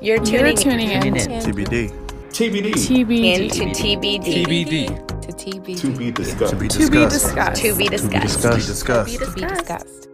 You're 0.00 0.18
tuning, 0.24 0.44
You're 0.44 0.54
tuning 0.56 0.90
in. 0.90 1.02
TBD. 1.14 1.90
TBD. 2.30 2.72
TBD. 2.72 3.34
into 3.34 3.64
TBD. 3.64 4.44
TBD. 4.44 5.22
To 5.22 5.32
TBD. 5.32 5.80
To 5.80 5.90
be 5.98 6.12
discussed. 6.12 6.50
To 6.52 6.56
be 6.56 6.68
To 6.68 6.78
be 6.78 6.84
discussed. 7.08 7.10
discussed. 7.10 7.62
To 7.62 7.74
be 7.76 7.84
To 7.86 7.90
be 7.90 8.18
discussed. 8.20 8.66
discussed. 8.68 9.18
To 9.18 9.32
be 9.32 9.40
discussed. 9.40 10.08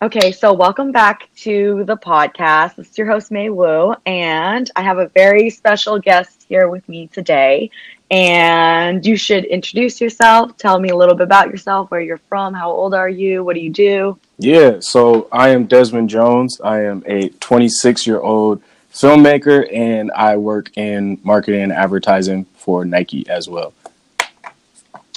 Okay, 0.00 0.30
so 0.30 0.52
welcome 0.52 0.92
back 0.92 1.28
to 1.38 1.82
the 1.86 1.96
podcast. 1.96 2.76
This 2.76 2.90
is 2.90 2.96
your 2.98 3.08
host, 3.08 3.32
May 3.32 3.50
Wu, 3.50 3.96
and 4.06 4.70
I 4.76 4.82
have 4.82 4.98
a 4.98 5.08
very 5.08 5.50
special 5.50 5.98
guest 5.98 6.46
here 6.48 6.68
with 6.68 6.88
me 6.88 7.08
today. 7.08 7.68
And 8.10 9.04
you 9.04 9.16
should 9.16 9.44
introduce 9.44 10.00
yourself, 10.00 10.56
tell 10.56 10.78
me 10.78 10.88
a 10.88 10.96
little 10.96 11.14
bit 11.14 11.24
about 11.24 11.50
yourself, 11.50 11.90
where 11.90 12.00
you're 12.00 12.18
from, 12.18 12.54
how 12.54 12.70
old 12.70 12.94
are 12.94 13.08
you, 13.08 13.44
what 13.44 13.54
do 13.54 13.60
you 13.60 13.70
do? 13.70 14.18
Yeah, 14.38 14.78
so 14.80 15.28
I 15.30 15.50
am 15.50 15.66
Desmond 15.66 16.08
Jones. 16.08 16.60
I 16.62 16.82
am 16.84 17.02
a 17.06 17.28
26 17.28 18.06
year 18.06 18.20
old 18.20 18.62
filmmaker 18.92 19.68
and 19.72 20.10
I 20.12 20.36
work 20.36 20.76
in 20.76 21.20
marketing 21.22 21.62
and 21.62 21.72
advertising 21.72 22.46
for 22.56 22.84
Nike 22.84 23.28
as 23.28 23.48
well. 23.48 23.74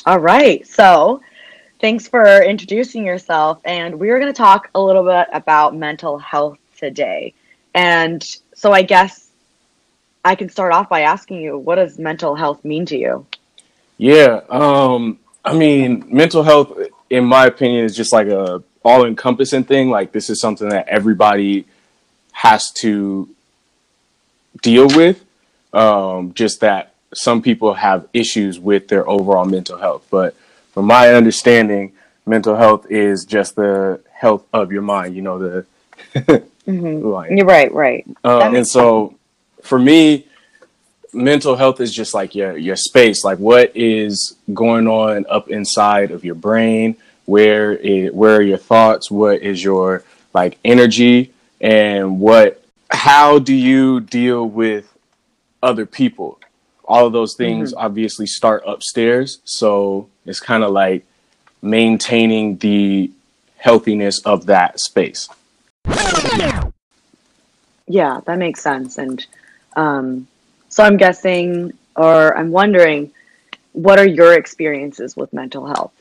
All 0.05 0.19
right, 0.19 0.67
so 0.67 1.21
thanks 1.79 2.07
for 2.07 2.43
introducing 2.43 3.05
yourself. 3.05 3.61
And 3.63 3.99
we're 3.99 4.19
going 4.19 4.33
to 4.33 4.37
talk 4.37 4.69
a 4.75 4.81
little 4.81 5.03
bit 5.03 5.27
about 5.31 5.75
mental 5.75 6.17
health 6.17 6.57
today. 6.77 7.33
And 7.73 8.23
so 8.53 8.73
I 8.73 8.81
guess 8.81 9.30
I 10.23 10.35
can 10.35 10.49
start 10.49 10.73
off 10.73 10.89
by 10.89 11.01
asking 11.01 11.41
you, 11.41 11.57
what 11.57 11.75
does 11.75 11.97
mental 11.97 12.35
health 12.35 12.63
mean 12.63 12.85
to 12.87 12.97
you? 12.97 13.25
Yeah, 13.97 14.41
um, 14.49 15.19
I 15.43 15.53
mean, 15.53 16.05
mental 16.09 16.43
health, 16.43 16.77
in 17.09 17.25
my 17.25 17.45
opinion, 17.47 17.85
is 17.85 17.95
just 17.95 18.13
like 18.13 18.27
a 18.27 18.63
all 18.83 19.05
encompassing 19.05 19.63
thing. 19.63 19.89
Like 19.89 20.11
this 20.11 20.29
is 20.29 20.41
something 20.41 20.69
that 20.69 20.87
everybody 20.87 21.65
has 22.31 22.71
to 22.81 23.29
deal 24.61 24.87
with. 24.87 25.23
Um, 25.73 26.33
just 26.33 26.59
that 26.61 26.93
some 27.13 27.41
people 27.41 27.73
have 27.75 28.07
issues 28.13 28.59
with 28.59 28.87
their 28.87 29.07
overall 29.07 29.45
mental 29.45 29.77
health, 29.77 30.05
but 30.09 30.35
from 30.73 30.85
my 30.85 31.13
understanding, 31.13 31.93
mental 32.25 32.55
health 32.55 32.87
is 32.89 33.25
just 33.25 33.55
the 33.55 34.01
health 34.11 34.45
of 34.53 34.71
your 34.71 34.81
mind. 34.81 35.15
You 35.15 35.21
know 35.21 35.39
the. 35.39 35.65
Mm-hmm. 36.67 37.35
You're 37.37 37.45
right, 37.45 37.71
right. 37.73 38.05
That 38.23 38.53
and 38.53 38.67
so 38.67 39.15
for 39.61 39.79
me, 39.79 40.27
mental 41.13 41.55
health 41.55 41.81
is 41.81 41.93
just 41.93 42.13
like 42.13 42.35
your 42.35 42.57
your 42.57 42.75
space. 42.75 43.23
Like 43.23 43.39
what 43.39 43.71
is 43.75 44.35
going 44.53 44.87
on 44.87 45.25
up 45.29 45.49
inside 45.49 46.11
of 46.11 46.23
your 46.23 46.35
brain? 46.35 46.95
Where 47.25 47.73
it, 47.73 48.13
where 48.13 48.37
are 48.37 48.41
your 48.41 48.57
thoughts? 48.57 49.11
What 49.11 49.41
is 49.41 49.63
your 49.63 50.03
like 50.33 50.57
energy? 50.63 51.33
And 51.59 52.19
what 52.19 52.63
how 52.89 53.39
do 53.39 53.53
you 53.53 53.99
deal 54.01 54.47
with 54.47 54.91
other 55.61 55.85
people? 55.85 56.39
All 56.85 57.07
of 57.07 57.13
those 57.13 57.35
things 57.35 57.71
mm-hmm. 57.71 57.85
obviously 57.85 58.25
start 58.25 58.63
upstairs. 58.65 59.39
So 59.45 60.09
it's 60.25 60.39
kind 60.39 60.63
of 60.63 60.71
like 60.71 61.05
maintaining 61.61 62.57
the 62.57 63.11
healthiness 63.57 64.19
of 64.25 64.47
that 64.47 64.79
space. 64.79 65.29
Yeah, 67.87 68.21
that 68.25 68.37
makes 68.37 68.61
sense. 68.61 68.97
And 68.97 69.25
um, 69.75 70.27
so 70.69 70.83
I'm 70.83 70.97
guessing, 70.97 71.73
or 71.95 72.37
I'm 72.37 72.51
wondering, 72.51 73.11
what 73.73 73.99
are 73.99 74.07
your 74.07 74.33
experiences 74.33 75.15
with 75.15 75.31
mental 75.33 75.65
health? 75.65 75.93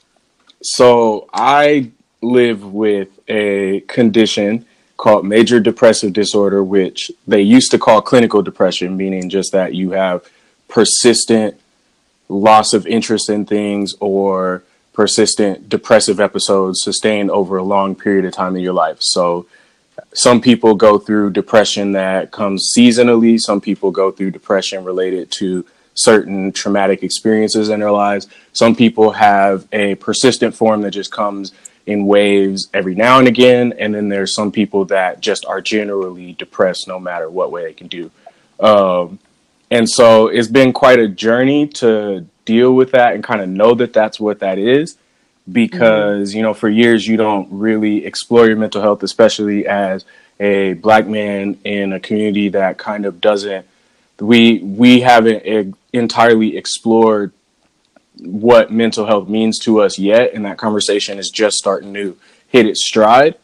So 0.63 1.29
I 1.33 1.91
live 2.23 2.65
with 2.65 3.09
a 3.29 3.81
condition 3.81 4.67
called 4.97 5.25
major 5.25 5.59
depressive 5.59 6.13
disorder, 6.13 6.63
which 6.63 7.11
they 7.27 7.41
used 7.41 7.71
to 7.71 7.79
call 7.79 8.03
clinical 8.03 8.43
depression, 8.43 8.97
meaning 8.97 9.31
just 9.31 9.53
that 9.53 9.75
you 9.75 9.93
have 9.93 10.29
persistent 10.69 11.59
loss 12.29 12.75
of 12.75 12.87
interest 12.87 13.31
in 13.31 13.47
things 13.47 13.95
or 13.99 14.63
persistent 14.93 15.69
depressive 15.69 16.21
episodes 16.21 16.83
sustained 16.83 17.31
over 17.31 17.57
a 17.57 17.63
long 17.63 17.95
period 17.95 18.25
of 18.25 18.33
time 18.33 18.55
in 18.57 18.63
your 18.63 18.75
life. 18.75 18.99
So 19.01 19.47
some 20.15 20.41
people 20.41 20.75
go 20.75 20.99
through 20.99 21.31
depression 21.31 21.93
that 21.93 22.31
comes 22.31 22.73
seasonally. 22.77 23.39
Some 23.39 23.61
people 23.61 23.91
go 23.91 24.11
through 24.11 24.31
depression 24.31 24.85
related 24.85 25.31
to 25.33 25.65
certain 25.95 26.53
traumatic 26.53 27.03
experiences 27.03 27.69
in 27.69 27.81
their 27.81 27.93
lives. 27.93 28.29
Some 28.53 28.75
people 28.75 29.13
have 29.13 29.67
a 29.73 29.97
persistent 29.97 30.55
form 30.55 30.83
that 30.83 30.93
just 30.93 31.11
comes 31.11 31.53
in 31.87 32.07
waves 32.07 32.69
every 32.73 32.95
now 32.95 33.19
and 33.19 33.29
again. 33.29 33.75
And 33.79 33.95
then 33.95 34.09
there's 34.09 34.35
some 34.35 34.53
people 34.53 34.85
that 34.87 35.21
just 35.21 35.45
are 35.47 35.61
generally 35.61 36.33
depressed 36.35 36.87
no 36.87 36.99
matter 36.99 37.29
what 37.31 37.51
way 37.51 37.65
they 37.65 37.73
can 37.73 37.89
do. 37.89 38.11
Um, 38.61 39.19
and 39.71 39.89
so 39.89 40.29
it's 40.29 40.49
been 40.49 40.73
quite 40.73 40.99
a 40.99 41.09
journey 41.09 41.67
to 41.69 42.27
deal 42.45 42.75
with 42.75 42.93
that 42.93 43.15
and 43.15 43.23
kind 43.23 43.41
of 43.41 43.49
know 43.49 43.75
that 43.75 43.93
that's 43.93 44.19
what 44.19 44.41
that 44.41 44.59
is 44.59 44.97
Mm-hmm. 45.51 45.55
because 45.55 46.35
you 46.35 46.43
know 46.43 46.55
for 46.55 46.69
years 46.69 47.07
you 47.07 47.17
don't 47.17 47.49
really 47.51 48.07
explore 48.07 48.47
your 48.47 48.57
mental 48.57 48.81
health 48.81 49.03
especially 49.03 49.67
as 49.67 50.05
a 50.39 50.75
black 50.75 51.09
man 51.09 51.59
in 51.65 51.93
a 51.93 51.99
community 51.99 52.51
that 52.51 52.79
kind 52.79 53.05
of 53.05 53.21
doesn't 53.21 53.67
we 54.21 54.61
we 54.61 55.01
haven't 55.01 55.45
e- 55.45 55.75
entirely 55.93 56.57
explored 56.57 57.33
what 58.21 58.71
mental 58.71 59.07
health 59.07 59.29
means 59.29 59.59
to 59.59 59.81
us 59.81 59.99
yet 59.99 60.35
and 60.35 60.45
that 60.45 60.57
conversation 60.57 61.19
is 61.19 61.31
just 61.31 61.57
starting 61.57 61.95
to 61.95 62.17
hit 62.49 62.67
its 62.67 62.87
stride. 62.87 63.35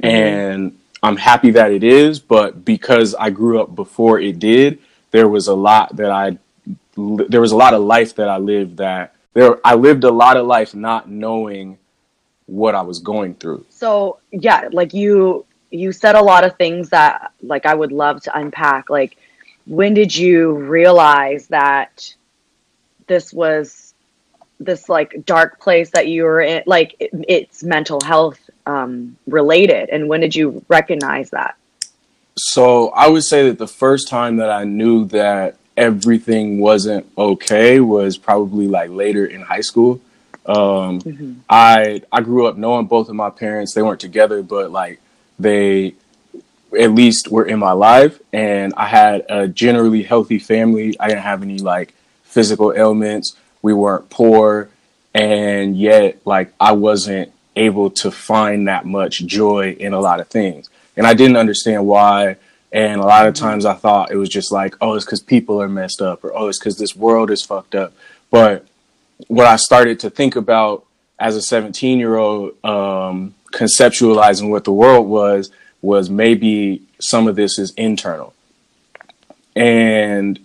Mm-hmm. 0.00 0.06
And 0.06 0.78
i'm 1.02 1.16
happy 1.16 1.50
that 1.52 1.72
it 1.72 1.82
is 1.82 2.20
but 2.20 2.64
because 2.64 3.16
i 3.16 3.30
grew 3.30 3.60
up 3.60 3.74
before 3.74 4.20
it 4.20 4.38
did 4.38 4.78
there 5.10 5.28
was 5.28 5.48
a 5.48 5.54
lot 5.54 5.96
that 5.96 6.12
i 6.12 6.38
there 6.96 7.40
was 7.40 7.50
a 7.52 7.56
lot 7.56 7.74
of 7.74 7.82
life 7.82 8.14
that 8.14 8.28
i 8.28 8.36
lived 8.36 8.76
that 8.76 9.15
there 9.36 9.58
i 9.64 9.74
lived 9.74 10.04
a 10.04 10.10
lot 10.10 10.36
of 10.36 10.46
life 10.46 10.74
not 10.74 11.08
knowing 11.08 11.78
what 12.46 12.74
i 12.74 12.82
was 12.82 12.98
going 12.98 13.34
through 13.34 13.64
So 13.70 14.18
yeah, 14.32 14.68
like 14.72 14.94
you 14.94 15.44
you 15.70 15.92
said 15.92 16.14
a 16.14 16.22
lot 16.22 16.44
of 16.44 16.56
things 16.56 16.90
that 16.90 17.32
like 17.42 17.66
I 17.66 17.74
would 17.74 17.92
love 17.92 18.22
to 18.22 18.38
unpack. 18.38 18.88
Like 18.88 19.16
when 19.66 19.94
did 19.94 20.14
you 20.14 20.52
realize 20.52 21.48
that 21.48 22.14
this 23.06 23.32
was 23.32 23.94
this 24.58 24.88
like 24.88 25.24
dark 25.26 25.60
place 25.60 25.90
that 25.90 26.08
you 26.08 26.24
were 26.24 26.40
in 26.40 26.62
like 26.66 26.96
it, 26.98 27.10
it's 27.28 27.62
mental 27.62 28.00
health 28.00 28.38
um 28.64 29.16
related 29.26 29.90
and 29.90 30.08
when 30.08 30.20
did 30.20 30.34
you 30.34 30.64
recognize 30.68 31.30
that? 31.30 31.56
So 32.38 32.90
I 32.90 33.08
would 33.08 33.24
say 33.24 33.48
that 33.48 33.58
the 33.58 33.68
first 33.68 34.08
time 34.08 34.36
that 34.36 34.50
I 34.50 34.64
knew 34.64 35.04
that 35.06 35.56
everything 35.76 36.58
wasn't 36.58 37.06
okay 37.16 37.80
was 37.80 38.16
probably 38.16 38.68
like 38.68 38.90
later 38.90 39.26
in 39.26 39.42
high 39.42 39.60
school. 39.60 40.00
Um, 40.46 41.42
I 41.48 42.02
I 42.12 42.20
grew 42.20 42.46
up 42.46 42.56
knowing 42.56 42.86
both 42.86 43.08
of 43.08 43.14
my 43.14 43.30
parents. 43.30 43.74
They 43.74 43.82
weren't 43.82 44.00
together, 44.00 44.42
but 44.42 44.70
like 44.70 45.00
they 45.38 45.94
at 46.78 46.92
least 46.92 47.28
were 47.28 47.44
in 47.44 47.58
my 47.58 47.72
life, 47.72 48.20
and 48.32 48.72
I 48.76 48.86
had 48.86 49.24
a 49.28 49.48
generally 49.48 50.02
healthy 50.02 50.38
family. 50.38 50.96
I 51.00 51.08
didn't 51.08 51.22
have 51.22 51.42
any 51.42 51.58
like 51.58 51.94
physical 52.24 52.72
ailments. 52.74 53.36
We 53.62 53.74
weren't 53.74 54.08
poor, 54.10 54.68
and 55.14 55.76
yet 55.76 56.20
like 56.24 56.52
I 56.60 56.72
wasn't 56.72 57.32
able 57.56 57.90
to 57.90 58.10
find 58.10 58.68
that 58.68 58.84
much 58.84 59.24
joy 59.26 59.74
in 59.78 59.94
a 59.94 60.00
lot 60.00 60.20
of 60.20 60.28
things, 60.28 60.70
and 60.96 61.06
I 61.06 61.14
didn't 61.14 61.36
understand 61.36 61.86
why. 61.86 62.36
And 62.72 63.00
a 63.00 63.04
lot 63.04 63.26
of 63.26 63.34
times 63.34 63.64
I 63.64 63.74
thought 63.74 64.10
it 64.10 64.16
was 64.16 64.28
just 64.28 64.52
like, 64.52 64.74
oh, 64.80 64.94
it's 64.94 65.04
because 65.04 65.20
people 65.20 65.62
are 65.62 65.68
messed 65.68 66.02
up, 66.02 66.24
or 66.24 66.36
oh, 66.36 66.48
it's 66.48 66.58
because 66.58 66.78
this 66.78 66.96
world 66.96 67.30
is 67.30 67.42
fucked 67.42 67.74
up. 67.74 67.92
But 68.30 68.66
what 69.28 69.46
I 69.46 69.56
started 69.56 70.00
to 70.00 70.10
think 70.10 70.36
about 70.36 70.84
as 71.18 71.36
a 71.36 71.42
17 71.42 71.98
year 71.98 72.16
old, 72.16 72.62
um, 72.64 73.34
conceptualizing 73.52 74.50
what 74.50 74.64
the 74.64 74.72
world 74.72 75.06
was, 75.06 75.50
was 75.80 76.10
maybe 76.10 76.82
some 77.00 77.28
of 77.28 77.36
this 77.36 77.58
is 77.58 77.72
internal. 77.72 78.34
And 79.54 80.38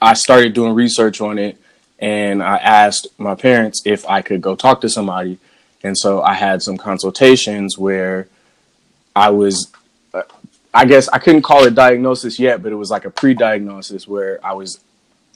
I 0.00 0.14
started 0.14 0.54
doing 0.54 0.74
research 0.74 1.20
on 1.20 1.38
it 1.38 1.60
and 1.98 2.42
I 2.42 2.56
asked 2.58 3.08
my 3.18 3.34
parents 3.34 3.82
if 3.84 4.06
I 4.06 4.22
could 4.22 4.40
go 4.40 4.54
talk 4.54 4.80
to 4.82 4.88
somebody. 4.88 5.38
And 5.82 5.96
so 5.96 6.22
I 6.22 6.34
had 6.34 6.62
some 6.62 6.76
consultations 6.76 7.78
where 7.78 8.28
I 9.14 9.30
was, 9.30 9.70
I 10.74 10.86
guess 10.86 11.08
I 11.08 11.18
couldn't 11.18 11.42
call 11.42 11.64
it 11.64 11.74
diagnosis 11.76 12.40
yet, 12.40 12.62
but 12.62 12.72
it 12.72 12.74
was 12.74 12.90
like 12.90 13.04
a 13.04 13.10
pre 13.10 13.32
diagnosis 13.32 14.08
where 14.08 14.44
I 14.44 14.54
was 14.54 14.80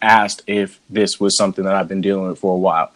asked 0.03 0.43
if 0.47 0.81
this 0.91 1.21
was 1.21 1.37
something 1.37 1.65
that 1.65 1.75
I've 1.75 1.89
been 1.89 2.01
dealing 2.01 2.29
with 2.29 2.41
for 2.41 2.55
a 2.55 2.59
while. 2.59 2.93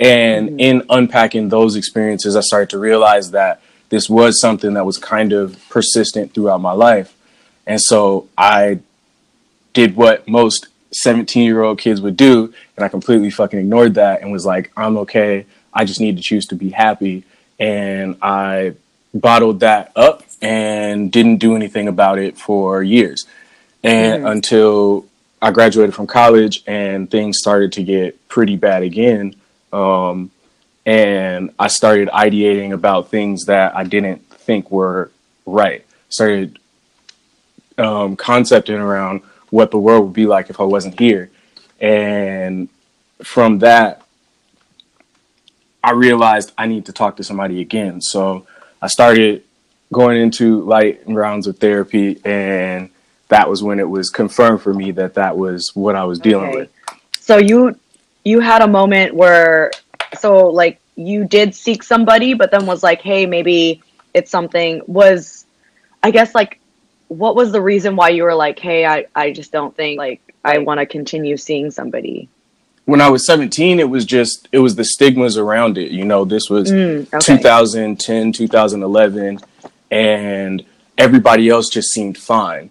And 0.00 0.50
mm-hmm. 0.50 0.60
in 0.60 0.82
unpacking 0.90 1.48
those 1.48 1.76
experiences, 1.76 2.34
I 2.34 2.40
started 2.40 2.70
to 2.70 2.78
realize 2.78 3.30
that 3.30 3.60
this 3.90 4.10
was 4.10 4.40
something 4.40 4.74
that 4.74 4.84
was 4.84 4.98
kind 4.98 5.32
of 5.32 5.56
persistent 5.68 6.34
throughout 6.34 6.60
my 6.60 6.72
life. 6.72 7.14
And 7.64 7.80
so 7.80 8.28
I 8.36 8.80
did 9.72 9.94
what 9.94 10.26
most 10.26 10.66
17 10.92 11.44
year 11.44 11.62
old 11.62 11.78
kids 11.78 12.00
would 12.00 12.16
do. 12.16 12.52
And 12.76 12.84
I 12.84 12.88
completely 12.88 13.30
fucking 13.30 13.58
ignored 13.58 13.94
that 13.94 14.22
and 14.22 14.32
was 14.32 14.44
like, 14.44 14.72
I'm 14.76 14.96
okay. 14.98 15.46
I 15.72 15.84
just 15.84 16.00
need 16.00 16.16
to 16.16 16.22
choose 16.22 16.46
to 16.46 16.56
be 16.56 16.70
happy. 16.70 17.24
And 17.60 18.16
I 18.20 18.74
bottled 19.12 19.60
that 19.60 19.92
up 19.94 20.23
and 20.40 21.10
didn't 21.10 21.38
do 21.38 21.56
anything 21.56 21.88
about 21.88 22.18
it 22.18 22.36
for 22.36 22.82
years. 22.82 23.26
And 23.82 24.24
mm. 24.24 24.30
until 24.30 25.06
I 25.40 25.50
graduated 25.50 25.94
from 25.94 26.06
college 26.06 26.62
and 26.66 27.10
things 27.10 27.38
started 27.38 27.72
to 27.72 27.82
get 27.82 28.28
pretty 28.28 28.56
bad 28.56 28.82
again. 28.82 29.36
Um, 29.72 30.30
and 30.86 31.50
I 31.58 31.68
started 31.68 32.08
ideating 32.08 32.72
about 32.72 33.10
things 33.10 33.46
that 33.46 33.76
I 33.76 33.84
didn't 33.84 34.28
think 34.30 34.70
were 34.70 35.10
right. 35.46 35.84
Started 36.08 36.58
um, 37.78 38.16
concepting 38.16 38.76
around 38.76 39.22
what 39.50 39.70
the 39.70 39.78
world 39.78 40.04
would 40.04 40.12
be 40.12 40.26
like 40.26 40.50
if 40.50 40.60
I 40.60 40.64
wasn't 40.64 40.98
here. 40.98 41.30
And 41.80 42.68
from 43.22 43.58
that, 43.60 44.02
I 45.82 45.92
realized 45.92 46.52
I 46.56 46.66
need 46.66 46.86
to 46.86 46.92
talk 46.92 47.16
to 47.18 47.24
somebody 47.24 47.60
again. 47.60 48.00
So 48.00 48.46
I 48.80 48.86
started 48.86 49.44
going 49.92 50.20
into 50.20 50.62
light 50.62 51.02
rounds 51.06 51.46
of 51.46 51.58
therapy, 51.58 52.20
and 52.24 52.90
that 53.28 53.48
was 53.48 53.62
when 53.62 53.78
it 53.78 53.88
was 53.88 54.10
confirmed 54.10 54.62
for 54.62 54.72
me 54.72 54.90
that 54.92 55.14
that 55.14 55.36
was 55.36 55.70
what 55.74 55.96
I 55.96 56.04
was 56.04 56.18
dealing 56.18 56.48
okay. 56.50 56.56
with. 56.56 56.70
So 57.18 57.38
you 57.38 57.78
you 58.24 58.40
had 58.40 58.62
a 58.62 58.68
moment 58.68 59.14
where 59.14 59.70
so 60.18 60.48
like 60.48 60.80
you 60.96 61.24
did 61.24 61.54
seek 61.54 61.82
somebody, 61.82 62.34
but 62.34 62.50
then 62.50 62.66
was 62.66 62.82
like, 62.82 63.00
hey, 63.00 63.26
maybe 63.26 63.82
it's 64.12 64.30
something. 64.30 64.82
Was 64.86 65.46
I 66.02 66.10
guess 66.10 66.34
like 66.34 66.60
what 67.08 67.36
was 67.36 67.52
the 67.52 67.60
reason 67.60 67.96
why 67.96 68.10
you 68.10 68.24
were 68.24 68.34
like, 68.34 68.58
hey, 68.58 68.86
I 68.86 69.06
I 69.14 69.32
just 69.32 69.52
don't 69.52 69.74
think 69.74 69.98
like 69.98 70.20
I 70.44 70.58
want 70.58 70.80
to 70.80 70.86
continue 70.86 71.36
seeing 71.36 71.70
somebody 71.70 72.28
when 72.86 73.00
I 73.00 73.08
was 73.08 73.26
17, 73.26 73.80
it 73.80 73.88
was 73.88 74.04
just 74.04 74.48
it 74.52 74.58
was 74.58 74.76
the 74.76 74.84
stigmas 74.84 75.38
around 75.38 75.78
it. 75.78 75.90
You 75.90 76.04
know, 76.04 76.24
this 76.24 76.50
was 76.50 76.70
mm, 76.70 77.06
okay. 77.14 77.18
2010, 77.18 78.32
2011, 78.32 79.40
and 79.94 80.64
everybody 80.98 81.48
else 81.48 81.68
just 81.68 81.92
seemed 81.92 82.18
fine, 82.18 82.70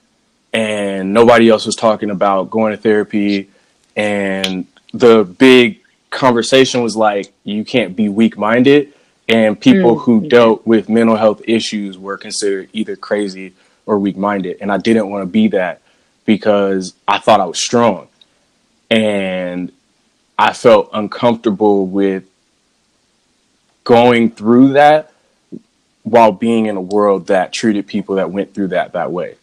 and 0.52 1.14
nobody 1.14 1.50
else 1.50 1.66
was 1.66 1.76
talking 1.76 2.10
about 2.10 2.50
going 2.50 2.76
to 2.76 2.78
therapy. 2.78 3.50
And 3.96 4.68
the 4.94 5.24
big 5.24 5.80
conversation 6.10 6.84
was 6.84 6.98
like, 6.98 7.34
you 7.46 7.64
can't 7.64 7.96
be 7.96 8.10
weak 8.10 8.38
minded, 8.38 8.94
and 9.30 9.60
people 9.60 9.96
mm, 9.96 10.02
who 10.02 10.28
dealt 10.28 10.68
with 10.68 10.90
mental 10.90 11.16
health 11.16 11.42
issues 11.48 11.98
were 11.98 12.18
considered 12.18 12.68
either 12.74 12.98
crazy 12.98 13.54
or 13.86 13.98
weak 13.98 14.18
minded, 14.18 14.58
and 14.60 14.70
I 14.70 14.78
didn't 14.78 15.10
want 15.10 15.22
to 15.22 15.26
be 15.26 15.48
that 15.48 15.82
because 16.26 16.94
I 17.08 17.20
thought 17.20 17.40
I 17.40 17.46
was 17.46 17.64
strong. 17.64 18.10
And 18.92 19.72
I 20.38 20.52
felt 20.52 20.90
uncomfortable 20.92 21.88
with 21.88 22.26
going 23.86 24.30
through 24.30 24.74
that 24.74 25.13
while 26.04 26.32
being 26.32 26.68
in 26.68 26.76
a 26.76 26.82
world 26.82 27.28
that 27.28 27.54
treated 27.54 27.88
people 27.88 28.16
that 28.16 28.30
went 28.30 28.54
through 28.54 28.68
that 28.70 28.94
that 28.94 29.12
way. 29.12 29.36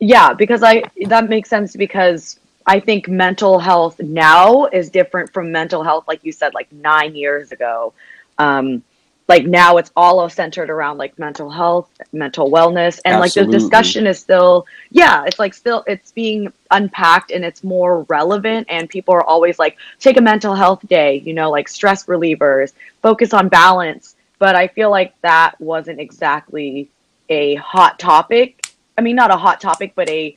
Yeah, 0.00 0.32
because 0.32 0.62
I 0.62 0.84
that 1.06 1.28
makes 1.28 1.48
sense 1.48 1.76
because 1.76 2.38
I 2.66 2.80
think 2.80 3.08
mental 3.08 3.58
health 3.58 3.98
now 4.00 4.66
is 4.66 4.90
different 4.90 5.32
from 5.32 5.52
mental 5.52 5.82
health 5.82 6.06
like 6.06 6.24
you 6.24 6.32
said 6.32 6.54
like 6.54 6.70
9 6.72 7.14
years 7.14 7.52
ago. 7.52 7.92
Um, 8.38 8.82
like 9.28 9.44
now 9.44 9.76
it's 9.76 9.92
all 9.94 10.26
centered 10.30 10.70
around 10.70 10.96
like 10.96 11.18
mental 11.18 11.50
health 11.50 11.88
mental 12.12 12.50
wellness 12.50 12.98
and 13.04 13.14
Absolutely. 13.14 13.20
like 13.20 13.34
the 13.34 13.58
discussion 13.58 14.06
is 14.06 14.18
still 14.18 14.66
yeah 14.90 15.24
it's 15.26 15.38
like 15.38 15.54
still 15.54 15.84
it's 15.86 16.10
being 16.12 16.52
unpacked 16.70 17.30
and 17.30 17.44
it's 17.44 17.62
more 17.62 18.02
relevant 18.04 18.66
and 18.70 18.88
people 18.88 19.14
are 19.14 19.24
always 19.24 19.58
like 19.58 19.76
take 20.00 20.16
a 20.16 20.20
mental 20.20 20.54
health 20.54 20.80
day 20.88 21.16
you 21.24 21.34
know 21.34 21.50
like 21.50 21.68
stress 21.68 22.06
relievers 22.06 22.72
focus 23.02 23.32
on 23.34 23.48
balance 23.48 24.16
but 24.38 24.54
i 24.54 24.68
feel 24.68 24.90
like 24.90 25.14
that 25.22 25.60
wasn't 25.60 25.98
exactly 26.00 26.88
a 27.28 27.54
hot 27.56 27.98
topic 27.98 28.66
i 28.96 29.00
mean 29.00 29.16
not 29.16 29.30
a 29.30 29.36
hot 29.36 29.60
topic 29.60 29.92
but 29.94 30.08
a 30.08 30.36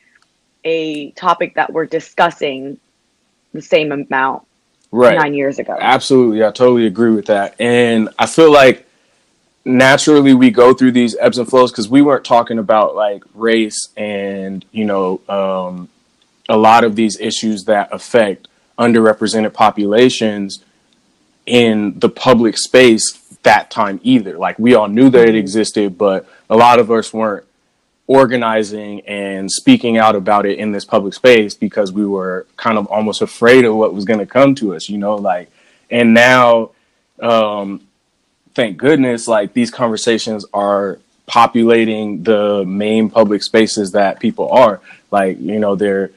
a 0.64 1.12
topic 1.12 1.56
that 1.56 1.72
we're 1.72 1.86
discussing 1.86 2.80
the 3.54 3.62
same 3.62 3.92
amount 3.92 4.46
right. 4.92 5.18
nine 5.18 5.34
years 5.34 5.60
ago. 5.60 5.78
Absolutely. 5.80 6.44
I 6.44 6.52
totally 6.52 6.86
agree 6.86 7.12
with 7.12 7.26
that. 7.28 7.56
And 7.60 8.10
I 8.20 8.26
feel 8.26 8.52
like 8.52 8.88
naturally 9.66 10.34
we 10.34 10.52
go 10.52 10.74
through 10.74 10.92
these 10.92 11.16
ebbs 11.18 11.38
and 11.38 11.48
flows 11.48 11.72
because 11.72 11.90
we 11.90 12.02
weren't 12.02 12.26
talking 12.26 12.60
about 12.60 12.96
like 12.96 13.24
race 13.34 13.90
and, 13.98 14.66
you 14.72 14.86
know, 14.86 15.22
um, 15.28 15.90
a 16.50 16.58
lot 16.58 16.84
of 16.84 16.96
these 16.96 17.20
issues 17.20 17.66
that 17.66 17.90
affect 17.92 18.48
underrepresented 18.78 19.54
populations 19.54 20.64
in 21.46 21.98
the 22.00 22.10
public 22.10 22.58
space 22.58 23.12
that 23.44 23.72
time 23.72 24.00
either. 24.04 24.38
Like 24.38 24.58
we 24.60 24.76
all 24.76 24.88
knew 24.88 25.10
that 25.10 25.28
it 25.28 25.36
existed, 25.36 25.98
but 25.98 26.28
a 26.50 26.56
lot 26.56 26.80
of 26.80 26.92
us 26.92 27.14
weren't 27.14 27.46
organizing 28.08 29.02
and 29.02 29.50
speaking 29.50 29.98
out 29.98 30.16
about 30.16 30.46
it 30.46 30.60
in 30.60 30.72
this 30.72 30.84
public 30.84 31.14
space 31.14 31.56
because 31.56 31.92
we 31.92 32.06
were 32.06 32.46
kind 32.58 32.78
of 32.78 32.86
almost 32.88 33.22
afraid 33.22 33.64
of 33.64 33.76
what 33.76 33.94
was 33.94 34.06
going 34.06 34.20
to 34.20 34.26
come 34.26 34.54
to 34.56 34.76
us, 34.76 34.90
you 34.90 34.98
know, 34.98 35.16
like, 35.16 35.50
and 35.90 36.14
now, 36.14 36.72
um, 37.22 37.82
thank 38.54 38.78
goodness, 38.78 39.28
like 39.28 39.54
these 39.54 39.72
conversations 39.72 40.46
are 40.54 41.00
populating 41.26 42.24
the 42.24 42.66
main 42.66 43.10
public 43.10 43.42
spaces 43.44 43.94
that 43.94 44.20
people 44.20 44.50
are 44.52 44.82
like, 45.12 45.40
you 45.40 45.60
know, 45.60 45.76
they're 45.76 46.12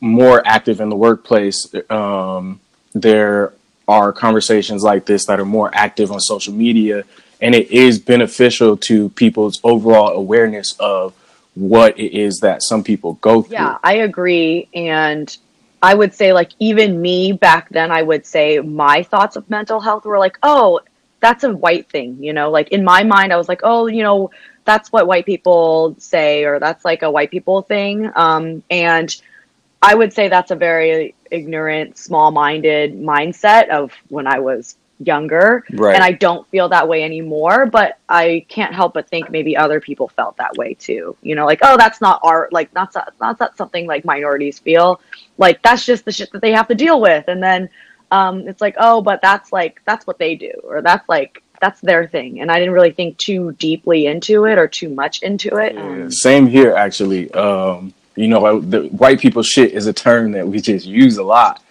more 0.00 0.44
active 0.44 0.80
in 0.80 0.88
the 0.88 0.96
workplace. 0.96 1.72
Um, 1.88 2.60
there 2.92 3.52
are 3.90 4.12
conversations 4.12 4.82
like 4.82 5.04
this 5.04 5.26
that 5.26 5.38
are 5.38 5.44
more 5.44 5.70
active 5.74 6.10
on 6.10 6.20
social 6.20 6.54
media 6.54 7.04
and 7.40 7.54
it 7.54 7.70
is 7.70 7.98
beneficial 7.98 8.76
to 8.76 9.08
people's 9.10 9.60
overall 9.64 10.10
awareness 10.10 10.74
of 10.78 11.14
what 11.54 11.98
it 11.98 12.16
is 12.16 12.40
that 12.40 12.62
some 12.62 12.84
people 12.84 13.14
go 13.14 13.42
through. 13.42 13.54
Yeah, 13.54 13.78
I 13.82 13.94
agree. 13.98 14.68
And 14.74 15.34
I 15.82 15.94
would 15.94 16.14
say, 16.14 16.32
like, 16.32 16.50
even 16.58 17.00
me 17.00 17.32
back 17.32 17.68
then, 17.70 17.90
I 17.90 18.02
would 18.02 18.26
say 18.26 18.60
my 18.60 19.02
thoughts 19.02 19.36
of 19.36 19.48
mental 19.48 19.80
health 19.80 20.04
were 20.04 20.18
like, 20.18 20.38
oh, 20.42 20.80
that's 21.20 21.44
a 21.44 21.50
white 21.50 21.88
thing. 21.88 22.22
You 22.22 22.32
know, 22.32 22.50
like 22.50 22.68
in 22.68 22.84
my 22.84 23.02
mind, 23.04 23.32
I 23.32 23.36
was 23.36 23.48
like, 23.48 23.60
oh, 23.62 23.86
you 23.86 24.02
know, 24.02 24.30
that's 24.64 24.92
what 24.92 25.06
white 25.06 25.26
people 25.26 25.96
say, 25.98 26.44
or 26.44 26.58
that's 26.60 26.84
like 26.84 27.02
a 27.02 27.10
white 27.10 27.30
people 27.30 27.62
thing. 27.62 28.10
Um, 28.14 28.62
and 28.70 29.14
I 29.82 29.94
would 29.94 30.12
say 30.12 30.28
that's 30.28 30.50
a 30.50 30.56
very 30.56 31.14
ignorant, 31.30 31.96
small 31.96 32.30
minded 32.30 33.00
mindset 33.00 33.68
of 33.70 33.92
when 34.08 34.26
I 34.26 34.40
was 34.40 34.76
younger. 35.00 35.64
Right. 35.72 35.94
and 35.94 36.04
i 36.04 36.12
don't 36.12 36.46
feel 36.48 36.68
that 36.68 36.86
way 36.86 37.02
anymore 37.02 37.66
but 37.66 37.98
i 38.08 38.44
can't 38.48 38.74
help 38.74 38.94
but 38.94 39.08
think 39.08 39.30
maybe 39.30 39.56
other 39.56 39.80
people 39.80 40.08
felt 40.08 40.36
that 40.36 40.54
way 40.56 40.74
too. 40.74 41.16
You 41.22 41.34
know 41.34 41.46
like 41.46 41.60
oh 41.62 41.76
that's 41.76 42.00
not 42.00 42.20
art 42.22 42.52
like 42.52 42.72
that's 42.72 42.94
not, 42.94 43.12
that's 43.18 43.40
not 43.40 43.56
something 43.56 43.86
like 43.86 44.04
minorities 44.04 44.58
feel. 44.58 45.00
Like 45.38 45.62
that's 45.62 45.86
just 45.86 46.04
the 46.04 46.12
shit 46.12 46.30
that 46.32 46.42
they 46.42 46.52
have 46.52 46.68
to 46.68 46.74
deal 46.74 47.00
with. 47.00 47.24
And 47.28 47.42
then 47.42 47.68
um, 48.10 48.46
it's 48.46 48.60
like 48.60 48.74
oh 48.78 49.00
but 49.00 49.22
that's 49.22 49.52
like 49.52 49.80
that's 49.86 50.06
what 50.06 50.18
they 50.18 50.34
do 50.34 50.52
or 50.64 50.82
that's 50.82 51.08
like 51.08 51.42
that's 51.60 51.80
their 51.80 52.06
thing. 52.06 52.40
And 52.40 52.50
i 52.50 52.58
didn't 52.58 52.74
really 52.74 52.92
think 52.92 53.16
too 53.16 53.52
deeply 53.52 54.06
into 54.06 54.44
it 54.44 54.58
or 54.58 54.68
too 54.68 54.90
much 54.90 55.22
into 55.22 55.56
it. 55.56 55.74
Yeah, 55.74 56.04
um, 56.04 56.10
same 56.10 56.46
here 56.46 56.74
actually. 56.74 57.30
Um, 57.32 57.94
you 58.20 58.28
know 58.28 58.60
the 58.60 58.82
white 58.88 59.20
people 59.20 59.42
shit 59.42 59.72
is 59.72 59.86
a 59.86 59.92
term 59.92 60.32
that 60.32 60.46
we 60.46 60.60
just 60.60 60.86
use 60.86 61.16
a 61.16 61.22
lot 61.22 61.62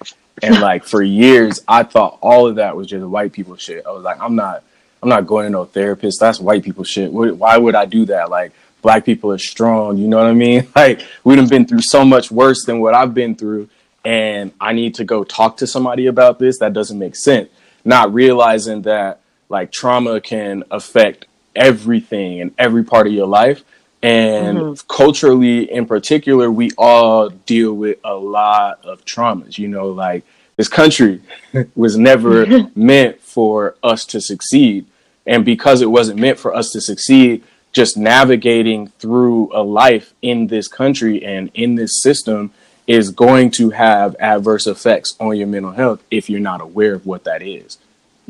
and 0.42 0.60
like 0.62 0.84
for 0.84 1.02
years, 1.02 1.62
I 1.68 1.84
thought 1.84 2.18
all 2.22 2.48
of 2.48 2.56
that 2.56 2.76
was 2.76 2.88
just 2.88 3.06
white 3.06 3.32
people 3.32 3.56
shit. 3.56 3.86
I 3.86 3.92
was 3.92 4.04
like, 4.04 4.22
I'm 4.22 4.36
not, 4.36 4.64
I'm 5.02 5.10
not 5.10 5.28
going 5.28 5.46
to 5.46 5.50
no 5.50 5.66
therapist. 5.66 6.20
That's 6.20 6.40
white 6.40 6.64
people 6.64 6.84
shit. 6.84 7.12
Why 7.12 7.58
would 7.58 7.76
I 7.76 7.86
do 7.86 8.06
that? 8.06 8.30
Like, 8.30 8.52
black 8.82 9.06
people 9.06 9.32
are 9.32 9.38
strong. 9.38 9.98
You 9.98 10.08
know 10.08 10.18
what 10.18 10.28
I 10.28 10.34
mean? 10.34 10.68
Like, 10.76 11.06
we've 11.24 11.50
been 11.50 11.66
through 11.66 11.82
so 11.82 12.06
much 12.06 12.32
worse 12.32 12.66
than 12.66 12.80
what 12.80 12.94
I've 12.94 13.14
been 13.14 13.36
through, 13.36 13.70
and 14.06 14.52
I 14.60 14.74
need 14.74 14.96
to 14.96 15.04
go 15.04 15.24
talk 15.24 15.58
to 15.58 15.68
somebody 15.68 16.08
about 16.08 16.40
this. 16.40 16.60
That 16.60 16.74
doesn't 16.74 16.98
make 16.98 17.16
sense. 17.16 17.50
Not 17.86 18.14
realizing 18.14 18.84
that 18.84 19.22
like 19.48 19.72
trauma 19.72 20.22
can 20.22 20.64
affect 20.70 21.26
everything 21.56 22.40
and 22.42 22.54
every 22.58 22.84
part 22.84 23.08
of 23.08 23.14
your 23.14 23.26
life 23.26 23.64
and 24.02 24.58
mm-hmm. 24.58 24.88
culturally, 24.88 25.72
in 25.72 25.86
particular, 25.86 26.50
we 26.50 26.72
all 26.78 27.30
deal 27.30 27.74
with 27.74 28.00
a 28.04 28.14
lot 28.14 28.84
of 28.86 29.04
traumas. 29.06 29.58
You 29.58 29.68
know, 29.68 29.90
like 29.90 30.24
this 30.56 30.68
country 30.68 31.22
was 31.76 31.98
never 31.98 32.70
meant 32.76 33.20
for 33.22 33.76
us 33.84 34.06
to 34.06 34.22
succeed. 34.22 34.86
And 35.26 35.46
because 35.46 35.82
it 35.82 35.92
wasn't 35.92 36.20
meant 36.20 36.40
for 36.40 36.56
us 36.56 36.72
to 36.72 36.82
succeed, 36.82 37.44
just 37.72 37.98
navigating 37.98 38.88
through 38.88 39.52
a 39.54 39.62
life 39.62 40.14
in 40.22 40.48
this 40.48 40.68
country 40.68 41.24
and 41.24 41.52
in 41.54 41.76
this 41.76 42.02
system 42.02 42.52
is 42.88 43.12
going 43.12 43.52
to 43.52 43.70
have 43.70 44.16
adverse 44.20 44.66
effects 44.66 45.16
on 45.20 45.38
your 45.38 45.46
mental 45.46 45.72
health 45.72 46.04
if 46.10 46.30
you're 46.30 46.40
not 46.40 46.62
aware 46.62 46.96
of 46.96 47.06
what 47.06 47.26
that 47.26 47.44
is. 47.44 47.78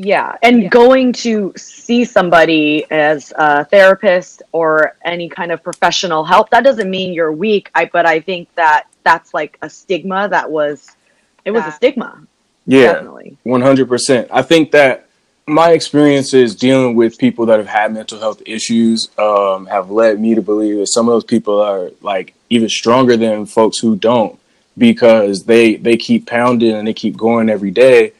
Yeah, 0.02 0.34
and 0.42 0.62
yeah. 0.62 0.68
going 0.70 1.12
to 1.24 1.52
see 1.58 2.06
somebody 2.06 2.90
as 2.90 3.34
a 3.36 3.66
therapist 3.66 4.42
or 4.52 4.96
any 5.04 5.28
kind 5.28 5.52
of 5.52 5.62
professional 5.62 6.24
help 6.24 6.48
that 6.50 6.64
doesn't 6.64 6.88
mean 6.88 7.12
you're 7.12 7.32
weak. 7.32 7.70
I 7.74 7.84
but 7.84 8.06
I 8.06 8.18
think 8.18 8.48
that 8.54 8.86
that's 9.02 9.34
like 9.34 9.58
a 9.60 9.68
stigma 9.68 10.26
that 10.30 10.50
was 10.50 10.96
it 11.44 11.50
was 11.50 11.66
a 11.66 11.72
stigma. 11.72 12.22
Yeah, 12.64 12.94
definitely, 12.94 13.36
one 13.42 13.60
hundred 13.60 13.88
percent. 13.88 14.28
I 14.32 14.40
think 14.40 14.70
that 14.70 15.06
my 15.46 15.72
experiences 15.72 16.56
dealing 16.56 16.96
with 16.96 17.18
people 17.18 17.44
that 17.46 17.58
have 17.58 17.68
had 17.68 17.92
mental 17.92 18.18
health 18.18 18.40
issues 18.46 19.10
um, 19.18 19.66
have 19.66 19.90
led 19.90 20.18
me 20.18 20.34
to 20.34 20.40
believe 20.40 20.78
that 20.78 20.86
some 20.86 21.08
of 21.08 21.12
those 21.12 21.24
people 21.24 21.60
are 21.60 21.90
like 22.00 22.32
even 22.48 22.70
stronger 22.70 23.18
than 23.18 23.44
folks 23.44 23.76
who 23.76 23.96
don't 23.96 24.40
because 24.78 25.44
they 25.44 25.74
they 25.74 25.98
keep 25.98 26.26
pounding 26.26 26.74
and 26.74 26.88
they 26.88 26.94
keep 26.94 27.18
going 27.18 27.50
every 27.50 27.70
day 27.70 28.14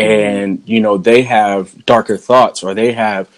Mm-hmm. 0.00 0.38
and 0.38 0.62
you 0.66 0.80
know 0.80 0.98
they 0.98 1.22
have 1.22 1.84
darker 1.86 2.16
thoughts 2.16 2.62
or 2.62 2.74
they 2.74 2.92
have 2.92 3.28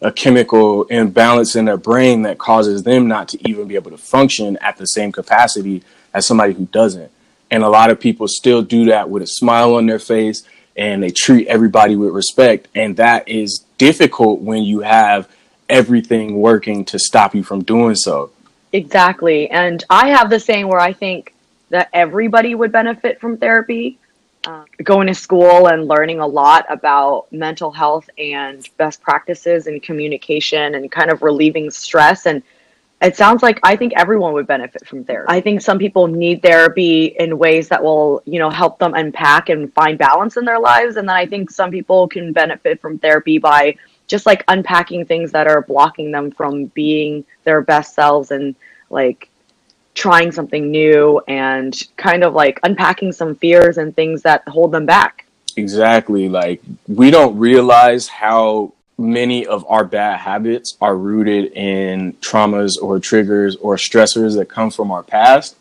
a 0.00 0.10
chemical 0.10 0.84
imbalance 0.84 1.54
in 1.54 1.64
their 1.64 1.76
brain 1.76 2.22
that 2.22 2.38
causes 2.38 2.82
them 2.82 3.06
not 3.06 3.28
to 3.28 3.48
even 3.48 3.68
be 3.68 3.76
able 3.76 3.90
to 3.92 3.98
function 3.98 4.56
at 4.58 4.76
the 4.76 4.86
same 4.86 5.12
capacity 5.12 5.82
as 6.12 6.26
somebody 6.26 6.52
who 6.52 6.66
doesn't 6.66 7.10
and 7.52 7.62
a 7.62 7.68
lot 7.68 7.90
of 7.90 8.00
people 8.00 8.26
still 8.28 8.62
do 8.62 8.86
that 8.86 9.10
with 9.10 9.22
a 9.22 9.26
smile 9.26 9.74
on 9.74 9.86
their 9.86 9.98
face 9.98 10.42
and 10.74 11.02
they 11.02 11.10
treat 11.10 11.46
everybody 11.48 11.96
with 11.96 12.10
respect. 12.10 12.68
And 12.74 12.96
that 12.96 13.28
is 13.28 13.64
difficult 13.76 14.40
when 14.40 14.62
you 14.62 14.80
have 14.80 15.28
everything 15.68 16.36
working 16.36 16.84
to 16.86 16.98
stop 16.98 17.34
you 17.34 17.42
from 17.42 17.62
doing 17.62 17.94
so. 17.94 18.30
Exactly. 18.72 19.50
And 19.50 19.84
I 19.90 20.08
have 20.08 20.30
the 20.30 20.40
saying 20.40 20.66
where 20.66 20.80
I 20.80 20.94
think 20.94 21.34
that 21.68 21.90
everybody 21.92 22.54
would 22.54 22.72
benefit 22.72 23.20
from 23.20 23.36
therapy. 23.36 23.98
Uh, 24.44 24.64
going 24.82 25.06
to 25.06 25.14
school 25.14 25.68
and 25.68 25.86
learning 25.86 26.18
a 26.18 26.26
lot 26.26 26.66
about 26.68 27.26
mental 27.30 27.70
health 27.70 28.10
and 28.18 28.68
best 28.76 29.00
practices 29.00 29.68
and 29.68 29.82
communication 29.84 30.74
and 30.74 30.90
kind 30.90 31.10
of 31.12 31.22
relieving 31.22 31.70
stress 31.70 32.26
and 32.26 32.42
it 33.02 33.16
sounds 33.16 33.42
like 33.42 33.58
I 33.62 33.74
think 33.74 33.92
everyone 33.96 34.32
would 34.34 34.46
benefit 34.46 34.86
from 34.86 35.04
therapy. 35.04 35.26
I 35.28 35.40
think 35.40 35.60
some 35.60 35.78
people 35.78 36.06
need 36.06 36.40
therapy 36.40 37.16
in 37.18 37.36
ways 37.36 37.68
that 37.68 37.82
will, 37.82 38.22
you 38.26 38.38
know, 38.38 38.48
help 38.48 38.78
them 38.78 38.94
unpack 38.94 39.48
and 39.48 39.72
find 39.74 39.98
balance 39.98 40.36
in 40.36 40.44
their 40.44 40.60
lives. 40.60 40.96
And 40.96 41.08
then 41.08 41.16
I 41.16 41.26
think 41.26 41.50
some 41.50 41.70
people 41.70 42.06
can 42.06 42.32
benefit 42.32 42.80
from 42.80 42.98
therapy 42.98 43.38
by 43.38 43.76
just 44.06 44.24
like 44.24 44.44
unpacking 44.46 45.04
things 45.04 45.32
that 45.32 45.48
are 45.48 45.62
blocking 45.62 46.12
them 46.12 46.30
from 46.30 46.66
being 46.66 47.24
their 47.42 47.60
best 47.60 47.94
selves 47.94 48.30
and 48.30 48.54
like 48.88 49.28
trying 49.94 50.32
something 50.32 50.70
new 50.70 51.20
and 51.28 51.80
kind 51.96 52.24
of 52.24 52.34
like 52.34 52.58
unpacking 52.62 53.12
some 53.12 53.34
fears 53.36 53.78
and 53.78 53.94
things 53.94 54.22
that 54.22 54.46
hold 54.48 54.72
them 54.72 54.86
back. 54.86 55.26
Exactly. 55.56 56.28
Like 56.28 56.62
we 56.88 57.10
don't 57.10 57.36
realize 57.38 58.08
how 58.08 58.72
many 58.98 59.46
of 59.46 59.64
our 59.68 59.84
bad 59.84 60.18
habits 60.20 60.76
are 60.80 60.96
rooted 60.96 61.52
in 61.52 62.12
traumas 62.14 62.72
or 62.80 62.98
triggers 62.98 63.56
or 63.56 63.76
stressors 63.76 64.36
that 64.36 64.48
come 64.48 64.70
from 64.70 64.90
our 64.90 65.02
past. 65.02 65.56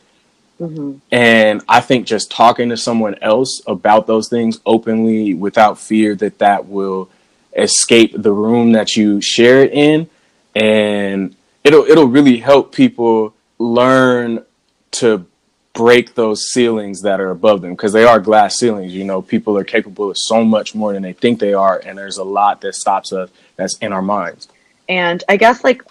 Mm-hmm. 0.60 0.98
And 1.12 1.64
I 1.68 1.82
think 1.82 2.06
just 2.06 2.32
talking 2.32 2.70
to 2.70 2.78
someone 2.78 3.16
else 3.22 3.62
about 3.66 4.06
those 4.06 4.30
things 4.30 4.60
openly 4.66 5.34
without 5.34 5.80
fear 5.80 6.16
that 6.16 6.38
that 6.38 6.68
will 6.68 7.10
escape 7.58 8.14
the 8.16 8.32
room 8.32 8.74
that 8.74 8.96
you 8.96 9.20
share 9.20 9.64
it 9.64 9.74
in 9.74 10.10
and 10.56 11.36
it'll 11.64 11.84
it'll 11.84 12.08
really 12.08 12.38
help 12.38 12.74
people 12.74 13.34
learn 13.62 14.44
to 14.92 15.26
break 15.74 16.16
those 16.16 16.52
ceilings 16.52 17.02
that 17.02 17.22
are 17.22 17.32
above 17.32 17.62
them 17.62 17.72
because 17.72 17.94
they 17.94 18.04
are 18.04 18.20
glass 18.20 18.58
ceilings. 18.58 18.94
You 18.94 19.06
know, 19.06 19.22
people 19.22 19.58
are 19.58 19.64
capable 19.64 20.10
of 20.10 20.18
so 20.18 20.44
much 20.44 20.76
more 20.76 20.94
than 20.94 21.04
they 21.04 21.14
think 21.14 21.40
they 21.40 21.54
are, 21.54 21.82
and 21.86 21.98
there's 21.98 22.18
a 22.18 22.24
lot 22.24 22.62
that 22.62 22.76
stops 22.76 23.14
us 23.14 23.30
that's 23.56 23.78
in 23.78 23.94
our 23.94 24.02
minds. 24.02 24.48
And 24.90 25.24
I 25.30 25.38
guess 25.38 25.64
like 25.64 25.84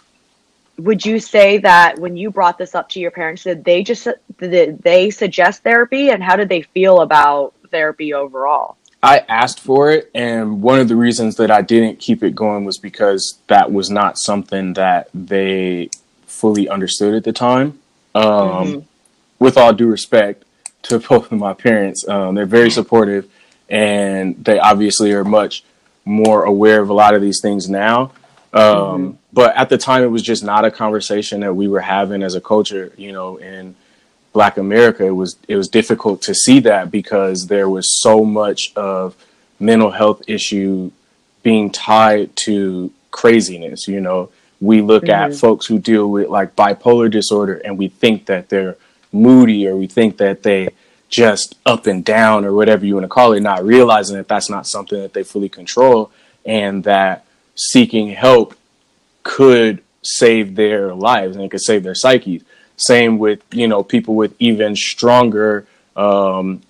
would 0.80 1.04
you 1.04 1.18
say 1.18 1.58
that 1.58 1.98
when 1.98 2.16
you 2.16 2.30
brought 2.30 2.56
this 2.56 2.74
up 2.74 2.88
to 2.88 3.00
your 3.00 3.10
parents 3.10 3.44
did 3.44 3.64
they 3.64 3.82
just 3.82 4.08
did 4.38 4.82
they 4.82 5.10
suggest 5.10 5.62
therapy 5.62 6.10
and 6.10 6.22
how 6.22 6.36
did 6.36 6.48
they 6.48 6.62
feel 6.62 7.02
about 7.02 7.52
therapy 7.70 8.14
overall 8.14 8.78
i 9.02 9.18
asked 9.28 9.60
for 9.60 9.90
it 9.90 10.10
and 10.14 10.62
one 10.62 10.80
of 10.80 10.88
the 10.88 10.96
reasons 10.96 11.36
that 11.36 11.50
i 11.50 11.60
didn't 11.60 11.98
keep 11.98 12.22
it 12.22 12.34
going 12.34 12.64
was 12.64 12.78
because 12.78 13.38
that 13.48 13.70
was 13.70 13.90
not 13.90 14.16
something 14.16 14.72
that 14.72 15.08
they 15.12 15.88
fully 16.40 16.68
understood 16.68 17.14
at 17.14 17.24
the 17.24 17.32
time 17.32 17.78
um, 18.14 18.24
mm-hmm 18.24 18.80
with 19.40 19.56
all 19.56 19.72
due 19.72 19.88
respect 19.88 20.44
to 20.82 21.00
both 21.08 21.32
of 21.32 21.38
my 21.38 21.54
parents, 21.54 22.06
um, 22.08 22.36
they're 22.36 22.46
very 22.46 22.70
supportive, 22.70 23.28
and 23.68 24.44
they 24.44 24.60
obviously 24.60 25.12
are 25.12 25.24
much 25.24 25.64
more 26.04 26.44
aware 26.44 26.80
of 26.80 26.88
a 26.88 26.92
lot 26.92 27.14
of 27.14 27.20
these 27.20 27.40
things 27.42 27.68
now. 27.68 28.12
Um, 28.52 28.62
mm-hmm. 28.62 29.10
But 29.32 29.56
at 29.56 29.68
the 29.68 29.78
time, 29.78 30.02
it 30.02 30.08
was 30.08 30.22
just 30.22 30.44
not 30.44 30.64
a 30.64 30.70
conversation 30.70 31.40
that 31.40 31.54
we 31.54 31.66
were 31.68 31.80
having 31.80 32.22
as 32.22 32.34
a 32.34 32.40
culture. 32.40 32.92
You 32.96 33.12
know, 33.12 33.36
in 33.36 33.76
Black 34.32 34.56
America, 34.56 35.06
it 35.06 35.10
was 35.10 35.36
it 35.46 35.56
was 35.56 35.68
difficult 35.68 36.22
to 36.22 36.34
see 36.34 36.60
that 36.60 36.90
because 36.90 37.46
there 37.46 37.68
was 37.68 38.00
so 38.00 38.24
much 38.24 38.72
of 38.74 39.14
mental 39.60 39.92
health 39.92 40.22
issue 40.26 40.90
being 41.44 41.70
tied 41.70 42.34
to 42.44 42.92
craziness. 43.12 43.86
You 43.86 44.00
know, 44.00 44.30
we 44.60 44.82
look 44.82 45.04
mm-hmm. 45.04 45.32
at 45.32 45.38
folks 45.38 45.66
who 45.66 45.78
deal 45.78 46.10
with 46.10 46.28
like 46.28 46.56
bipolar 46.56 47.10
disorder, 47.10 47.60
and 47.64 47.78
we 47.78 47.88
think 47.88 48.26
that 48.26 48.48
they're 48.48 48.76
moody 49.12 49.66
or 49.66 49.76
we 49.76 49.86
think 49.86 50.18
that 50.18 50.42
they 50.42 50.68
just 51.08 51.56
up 51.66 51.86
and 51.86 52.04
down 52.04 52.44
or 52.44 52.54
whatever 52.54 52.86
you 52.86 52.94
want 52.94 53.04
to 53.04 53.08
call 53.08 53.32
it, 53.32 53.40
not 53.40 53.64
realizing 53.64 54.16
that 54.16 54.28
that's 54.28 54.48
not 54.48 54.66
something 54.66 55.00
that 55.00 55.12
they 55.12 55.24
fully 55.24 55.48
control 55.48 56.10
and 56.44 56.84
that 56.84 57.24
seeking 57.56 58.10
help 58.10 58.54
could 59.22 59.82
save 60.02 60.54
their 60.54 60.94
lives 60.94 61.36
and 61.36 61.44
it 61.44 61.50
could 61.50 61.60
save 61.60 61.82
their 61.82 61.94
psyches. 61.94 62.42
Same 62.76 63.18
with, 63.18 63.42
you 63.52 63.68
know, 63.68 63.82
people 63.82 64.14
with 64.14 64.34
even 64.38 64.74
stronger 64.74 65.66
um, 65.96 66.62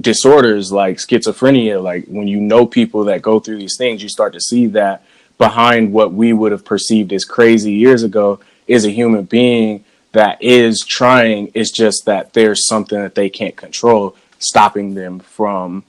disorders 0.00 0.72
like 0.72 0.96
schizophrenia. 0.96 1.82
Like 1.82 2.06
when 2.06 2.28
you 2.28 2.40
know 2.40 2.64
people 2.66 3.04
that 3.04 3.20
go 3.20 3.40
through 3.40 3.58
these 3.58 3.76
things, 3.76 4.02
you 4.02 4.08
start 4.08 4.32
to 4.32 4.40
see 4.40 4.66
that 4.68 5.04
behind 5.38 5.92
what 5.92 6.12
we 6.12 6.32
would 6.32 6.52
have 6.52 6.64
perceived 6.64 7.12
as 7.12 7.24
crazy 7.24 7.72
years 7.72 8.02
ago 8.02 8.40
is 8.66 8.84
a 8.84 8.90
human 8.90 9.24
being 9.24 9.84
that 10.12 10.42
is 10.42 10.84
trying 10.86 11.50
It's 11.54 11.70
just 11.70 12.04
that 12.06 12.32
there's 12.32 12.66
something 12.66 13.00
that 13.00 13.14
they 13.14 13.30
can't 13.30 13.56
control 13.56 14.16
stopping 14.38 14.94
them 14.94 15.20
from 15.20 15.84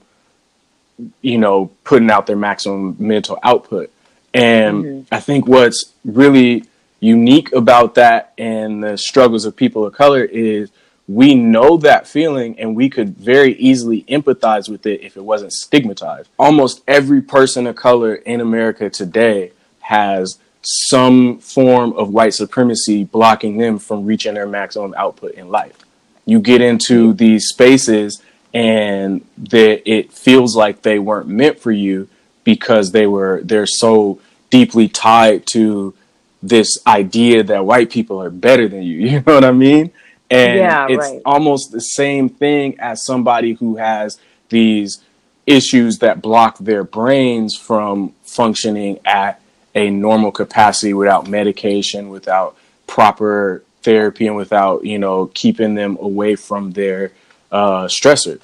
you 1.22 1.38
know 1.38 1.70
putting 1.82 2.10
out 2.10 2.26
their 2.26 2.36
maximum 2.36 2.96
mental 2.98 3.38
output 3.42 3.90
and 4.32 4.84
mm-hmm. 4.84 5.14
i 5.14 5.18
think 5.18 5.46
what's 5.46 5.92
really 6.04 6.64
unique 7.00 7.52
about 7.52 7.96
that 7.96 8.32
and 8.38 8.82
the 8.82 8.96
struggles 8.96 9.44
of 9.44 9.56
people 9.56 9.84
of 9.84 9.92
color 9.92 10.24
is 10.24 10.70
we 11.06 11.34
know 11.34 11.76
that 11.76 12.06
feeling 12.06 12.58
and 12.58 12.74
we 12.74 12.88
could 12.88 13.16
very 13.16 13.54
easily 13.56 14.02
empathize 14.04 14.68
with 14.68 14.86
it 14.86 15.02
if 15.02 15.16
it 15.16 15.24
wasn't 15.24 15.52
stigmatized 15.52 16.30
almost 16.38 16.82
every 16.88 17.20
person 17.20 17.66
of 17.66 17.76
color 17.76 18.14
in 18.14 18.40
america 18.40 18.88
today 18.88 19.52
has 19.80 20.38
some 20.64 21.38
form 21.38 21.92
of 21.92 22.08
white 22.08 22.34
supremacy 22.34 23.04
blocking 23.04 23.58
them 23.58 23.78
from 23.78 24.06
reaching 24.06 24.34
their 24.34 24.46
maximum 24.46 24.94
output 24.96 25.32
in 25.32 25.50
life. 25.50 25.76
You 26.24 26.40
get 26.40 26.60
into 26.60 27.12
these 27.12 27.48
spaces 27.48 28.22
and 28.52 29.24
that 29.36 29.88
it 29.90 30.12
feels 30.12 30.56
like 30.56 30.82
they 30.82 30.98
weren't 30.98 31.28
meant 31.28 31.58
for 31.58 31.72
you 31.72 32.08
because 32.44 32.92
they 32.92 33.06
were 33.06 33.40
they're 33.44 33.66
so 33.66 34.20
deeply 34.50 34.88
tied 34.88 35.46
to 35.46 35.94
this 36.42 36.78
idea 36.86 37.42
that 37.42 37.64
white 37.64 37.90
people 37.90 38.22
are 38.22 38.30
better 38.30 38.68
than 38.68 38.82
you. 38.82 38.98
You 39.06 39.20
know 39.20 39.34
what 39.34 39.44
I 39.44 39.52
mean? 39.52 39.92
And 40.34 40.58
yeah, 40.58 40.86
it's 40.88 41.10
right. 41.10 41.22
almost 41.24 41.70
the 41.70 41.80
same 41.80 42.28
thing 42.28 42.78
as 42.80 43.04
somebody 43.04 43.52
who 43.54 43.76
has 43.76 44.18
these 44.48 45.02
issues 45.46 45.98
that 45.98 46.22
block 46.22 46.58
their 46.58 46.84
brains 46.84 47.56
from 47.56 48.12
functioning 48.22 48.98
at 49.04 49.40
a 49.74 49.90
normal 49.90 50.32
capacity 50.32 50.94
without 50.94 51.28
medication, 51.28 52.08
without 52.08 52.56
proper 52.86 53.62
therapy, 53.82 54.26
and 54.26 54.36
without 54.36 54.84
you 54.84 54.98
know 54.98 55.30
keeping 55.34 55.74
them 55.74 55.98
away 56.00 56.34
from 56.36 56.72
their 56.72 57.12
uh, 57.52 57.84
stressor. 57.84 58.40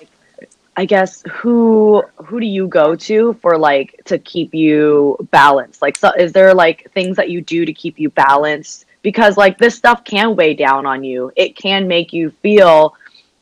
I 0.76 0.85
guess 0.85 1.23
who 1.28 2.02
who 2.16 2.40
do 2.40 2.47
you 2.47 2.68
go 2.68 2.94
to 2.94 3.35
for 3.42 3.59
like 3.59 4.00
to 4.06 4.18
keep 4.18 4.54
you 4.54 5.16
balanced? 5.30 5.82
Like, 5.82 5.97
so 5.97 6.12
is 6.12 6.32
there 6.32 6.54
like 6.54 6.90
things 6.92 7.16
that 7.16 7.30
you 7.30 7.40
do 7.40 7.64
to 7.64 7.73
keep 7.73 7.99
you 7.99 8.11
balanced? 8.11 8.87
Because 9.02 9.37
like 9.37 9.59
this 9.59 9.75
stuff 9.75 10.04
can 10.04 10.37
weigh 10.37 10.54
down 10.54 10.87
on 10.87 11.04
you. 11.04 11.33
It 11.37 11.57
can 11.57 11.88
make 11.88 12.12
you 12.12 12.30
feel 12.42 12.95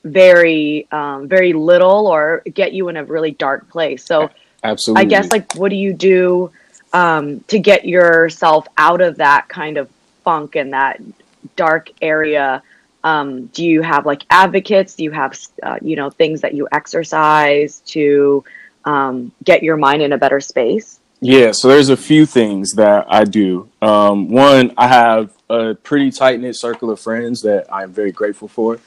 very 0.04 0.86
um, 0.92 1.28
very 1.28 1.52
little 1.52 2.06
or 2.06 2.42
get 2.54 2.72
you 2.72 2.88
in 2.88 2.96
a 2.96 3.04
really 3.04 3.32
dark 3.32 3.68
place. 3.68 4.04
So 4.04 4.30
absolutely, 4.62 5.02
I 5.02 5.04
guess 5.04 5.30
like 5.30 5.54
what 5.54 5.70
do 5.70 5.76
you 5.76 5.92
do? 5.92 6.52
um, 6.92 7.40
to 7.48 7.58
get 7.58 7.84
yourself 7.86 8.66
out 8.76 9.00
of 9.00 9.16
that 9.16 9.48
kind 9.48 9.76
of 9.76 9.88
funk 10.24 10.56
and 10.56 10.72
that 10.72 11.00
dark 11.56 11.90
area 12.02 12.62
um, 13.04 13.46
do 13.46 13.64
you 13.64 13.82
have 13.82 14.06
like 14.06 14.24
advocates 14.30 14.96
do 14.96 15.04
you 15.04 15.10
have 15.10 15.38
uh, 15.62 15.78
you 15.80 15.96
know 15.96 16.10
things 16.10 16.40
that 16.40 16.54
you 16.54 16.68
exercise 16.72 17.80
to 17.80 18.44
um, 18.84 19.32
get 19.44 19.62
your 19.62 19.76
mind 19.76 20.02
in 20.02 20.12
a 20.12 20.18
better 20.18 20.40
space 20.40 20.98
yeah 21.20 21.50
so 21.52 21.68
there's 21.68 21.88
a 21.88 21.96
few 21.96 22.26
things 22.26 22.72
that 22.72 23.06
i 23.08 23.24
do 23.24 23.68
um, 23.82 24.28
one 24.28 24.72
i 24.76 24.86
have 24.86 25.32
a 25.50 25.74
pretty 25.74 26.10
tight-knit 26.10 26.56
circle 26.56 26.90
of 26.90 27.00
friends 27.00 27.42
that 27.42 27.66
i'm 27.72 27.92
very 27.92 28.12
grateful 28.12 28.48
for 28.48 28.78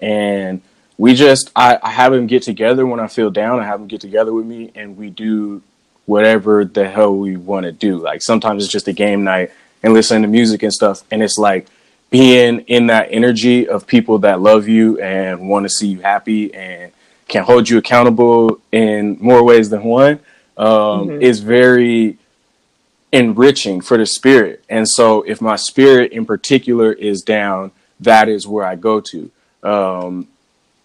and 0.00 0.60
we 0.98 1.14
just 1.14 1.50
I, 1.56 1.78
I 1.82 1.90
have 1.90 2.12
them 2.12 2.26
get 2.26 2.42
together 2.42 2.86
when 2.86 3.00
i 3.00 3.06
feel 3.06 3.30
down 3.30 3.60
i 3.60 3.64
have 3.64 3.80
them 3.80 3.88
get 3.88 4.00
together 4.00 4.32
with 4.32 4.46
me 4.46 4.70
and 4.74 4.96
we 4.96 5.10
do 5.10 5.62
whatever 6.10 6.64
the 6.64 6.88
hell 6.88 7.16
we 7.16 7.36
want 7.36 7.64
to 7.64 7.70
do. 7.70 7.96
Like 7.96 8.20
sometimes 8.20 8.64
it's 8.64 8.72
just 8.72 8.88
a 8.88 8.92
game 8.92 9.22
night 9.22 9.52
and 9.80 9.94
listening 9.94 10.22
to 10.22 10.28
music 10.28 10.64
and 10.64 10.72
stuff. 10.72 11.04
And 11.12 11.22
it's 11.22 11.38
like 11.38 11.68
being 12.10 12.60
in 12.62 12.88
that 12.88 13.08
energy 13.12 13.68
of 13.68 13.86
people 13.86 14.18
that 14.18 14.40
love 14.40 14.66
you 14.66 15.00
and 15.00 15.48
want 15.48 15.66
to 15.66 15.70
see 15.70 15.86
you 15.86 16.00
happy 16.00 16.52
and 16.52 16.90
can 17.28 17.44
hold 17.44 17.68
you 17.68 17.78
accountable 17.78 18.60
in 18.72 19.18
more 19.20 19.44
ways 19.44 19.70
than 19.70 19.84
one 19.84 20.18
um, 20.60 21.08
mm-hmm. 21.08 21.22
is 21.22 21.40
very 21.40 22.18
enriching 23.12 23.80
for 23.80 23.96
the 23.96 24.06
spirit. 24.06 24.62
And 24.68 24.86
so 24.86 25.22
if 25.22 25.40
my 25.40 25.56
spirit 25.56 26.12
in 26.12 26.26
particular 26.26 26.92
is 26.92 27.22
down, 27.22 27.72
that 28.00 28.28
is 28.28 28.46
where 28.46 28.64
I 28.64 28.76
go 28.76 29.00
to. 29.00 29.30
Um, 29.62 30.28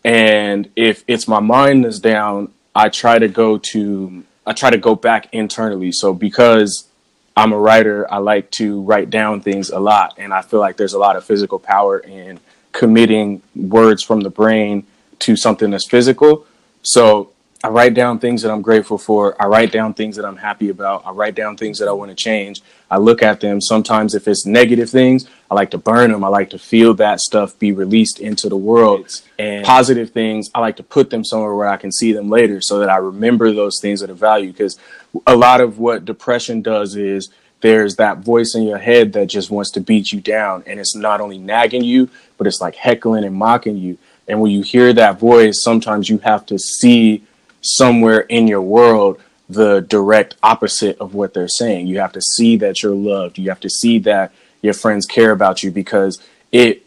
and 0.04 0.70
if 0.76 1.04
it's 1.08 1.28
my 1.28 1.42
mind 1.42 1.84
that's 1.84 2.00
down, 2.00 2.52
I 2.74 2.90
try 2.90 3.20
to 3.20 3.28
go 3.28 3.58
to 3.58 4.24
I 4.48 4.54
try 4.54 4.70
to 4.70 4.78
go 4.78 4.96
back 4.96 5.28
internally. 5.34 5.92
So 5.92 6.14
because 6.14 6.88
I'm 7.36 7.52
a 7.52 7.58
writer, 7.58 8.12
I 8.12 8.18
like 8.18 8.52
to 8.52 8.82
write 8.82 9.10
down 9.10 9.42
things 9.42 9.72
a 9.72 9.80
lot, 9.80 10.16
and 10.18 10.34
I 10.34 10.42
feel 10.42 10.60
like 10.60 10.78
there's 10.78 10.94
a 10.94 11.00
lot 11.00 11.16
of 11.16 11.26
physical 11.26 11.60
power 11.60 11.98
in 12.00 12.40
committing 12.72 13.42
words 13.56 14.04
from 14.04 14.22
the 14.22 14.30
brain 14.30 14.86
to 15.20 15.36
something 15.36 15.72
that's 15.72 15.88
physical. 15.88 16.46
So 16.84 17.32
I 17.66 17.70
write 17.70 17.96
down 17.96 18.20
things 18.20 18.44
that 18.44 18.52
I'm 18.52 18.62
grateful 18.62 19.00
for. 19.00 19.42
I 19.42 19.48
write 19.48 19.72
down 19.72 19.96
things 19.96 20.16
that 20.18 20.26
I'm 20.26 20.38
happy 20.38 20.70
about. 20.70 21.04
I 21.04 21.10
write 21.10 21.34
down 21.34 21.58
things 21.58 21.80
that 21.80 21.88
I 21.88 21.94
want 21.94 22.12
to 22.12 22.16
change. 22.16 22.62
I 22.92 22.98
look 22.98 23.24
at 23.24 23.40
them. 23.40 23.60
Sometimes, 23.60 24.14
if 24.14 24.28
it's 24.28 24.46
negative 24.46 24.88
things, 24.88 25.28
I 25.50 25.56
like 25.56 25.72
to 25.72 25.80
burn 25.80 26.12
them. 26.12 26.24
I 26.24 26.28
like 26.28 26.52
to 26.52 26.60
feel 26.60 26.94
that 26.96 27.22
stuff 27.22 27.58
be 27.58 27.72
released 27.72 28.20
into 28.20 28.50
the 28.50 28.56
world. 28.56 29.10
And 29.40 29.66
positive 29.66 30.12
things, 30.12 30.52
I 30.54 30.60
like 30.60 30.76
to 30.76 30.84
put 30.84 31.10
them 31.10 31.26
somewhere 31.26 31.56
where 31.56 31.68
I 31.68 31.78
can 31.78 31.92
see 31.92 32.14
them 32.14 32.30
later 32.30 32.62
so 32.62 32.78
that 32.78 32.90
I 32.90 32.98
remember 32.98 33.52
those 33.52 33.80
things 33.82 34.00
that 34.02 34.12
are 34.12 34.14
value. 34.14 34.52
Because 34.52 34.78
a 35.26 35.36
lot 35.36 35.60
of 35.60 35.80
what 35.80 36.06
depression 36.06 36.62
does 36.62 36.96
is 36.96 37.30
there's 37.62 37.96
that 37.96 38.20
voice 38.20 38.54
in 38.54 38.62
your 38.62 38.78
head 38.78 39.14
that 39.14 39.26
just 39.26 39.50
wants 39.50 39.72
to 39.72 39.82
beat 39.82 40.12
you 40.12 40.22
down. 40.22 40.64
And 40.68 40.80
it's 40.80 40.96
not 40.96 41.20
only 41.20 41.40
nagging 41.40 41.84
you, 41.84 42.12
but 42.38 42.46
it's 42.46 42.62
like 42.62 42.76
heckling 42.76 43.24
and 43.24 43.36
mocking 43.36 43.78
you. 43.78 43.98
And 44.28 44.40
when 44.40 44.52
you 44.52 44.62
hear 44.62 44.94
that 44.94 45.20
voice, 45.20 45.64
sometimes 45.64 46.10
you 46.10 46.20
have 46.20 46.46
to 46.46 46.60
see 46.60 47.24
somewhere 47.66 48.20
in 48.20 48.48
your 48.48 48.62
world 48.62 49.20
the 49.50 49.82
direct 49.82 50.36
opposite 50.42 50.98
of 51.00 51.14
what 51.14 51.34
they're 51.34 51.48
saying. 51.48 51.88
You 51.88 52.00
have 52.00 52.14
to 52.14 52.22
see 52.22 52.58
that 52.58 52.82
you're 52.82 52.96
loved. 52.96 53.38
You 53.38 53.50
have 53.50 53.60
to 53.60 53.70
see 53.70 54.00
that 54.00 54.34
your 54.62 54.74
friends 54.74 55.06
care 55.06 55.32
about 55.32 55.64
you 55.64 55.72
because 55.72 56.20
it 56.52 56.84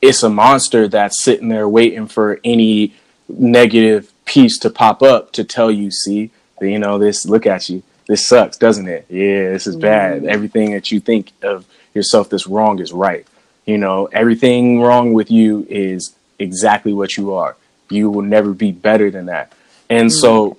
it's 0.00 0.22
a 0.22 0.28
monster 0.28 0.88
that's 0.88 1.22
sitting 1.22 1.48
there 1.48 1.68
waiting 1.68 2.08
for 2.08 2.40
any 2.42 2.94
negative 3.28 4.12
piece 4.24 4.58
to 4.58 4.70
pop 4.70 5.00
up 5.02 5.32
to 5.32 5.44
tell 5.44 5.70
you, 5.70 5.90
see, 5.90 6.30
you 6.60 6.78
know, 6.78 6.98
this 6.98 7.24
look 7.24 7.46
at 7.46 7.68
you. 7.68 7.82
This 8.08 8.26
sucks, 8.26 8.56
doesn't 8.56 8.88
it? 8.88 9.06
Yeah, 9.08 9.50
this 9.50 9.66
is 9.66 9.76
bad. 9.76 10.18
Mm-hmm. 10.22 10.28
Everything 10.30 10.72
that 10.72 10.90
you 10.90 10.98
think 10.98 11.30
of 11.42 11.66
yourself 11.94 12.30
that's 12.30 12.46
wrong 12.46 12.80
is 12.80 12.92
right. 12.92 13.26
You 13.64 13.78
know, 13.78 14.06
everything 14.06 14.80
wrong 14.80 15.12
with 15.12 15.30
you 15.30 15.66
is 15.70 16.14
exactly 16.38 16.92
what 16.92 17.16
you 17.16 17.34
are. 17.34 17.56
You 17.90 18.10
will 18.10 18.22
never 18.22 18.54
be 18.54 18.72
better 18.72 19.10
than 19.10 19.26
that. 19.26 19.52
And 19.92 20.04
hmm. 20.04 20.16
so 20.16 20.56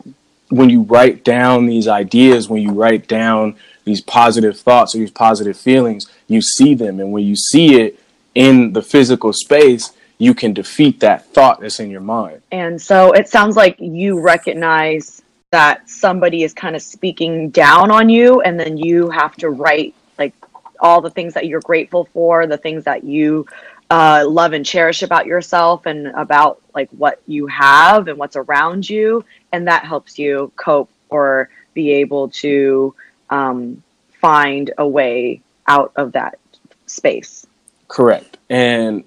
when 0.49 0.69
you 0.69 0.83
write 0.83 1.23
down 1.23 1.65
these 1.65 1.87
ideas, 1.87 2.49
when 2.49 2.61
you 2.61 2.71
write 2.71 3.07
down 3.07 3.55
these 3.85 4.01
positive 4.01 4.59
thoughts 4.59 4.95
or 4.95 4.99
these 4.99 5.11
positive 5.11 5.57
feelings, 5.57 6.07
you 6.27 6.41
see 6.41 6.75
them. 6.75 6.99
And 6.99 7.11
when 7.11 7.23
you 7.25 7.35
see 7.35 7.81
it 7.81 7.99
in 8.35 8.73
the 8.73 8.81
physical 8.81 9.33
space, 9.33 9.91
you 10.19 10.33
can 10.33 10.53
defeat 10.53 10.99
that 10.99 11.25
thought 11.33 11.59
that's 11.59 11.79
in 11.79 11.89
your 11.89 12.01
mind. 12.01 12.41
And 12.51 12.81
so 12.81 13.11
it 13.11 13.27
sounds 13.27 13.57
like 13.57 13.75
you 13.79 14.21
recognize 14.21 15.21
that 15.51 15.89
somebody 15.89 16.43
is 16.43 16.53
kind 16.53 16.75
of 16.75 16.81
speaking 16.81 17.49
down 17.49 17.91
on 17.91 18.09
you, 18.09 18.41
and 18.41 18.59
then 18.59 18.77
you 18.77 19.09
have 19.09 19.35
to 19.37 19.49
write 19.49 19.93
like 20.17 20.33
all 20.79 21.01
the 21.01 21.09
things 21.09 21.33
that 21.33 21.47
you're 21.47 21.61
grateful 21.61 22.05
for, 22.05 22.47
the 22.47 22.57
things 22.57 22.85
that 22.85 23.03
you 23.03 23.45
uh, 23.93 24.27
love 24.27 24.53
and 24.53 24.65
cherish 24.65 25.03
about 25.03 25.27
yourself 25.27 25.85
and 25.85 26.07
about 26.07 26.59
like 26.73 26.89
what 26.97 27.21
you 27.27 27.45
have 27.45 28.07
and 28.07 28.17
what's 28.17 28.35
around 28.35 28.89
you. 28.89 29.23
And 29.51 29.67
that 29.67 29.85
helps 29.85 30.17
you 30.17 30.51
cope 30.55 30.89
or 31.09 31.49
be 31.75 31.91
able 31.91 32.29
to 32.29 32.95
um, 33.29 33.83
find 34.19 34.71
a 34.79 34.87
way 34.87 35.41
out 35.67 35.91
of 35.95 36.13
that 36.13 36.39
space. 36.87 37.45
Correct. 37.87 38.39
And 38.49 39.03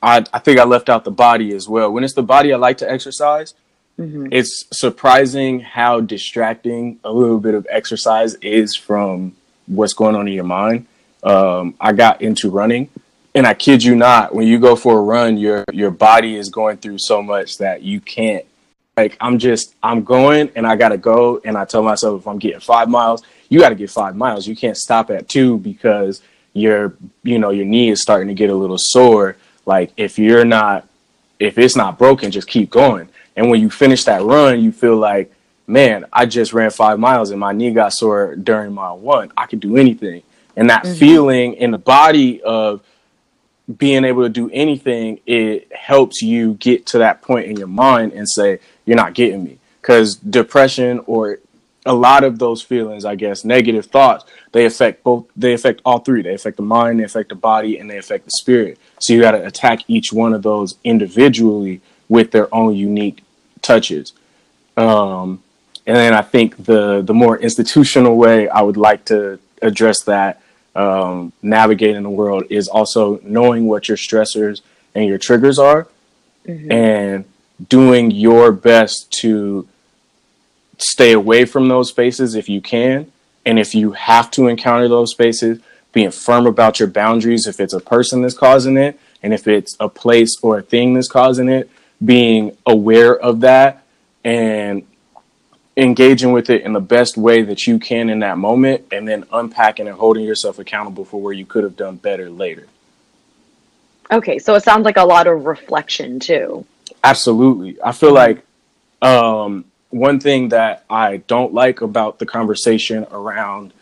I, 0.00 0.24
I 0.32 0.38
think 0.38 0.60
i 0.60 0.64
left 0.64 0.88
out 0.88 1.02
the 1.02 1.10
body 1.10 1.52
as 1.52 1.68
well. 1.68 1.92
When 1.92 2.04
it's 2.04 2.14
the 2.14 2.22
body 2.22 2.52
i 2.52 2.56
like 2.56 2.78
to 2.78 2.88
exercise 2.88 3.54
mm-hmm. 3.98 4.28
it's 4.30 4.66
surprising 4.70 5.58
how 5.58 5.98
distracting 5.98 7.00
a 7.02 7.12
little 7.12 7.40
bit 7.40 7.54
of 7.56 7.66
exercise 7.68 8.34
is 8.36 8.76
from 8.76 9.34
what's 9.66 9.94
going 9.94 10.14
on 10.14 10.28
in 10.28 10.34
your 10.34 10.44
mind. 10.44 10.86
Um, 11.24 11.74
i 11.80 11.92
got 11.92 12.22
into 12.22 12.48
running 12.50 12.88
and 13.34 13.46
I 13.46 13.54
kid 13.54 13.82
you 13.82 13.94
not, 13.94 14.34
when 14.34 14.46
you 14.46 14.58
go 14.58 14.76
for 14.76 14.98
a 14.98 15.02
run, 15.02 15.36
your 15.36 15.64
your 15.72 15.90
body 15.90 16.36
is 16.36 16.48
going 16.48 16.78
through 16.78 16.98
so 16.98 17.22
much 17.22 17.58
that 17.58 17.82
you 17.82 18.00
can't. 18.00 18.44
Like 18.96 19.16
I'm 19.20 19.38
just 19.38 19.74
I'm 19.82 20.02
going 20.02 20.50
and 20.56 20.66
I 20.66 20.76
gotta 20.76 20.98
go, 20.98 21.40
and 21.44 21.56
I 21.56 21.64
tell 21.64 21.82
myself 21.82 22.20
if 22.20 22.26
I'm 22.26 22.38
getting 22.38 22.60
five 22.60 22.88
miles, 22.88 23.22
you 23.48 23.60
got 23.60 23.70
to 23.70 23.74
get 23.74 23.90
five 23.90 24.16
miles. 24.16 24.46
You 24.46 24.56
can't 24.56 24.76
stop 24.76 25.10
at 25.10 25.28
two 25.28 25.58
because 25.58 26.22
your 26.52 26.94
you 27.22 27.38
know 27.38 27.50
your 27.50 27.64
knee 27.64 27.90
is 27.90 28.02
starting 28.02 28.28
to 28.28 28.34
get 28.34 28.50
a 28.50 28.54
little 28.54 28.78
sore. 28.78 29.36
Like 29.66 29.92
if 29.96 30.18
you're 30.18 30.44
not 30.44 30.88
if 31.38 31.58
it's 31.58 31.76
not 31.76 31.98
broken, 31.98 32.30
just 32.30 32.48
keep 32.48 32.70
going. 32.70 33.08
And 33.36 33.50
when 33.50 33.60
you 33.60 33.70
finish 33.70 34.04
that 34.04 34.22
run, 34.22 34.60
you 34.60 34.72
feel 34.72 34.96
like, 34.96 35.32
man, 35.66 36.04
I 36.12 36.26
just 36.26 36.52
ran 36.52 36.70
five 36.70 36.98
miles 36.98 37.30
and 37.30 37.38
my 37.38 37.52
knee 37.52 37.70
got 37.70 37.92
sore 37.92 38.34
during 38.34 38.72
mile 38.72 38.98
one. 38.98 39.30
I 39.36 39.46
could 39.46 39.60
do 39.60 39.76
anything. 39.76 40.22
And 40.56 40.70
that 40.70 40.82
mm-hmm. 40.82 40.94
feeling 40.94 41.54
in 41.54 41.70
the 41.70 41.78
body 41.78 42.42
of 42.42 42.82
being 43.76 44.04
able 44.04 44.22
to 44.22 44.28
do 44.28 44.48
anything, 44.52 45.20
it 45.26 45.70
helps 45.72 46.22
you 46.22 46.54
get 46.54 46.86
to 46.86 46.98
that 46.98 47.20
point 47.20 47.46
in 47.46 47.56
your 47.56 47.68
mind 47.68 48.12
and 48.12 48.28
say, 48.28 48.60
you're 48.86 48.96
not 48.96 49.14
getting 49.14 49.44
me. 49.44 49.58
Because 49.80 50.16
depression 50.16 51.00
or 51.06 51.38
a 51.84 51.92
lot 51.94 52.24
of 52.24 52.38
those 52.38 52.62
feelings, 52.62 53.04
I 53.04 53.14
guess, 53.14 53.44
negative 53.44 53.86
thoughts, 53.86 54.24
they 54.52 54.64
affect 54.64 55.02
both, 55.04 55.26
they 55.36 55.52
affect 55.52 55.82
all 55.84 55.98
three. 55.98 56.22
They 56.22 56.34
affect 56.34 56.56
the 56.56 56.62
mind, 56.62 57.00
they 57.00 57.04
affect 57.04 57.28
the 57.28 57.34
body, 57.34 57.78
and 57.78 57.90
they 57.90 57.98
affect 57.98 58.24
the 58.24 58.30
spirit. 58.30 58.78
So 59.00 59.12
you 59.12 59.20
got 59.20 59.32
to 59.32 59.46
attack 59.46 59.80
each 59.88 60.12
one 60.12 60.32
of 60.32 60.42
those 60.42 60.76
individually 60.84 61.80
with 62.08 62.30
their 62.30 62.52
own 62.54 62.74
unique 62.74 63.22
touches. 63.60 64.12
Um, 64.76 65.42
and 65.86 65.96
then 65.96 66.14
I 66.14 66.22
think 66.22 66.64
the 66.64 67.02
the 67.02 67.14
more 67.14 67.38
institutional 67.38 68.16
way 68.16 68.48
I 68.48 68.60
would 68.60 68.76
like 68.76 69.06
to 69.06 69.38
address 69.62 70.02
that 70.04 70.40
um, 70.74 71.32
navigating 71.42 72.02
the 72.02 72.10
world 72.10 72.44
is 72.50 72.68
also 72.68 73.20
knowing 73.22 73.66
what 73.66 73.88
your 73.88 73.96
stressors 73.96 74.60
and 74.94 75.06
your 75.06 75.18
triggers 75.18 75.58
are 75.58 75.88
mm-hmm. 76.46 76.70
and 76.70 77.24
doing 77.68 78.10
your 78.10 78.52
best 78.52 79.10
to 79.20 79.66
stay 80.78 81.12
away 81.12 81.44
from 81.44 81.68
those 81.68 81.88
spaces 81.88 82.34
if 82.34 82.48
you 82.48 82.60
can. 82.60 83.10
And 83.44 83.58
if 83.58 83.74
you 83.74 83.92
have 83.92 84.30
to 84.32 84.46
encounter 84.46 84.88
those 84.88 85.10
spaces, 85.10 85.60
being 85.92 86.10
firm 86.10 86.46
about 86.46 86.78
your 86.78 86.88
boundaries 86.88 87.46
if 87.46 87.60
it's 87.60 87.72
a 87.72 87.80
person 87.80 88.22
that's 88.22 88.36
causing 88.36 88.76
it 88.76 88.98
and 89.22 89.32
if 89.32 89.48
it's 89.48 89.76
a 89.80 89.88
place 89.88 90.36
or 90.42 90.58
a 90.58 90.62
thing 90.62 90.94
that's 90.94 91.08
causing 91.08 91.48
it, 91.48 91.68
being 92.04 92.56
aware 92.66 93.18
of 93.18 93.40
that 93.40 93.82
and 94.24 94.86
engaging 95.78 96.32
with 96.32 96.50
it 96.50 96.62
in 96.62 96.72
the 96.72 96.80
best 96.80 97.16
way 97.16 97.42
that 97.42 97.66
you 97.66 97.78
can 97.78 98.10
in 98.10 98.18
that 98.18 98.36
moment 98.36 98.84
and 98.90 99.06
then 99.06 99.24
unpacking 99.32 99.86
and 99.86 99.96
holding 99.96 100.24
yourself 100.24 100.58
accountable 100.58 101.04
for 101.04 101.22
where 101.22 101.32
you 101.32 101.46
could 101.46 101.62
have 101.62 101.76
done 101.76 101.96
better 101.96 102.28
later. 102.28 102.66
Okay, 104.10 104.40
so 104.40 104.56
it 104.56 104.64
sounds 104.64 104.84
like 104.84 104.96
a 104.96 105.04
lot 105.04 105.28
of 105.28 105.44
reflection 105.44 106.18
too. 106.18 106.66
Absolutely. 107.04 107.80
I 107.80 107.92
feel 107.92 108.12
like 108.12 108.44
um, 109.00 109.66
one 109.90 110.18
thing 110.18 110.48
that 110.48 110.84
I 110.90 111.18
don't 111.18 111.54
like 111.54 111.80
about 111.80 112.18
the 112.18 112.26
conversation 112.26 113.06
around 113.12 113.72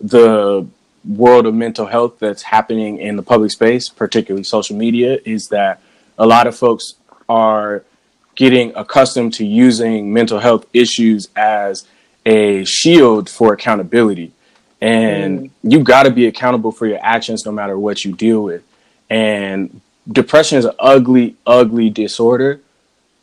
the 0.00 0.68
world 1.04 1.46
of 1.46 1.54
mental 1.54 1.86
health 1.86 2.20
that's 2.20 2.42
happening 2.42 2.98
in 2.98 3.16
the 3.16 3.22
public 3.22 3.50
space, 3.50 3.88
particularly 3.88 4.44
social 4.44 4.76
media, 4.76 5.18
is 5.24 5.48
that 5.48 5.80
a 6.16 6.26
lot 6.26 6.46
of 6.46 6.56
folks 6.56 6.94
are 7.28 7.82
getting 8.34 8.72
accustomed 8.76 9.34
to 9.34 9.46
using 9.46 10.12
mental 10.12 10.38
health 10.38 10.66
issues 10.72 11.28
as 11.36 11.86
a 12.26 12.64
shield 12.64 13.28
for 13.28 13.52
accountability. 13.52 14.32
And 14.80 15.40
mm. 15.40 15.50
you 15.62 15.82
got 15.82 16.04
to 16.04 16.10
be 16.10 16.26
accountable 16.26 16.72
for 16.72 16.86
your 16.86 16.98
actions 17.02 17.46
no 17.46 17.52
matter 17.52 17.78
what 17.78 18.04
you 18.04 18.12
deal 18.12 18.42
with. 18.42 18.62
And 19.08 19.80
depression 20.10 20.58
is 20.58 20.64
an 20.64 20.74
ugly, 20.78 21.36
ugly 21.46 21.90
disorder, 21.90 22.60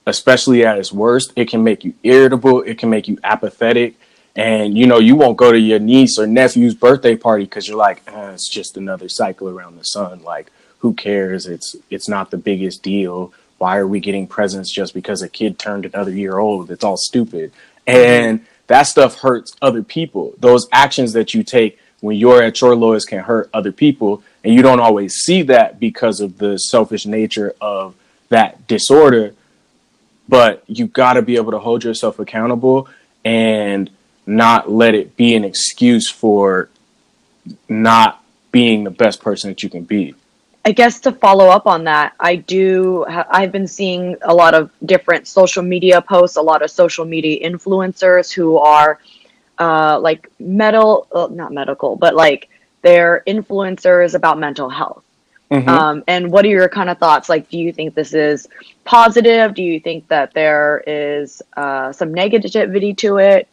especially 0.06 0.66
at 0.66 0.78
its 0.78 0.92
worst. 0.92 1.34
It 1.36 1.50
can 1.50 1.64
make 1.64 1.84
you 1.84 1.94
irritable, 2.04 2.62
it 2.62 2.78
can 2.78 2.90
make 2.90 3.08
you 3.08 3.18
apathetic. 3.24 3.96
And 4.36 4.78
you 4.78 4.88
know, 4.88 5.00
you 5.00 5.16
won't 5.16 5.38
go 5.38 5.52
to 5.52 5.60
your 5.60 5.80
niece 5.80 6.18
or 6.18 6.26
nephew's 6.26 6.74
birthday 6.74 7.18
party 7.18 7.44
because 7.44 7.68
you're 7.68 7.78
like, 7.78 8.02
eh, 8.08 8.32
it's 8.32 8.48
just 8.48 8.78
another 8.78 9.10
cycle 9.10 9.50
around 9.50 9.78
the 9.78 9.84
sun. 9.84 10.24
Like, 10.24 10.52
who 10.80 10.94
cares? 10.94 11.48
It's 11.48 11.76
it's 11.90 12.08
not 12.08 12.32
the 12.32 12.38
biggest 12.38 12.82
deal 12.82 13.34
why 13.62 13.78
are 13.78 13.86
we 13.86 14.00
getting 14.00 14.26
presents 14.26 14.72
just 14.72 14.92
because 14.92 15.22
a 15.22 15.30
kid 15.30 15.60
turned 15.60 15.86
another 15.86 16.10
year 16.10 16.40
old? 16.40 16.72
It's 16.72 16.84
all 16.84 16.98
stupid. 16.98 17.52
And 17.86 18.44
that 18.66 18.84
stuff 18.84 19.20
hurts 19.20 19.56
other 19.62 19.84
people. 19.84 20.34
Those 20.40 20.68
actions 20.72 21.14
that 21.14 21.36
you 21.36 21.44
take 21.44 21.78
when 22.00 22.18
you're 22.18 22.42
at 22.42 22.60
your 22.60 22.76
lowest 22.76 23.08
can 23.08 23.20
hurt 23.20 23.52
other 23.54 23.72
people. 23.72 24.24
And 24.44 24.56
you 24.56 24.64
don't 24.64 24.80
always 24.80 25.14
see 25.14 25.44
that 25.44 25.80
because 25.80 26.22
of 26.22 26.40
the 26.40 26.58
selfish 26.58 27.06
nature 27.06 27.54
of 27.62 27.94
that 28.30 28.66
disorder. 28.66 29.36
But 30.28 30.64
you 30.66 30.88
got 30.88 31.14
to 31.14 31.22
be 31.22 31.36
able 31.36 31.52
to 31.52 31.60
hold 31.60 31.84
yourself 31.84 32.18
accountable 32.18 32.90
and 33.24 33.92
not 34.26 34.72
let 34.72 34.96
it 34.96 35.16
be 35.16 35.36
an 35.36 35.46
excuse 35.46 36.10
for 36.10 36.68
not 37.70 38.24
being 38.52 38.86
the 38.86 38.90
best 38.90 39.22
person 39.22 39.52
that 39.52 39.62
you 39.62 39.70
can 39.70 39.84
be. 39.84 40.16
I 40.64 40.72
guess 40.72 41.00
to 41.02 41.12
follow 41.12 41.48
up 41.48 41.66
on 41.66 41.84
that, 41.86 42.14
I 42.20 42.36
do. 42.36 43.04
I've 43.08 43.52
been 43.52 43.68
seeing 43.68 44.16
a 44.22 44.34
lot 44.34 44.54
of 44.54 44.72
different 44.86 45.28
social 45.28 45.64
media 45.64 46.02
posts, 46.02 46.38
a 46.38 46.42
lot 46.42 46.62
of 46.62 46.70
social 46.70 47.04
media 47.04 47.50
influencers 47.50 48.32
who 48.32 48.58
are 48.58 49.00
uh, 49.58 50.00
like 50.00 50.30
metal, 50.40 51.08
not 51.32 51.52
medical, 51.52 51.96
but 51.96 52.14
like 52.16 52.50
they're 52.84 53.24
influencers 53.28 54.14
about 54.14 54.38
mental 54.38 54.70
health. 54.70 55.04
Mm-hmm. 55.52 55.68
Um, 55.68 56.04
and 56.08 56.32
what 56.32 56.46
are 56.46 56.50
your 56.50 56.70
kind 56.70 56.90
of 56.90 56.98
thoughts? 56.98 57.28
Like, 57.28 57.50
do 57.50 57.58
you 57.58 57.74
think 57.74 57.94
this 57.94 58.14
is 58.14 58.48
positive? 58.86 59.54
Do 59.54 59.64
you 59.64 59.80
think 59.80 60.08
that 60.08 60.34
there 60.34 60.84
is 60.88 61.42
uh, 61.58 61.92
some 61.92 62.14
negativity 62.14 62.96
to 62.98 63.18
it? 63.18 63.50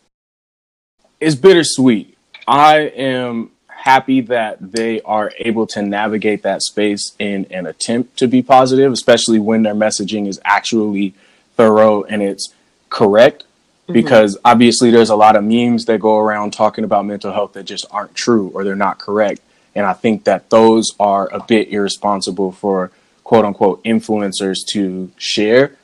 It's 1.20 1.34
bittersweet. 1.34 2.16
I 2.46 2.78
am 2.96 3.50
happy 3.88 4.20
that 4.20 4.72
they 4.72 5.00
are 5.00 5.32
able 5.38 5.66
to 5.66 5.80
navigate 5.80 6.42
that 6.42 6.60
space 6.60 7.12
in 7.18 7.46
an 7.50 7.64
attempt 7.64 8.18
to 8.18 8.28
be 8.28 8.42
positive, 8.42 8.92
especially 8.92 9.38
when 9.38 9.62
their 9.62 9.74
messaging 9.74 10.28
is 10.28 10.38
actually 10.44 11.14
thorough 11.56 12.02
and 12.02 12.22
it's 12.22 12.52
correct. 12.90 13.44
Mm-hmm. 13.44 13.94
Because 13.94 14.36
obviously, 14.44 14.90
there's 14.90 15.08
a 15.08 15.16
lot 15.16 15.36
of 15.36 15.42
memes 15.42 15.86
that 15.86 16.00
go 16.00 16.18
around 16.18 16.52
talking 16.52 16.84
about 16.84 17.06
mental 17.06 17.32
health 17.32 17.54
that 17.54 17.64
just 17.64 17.86
aren't 17.90 18.14
true 18.14 18.50
or 18.52 18.62
they're 18.62 18.76
not 18.76 18.98
correct. 18.98 19.40
And 19.74 19.86
I 19.86 19.94
think 19.94 20.24
that 20.24 20.50
those 20.50 20.90
are 21.00 21.32
a 21.32 21.42
bit 21.42 21.68
irresponsible 21.68 22.52
for 22.52 22.90
quote 23.24 23.46
unquote 23.46 23.82
influencers 23.84 24.58
to 24.72 25.10
share. 25.16 25.76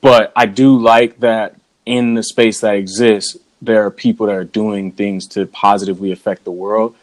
But 0.00 0.32
I 0.36 0.46
do 0.46 0.78
like 0.78 1.18
that 1.18 1.56
in 1.84 2.14
the 2.14 2.22
space 2.22 2.60
that 2.60 2.76
exists, 2.76 3.36
there 3.60 3.84
are 3.84 3.90
people 3.90 4.26
that 4.26 4.34
are 4.34 4.44
doing 4.44 4.92
things 4.92 5.26
to 5.28 5.46
positively 5.46 6.12
affect 6.12 6.44
the 6.44 6.52
world. 6.52 6.94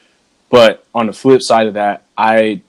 But 0.49 0.85
on 0.93 1.07
the 1.07 1.13
flip 1.13 1.41
side 1.41 1.67
of 1.67 1.73
that, 1.73 2.03
I 2.17 2.61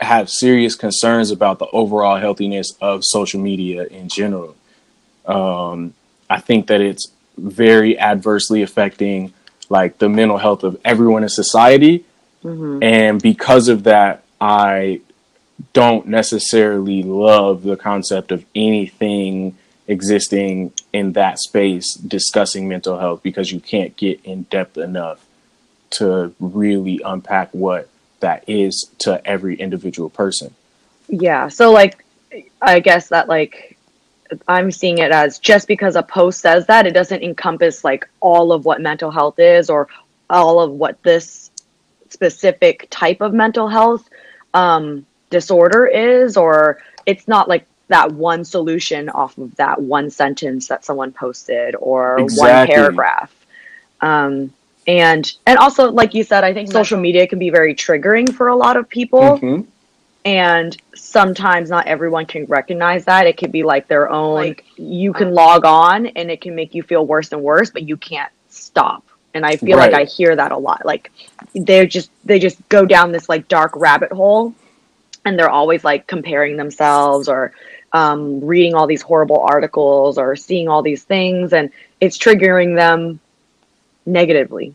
have 0.00 0.28
serious 0.28 0.74
concerns 0.74 1.30
about 1.30 1.58
the 1.58 1.66
overall 1.66 2.18
healthiness 2.18 2.72
of 2.80 3.02
social 3.04 3.40
media 3.40 3.84
in 3.84 4.08
general. 4.08 4.56
Um, 5.26 5.94
I 6.28 6.40
think 6.40 6.66
that 6.68 6.80
it's 6.80 7.10
very 7.36 7.98
adversely 7.98 8.62
affecting 8.62 9.32
like 9.68 9.98
the 9.98 10.08
mental 10.08 10.38
health 10.38 10.64
of 10.64 10.80
everyone 10.84 11.22
in 11.22 11.28
society. 11.28 12.04
Mm-hmm. 12.44 12.82
And 12.82 13.22
because 13.22 13.68
of 13.68 13.84
that, 13.84 14.24
I 14.40 15.00
don't 15.72 16.08
necessarily 16.08 17.02
love 17.02 17.62
the 17.62 17.76
concept 17.76 18.32
of 18.32 18.44
anything 18.54 19.56
existing 19.88 20.72
in 20.92 21.12
that 21.12 21.38
space 21.38 21.94
discussing 21.94 22.68
mental 22.68 22.98
health 22.98 23.22
because 23.22 23.50
you 23.50 23.60
can't 23.60 23.96
get 23.96 24.24
in 24.24 24.42
depth 24.44 24.78
enough 24.78 25.26
to 25.90 26.34
really 26.40 27.00
unpack 27.04 27.50
what 27.52 27.88
that 28.20 28.44
is 28.46 28.88
to 28.98 29.24
every 29.26 29.56
individual 29.56 30.08
person. 30.08 30.54
Yeah. 31.08 31.48
So 31.48 31.72
like 31.72 32.04
I 32.60 32.80
guess 32.80 33.08
that 33.08 33.28
like 33.28 33.76
I'm 34.48 34.70
seeing 34.70 34.98
it 34.98 35.10
as 35.10 35.38
just 35.38 35.68
because 35.68 35.96
a 35.96 36.02
post 36.02 36.40
says 36.40 36.66
that 36.66 36.86
it 36.86 36.92
doesn't 36.92 37.22
encompass 37.22 37.84
like 37.84 38.08
all 38.20 38.52
of 38.52 38.64
what 38.64 38.80
mental 38.80 39.10
health 39.10 39.38
is 39.38 39.68
or 39.68 39.88
all 40.30 40.60
of 40.60 40.70
what 40.70 41.02
this 41.02 41.50
specific 42.08 42.86
type 42.90 43.20
of 43.20 43.34
mental 43.34 43.68
health 43.68 44.08
um, 44.54 45.04
disorder 45.30 45.86
is 45.86 46.36
or 46.36 46.82
it's 47.04 47.26
not 47.28 47.48
like 47.48 47.66
that 47.92 48.12
one 48.12 48.44
solution 48.44 49.08
off 49.10 49.36
of 49.38 49.54
that 49.56 49.80
one 49.80 50.10
sentence 50.10 50.68
that 50.68 50.84
someone 50.84 51.12
posted 51.12 51.76
or 51.78 52.18
exactly. 52.18 52.48
one 52.48 52.66
paragraph. 52.66 53.34
Um, 54.00 54.52
and 54.86 55.30
and 55.46 55.58
also, 55.58 55.90
like 55.90 56.14
you 56.14 56.24
said, 56.24 56.42
I 56.42 56.52
think 56.52 56.72
social 56.72 56.98
media 56.98 57.26
can 57.26 57.38
be 57.38 57.50
very 57.50 57.74
triggering 57.74 58.34
for 58.34 58.48
a 58.48 58.56
lot 58.56 58.76
of 58.76 58.88
people. 58.88 59.38
Mm-hmm. 59.38 59.68
And 60.24 60.76
sometimes 60.94 61.68
not 61.68 61.86
everyone 61.86 62.26
can 62.26 62.46
recognize 62.46 63.04
that. 63.06 63.26
It 63.26 63.36
could 63.36 63.52
be 63.52 63.64
like 63.64 63.88
their 63.88 64.08
own. 64.08 64.34
Like, 64.36 64.64
you 64.76 65.12
can 65.12 65.28
um, 65.28 65.34
log 65.34 65.64
on 65.64 66.06
and 66.06 66.30
it 66.30 66.40
can 66.40 66.54
make 66.54 66.74
you 66.74 66.82
feel 66.82 67.04
worse 67.04 67.32
and 67.32 67.42
worse, 67.42 67.70
but 67.70 67.82
you 67.88 67.96
can't 67.96 68.32
stop. 68.48 69.04
And 69.34 69.44
I 69.44 69.56
feel 69.56 69.78
right. 69.78 69.92
like 69.92 70.00
I 70.00 70.04
hear 70.04 70.34
that 70.36 70.52
a 70.52 70.56
lot. 70.56 70.84
Like 70.84 71.10
they're 71.54 71.86
just 71.86 72.10
they 72.24 72.38
just 72.38 72.58
go 72.68 72.86
down 72.86 73.12
this 73.12 73.28
like 73.28 73.48
dark 73.48 73.72
rabbit 73.76 74.12
hole 74.12 74.54
and 75.24 75.38
they're 75.38 75.50
always 75.50 75.84
like 75.84 76.06
comparing 76.06 76.56
themselves 76.56 77.28
or 77.28 77.52
um, 77.92 78.44
reading 78.44 78.74
all 78.74 78.86
these 78.86 79.02
horrible 79.02 79.40
articles 79.40 80.18
or 80.18 80.34
seeing 80.36 80.68
all 80.68 80.82
these 80.82 81.04
things, 81.04 81.52
and 81.52 81.70
it's 82.00 82.16
triggering 82.16 82.74
them 82.74 83.20
negatively. 84.06 84.74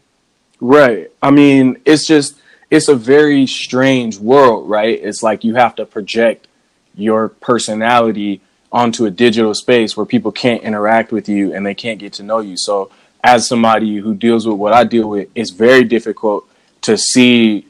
Right. 0.59 1.11
I 1.21 1.31
mean, 1.31 1.81
it's 1.85 2.05
just 2.05 2.39
it's 2.69 2.87
a 2.87 2.95
very 2.95 3.47
strange 3.47 4.17
world, 4.17 4.69
right? 4.69 4.99
It's 5.01 5.23
like 5.23 5.43
you 5.43 5.55
have 5.55 5.75
to 5.75 5.85
project 5.85 6.47
your 6.95 7.29
personality 7.29 8.41
onto 8.71 9.05
a 9.05 9.11
digital 9.11 9.53
space 9.53 9.95
where 9.95 10.05
people 10.05 10.31
can't 10.31 10.61
interact 10.63 11.11
with 11.11 11.29
you 11.29 11.53
and 11.53 11.65
they 11.65 11.73
can't 11.75 11.99
get 11.99 12.13
to 12.13 12.23
know 12.23 12.39
you. 12.39 12.57
So, 12.57 12.91
as 13.23 13.47
somebody 13.47 13.97
who 13.97 14.13
deals 14.13 14.45
with 14.47 14.57
what 14.57 14.73
I 14.73 14.83
deal 14.83 15.09
with, 15.09 15.29
it's 15.33 15.51
very 15.51 15.83
difficult 15.83 16.47
to 16.81 16.97
see 16.97 17.65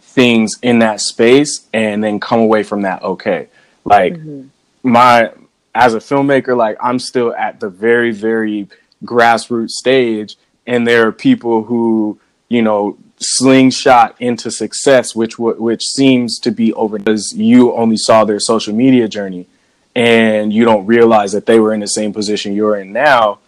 things 0.00 0.56
in 0.62 0.78
that 0.80 1.00
space 1.00 1.66
and 1.72 2.02
then 2.02 2.18
come 2.18 2.40
away 2.40 2.62
from 2.62 2.82
that 2.82 3.02
okay. 3.02 3.48
Like 3.84 4.14
mm-hmm 4.14 4.48
my 4.82 5.32
as 5.74 5.94
a 5.94 5.98
filmmaker, 5.98 6.56
like 6.56 6.76
I'm 6.80 6.98
still 6.98 7.34
at 7.34 7.60
the 7.60 7.68
very, 7.68 8.10
very 8.10 8.68
grassroots 9.04 9.70
stage, 9.70 10.36
and 10.66 10.86
there 10.86 11.06
are 11.06 11.12
people 11.12 11.64
who, 11.64 12.18
you 12.48 12.62
know, 12.62 12.98
slingshot 13.18 14.16
into 14.20 14.50
success, 14.50 15.14
which 15.14 15.38
which 15.38 15.82
seems 15.84 16.38
to 16.40 16.50
be 16.50 16.72
over 16.74 16.98
because 16.98 17.32
you 17.36 17.72
only 17.74 17.96
saw 17.96 18.24
their 18.24 18.40
social 18.40 18.74
media 18.74 19.08
journey, 19.08 19.46
and 19.94 20.52
you 20.52 20.64
don't 20.64 20.86
realize 20.86 21.32
that 21.32 21.46
they 21.46 21.60
were 21.60 21.72
in 21.72 21.80
the 21.80 21.86
same 21.86 22.12
position 22.12 22.54
you're 22.54 22.76
in 22.76 22.92
now, 22.92 23.38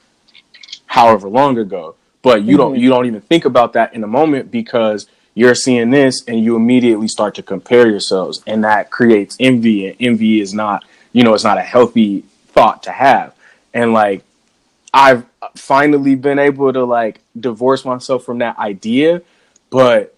however 0.86 1.28
long 1.28 1.58
ago. 1.58 1.96
But 2.22 2.42
you 2.42 2.56
mm-hmm. 2.56 2.56
don't 2.58 2.78
you 2.78 2.88
don't 2.90 3.06
even 3.06 3.22
think 3.22 3.44
about 3.44 3.72
that 3.72 3.94
in 3.94 4.00
the 4.00 4.06
moment 4.06 4.50
because 4.50 5.06
you're 5.34 5.54
seeing 5.54 5.90
this 5.90 6.22
and 6.26 6.42
you 6.44 6.56
immediately 6.56 7.08
start 7.08 7.34
to 7.36 7.42
compare 7.42 7.88
yourselves, 7.88 8.42
and 8.46 8.62
that 8.64 8.90
creates 8.90 9.36
envy, 9.40 9.88
and 9.88 9.96
envy 10.00 10.40
is 10.40 10.52
not 10.52 10.84
you 11.12 11.22
know, 11.22 11.34
it's 11.34 11.44
not 11.44 11.58
a 11.58 11.62
healthy 11.62 12.24
thought 12.48 12.82
to 12.84 12.90
have. 12.90 13.34
And 13.72 13.92
like, 13.92 14.22
I've 14.92 15.24
finally 15.56 16.14
been 16.14 16.38
able 16.38 16.72
to 16.72 16.84
like 16.84 17.20
divorce 17.38 17.84
myself 17.84 18.24
from 18.24 18.38
that 18.38 18.58
idea, 18.58 19.22
but 19.70 20.16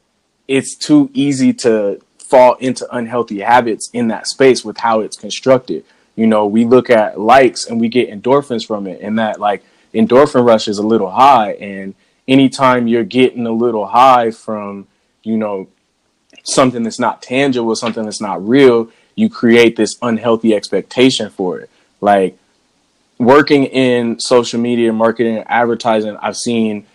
it's 0.48 0.76
too 0.76 1.11
easy 1.12 1.52
to 1.52 2.00
fall 2.18 2.55
into 2.55 2.87
unhealthy 2.94 3.40
habits 3.40 3.90
in 3.92 4.09
that 4.09 4.26
space 4.26 4.64
with 4.64 4.78
how 4.78 5.00
it's 5.00 5.16
constructed. 5.16 5.85
You 6.16 6.26
know, 6.26 6.46
we 6.46 6.64
look 6.64 6.90
at 6.90 7.20
likes 7.20 7.66
and 7.66 7.81
we 7.81 7.88
get 7.88 8.11
endorphins 8.11 8.66
from 8.66 8.87
it, 8.87 9.00
and 9.02 9.18
that 9.18 9.40
like 9.40 9.62
endorphin 9.94 10.46
rush 10.46 10.68
is 10.68 10.78
a 10.78 10.87
little 10.87 11.11
high. 11.11 11.52
And 11.52 11.94
anytime 12.26 12.87
you're 12.87 13.05
getting 13.05 13.46
a 13.46 13.52
little 13.52 13.87
high 13.87 14.31
from, 14.31 14.87
you 15.22 15.37
know, 15.37 15.68
something 16.44 16.83
that's 16.83 16.98
not 16.98 17.22
tangible, 17.22 17.76
something 17.76 18.05
that's 18.05 18.20
not 18.20 18.46
real, 18.46 18.90
you 19.14 19.29
create 19.29 19.77
this 19.77 19.96
unhealthy 20.03 20.55
expectation 20.55 21.31
for 21.31 21.61
it. 21.61 21.70
Like 22.01 22.38
working 23.18 23.64
in 23.64 24.18
social 24.20 24.61
media 24.61 24.92
marketing 24.92 25.37
and 25.37 25.46
advertising, 25.48 26.16
I've 26.20 26.37
seen 26.37 26.87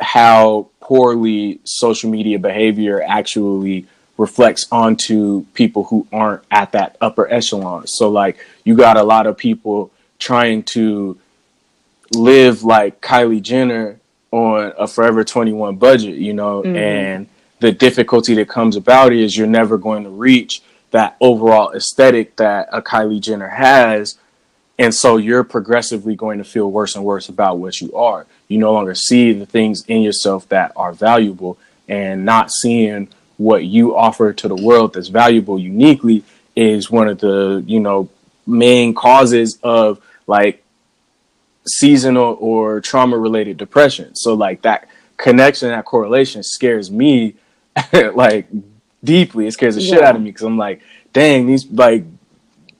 how 0.00 0.68
poorly 0.80 1.60
social 1.64 2.10
media 2.10 2.38
behavior 2.38 3.02
actually 3.02 3.86
reflects 4.16 4.66
onto 4.70 5.44
people 5.54 5.84
who 5.84 6.06
aren't 6.12 6.42
at 6.50 6.72
that 6.72 6.96
upper 7.00 7.30
echelon. 7.32 7.86
So 7.86 8.08
like 8.08 8.38
you 8.64 8.76
got 8.76 8.96
a 8.96 9.02
lot 9.02 9.26
of 9.26 9.36
people 9.36 9.90
trying 10.18 10.62
to 10.62 11.18
live 12.12 12.62
like 12.62 13.00
Kylie 13.00 13.42
Jenner 13.42 13.98
on 14.30 14.72
a 14.78 14.86
Forever 14.86 15.24
21 15.24 15.76
budget, 15.76 16.16
you 16.16 16.32
know, 16.32 16.62
mm-hmm. 16.62 16.76
and 16.76 17.28
the 17.60 17.72
difficulty 17.72 18.34
that 18.34 18.48
comes 18.48 18.76
about 18.76 19.12
is 19.12 19.36
you're 19.36 19.46
never 19.46 19.78
going 19.78 20.04
to 20.04 20.10
reach 20.10 20.62
that 20.94 21.16
overall 21.20 21.72
aesthetic 21.72 22.36
that 22.36 22.68
a 22.70 22.80
Kylie 22.80 23.20
Jenner 23.20 23.48
has. 23.48 24.16
And 24.78 24.94
so 24.94 25.16
you're 25.16 25.42
progressively 25.42 26.14
going 26.14 26.38
to 26.38 26.44
feel 26.44 26.70
worse 26.70 26.94
and 26.94 27.04
worse 27.04 27.28
about 27.28 27.58
what 27.58 27.80
you 27.80 27.92
are. 27.96 28.26
You 28.46 28.58
no 28.58 28.72
longer 28.72 28.94
see 28.94 29.32
the 29.32 29.44
things 29.44 29.84
in 29.88 30.02
yourself 30.02 30.48
that 30.50 30.70
are 30.76 30.92
valuable 30.92 31.58
and 31.88 32.24
not 32.24 32.52
seeing 32.52 33.08
what 33.38 33.64
you 33.64 33.96
offer 33.96 34.32
to 34.34 34.46
the 34.46 34.54
world 34.54 34.94
that's 34.94 35.08
valuable 35.08 35.58
uniquely 35.58 36.22
is 36.54 36.92
one 36.92 37.08
of 37.08 37.18
the, 37.18 37.64
you 37.66 37.80
know, 37.80 38.08
main 38.46 38.94
causes 38.94 39.58
of 39.64 40.00
like 40.28 40.62
seasonal 41.66 42.36
or 42.38 42.80
trauma 42.80 43.18
related 43.18 43.56
depression. 43.56 44.14
So 44.14 44.34
like 44.34 44.62
that 44.62 44.86
connection, 45.16 45.70
that 45.70 45.86
correlation 45.86 46.44
scares 46.44 46.88
me 46.88 47.34
like 47.92 48.46
deeply. 49.04 49.46
It 49.46 49.52
scares 49.52 49.76
the 49.76 49.82
yeah. 49.82 49.96
shit 49.96 50.02
out 50.02 50.16
of 50.16 50.22
me 50.22 50.30
because 50.30 50.42
I'm 50.42 50.58
like, 50.58 50.82
dang, 51.12 51.46
these 51.46 51.66
like 51.70 52.04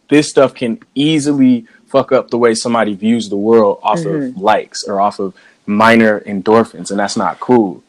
this 0.09 0.29
stuff 0.29 0.55
can 0.55 0.81
easily 0.95 1.67
fuck 1.87 2.13
up 2.13 2.31
the 2.31 2.39
way 2.39 2.55
somebody 2.55 2.95
views 2.95 3.29
the 3.29 3.37
world 3.37 3.79
off 3.83 4.01
mm-hmm. 4.01 4.37
of 4.37 4.43
likes 4.43 4.85
or 4.85 5.01
off 5.01 5.19
of 5.21 5.35
minor 5.67 6.21
endorphins, 6.21 6.91
and 6.91 6.99
that's 6.99 7.17
not 7.17 7.41
cool. 7.41 7.83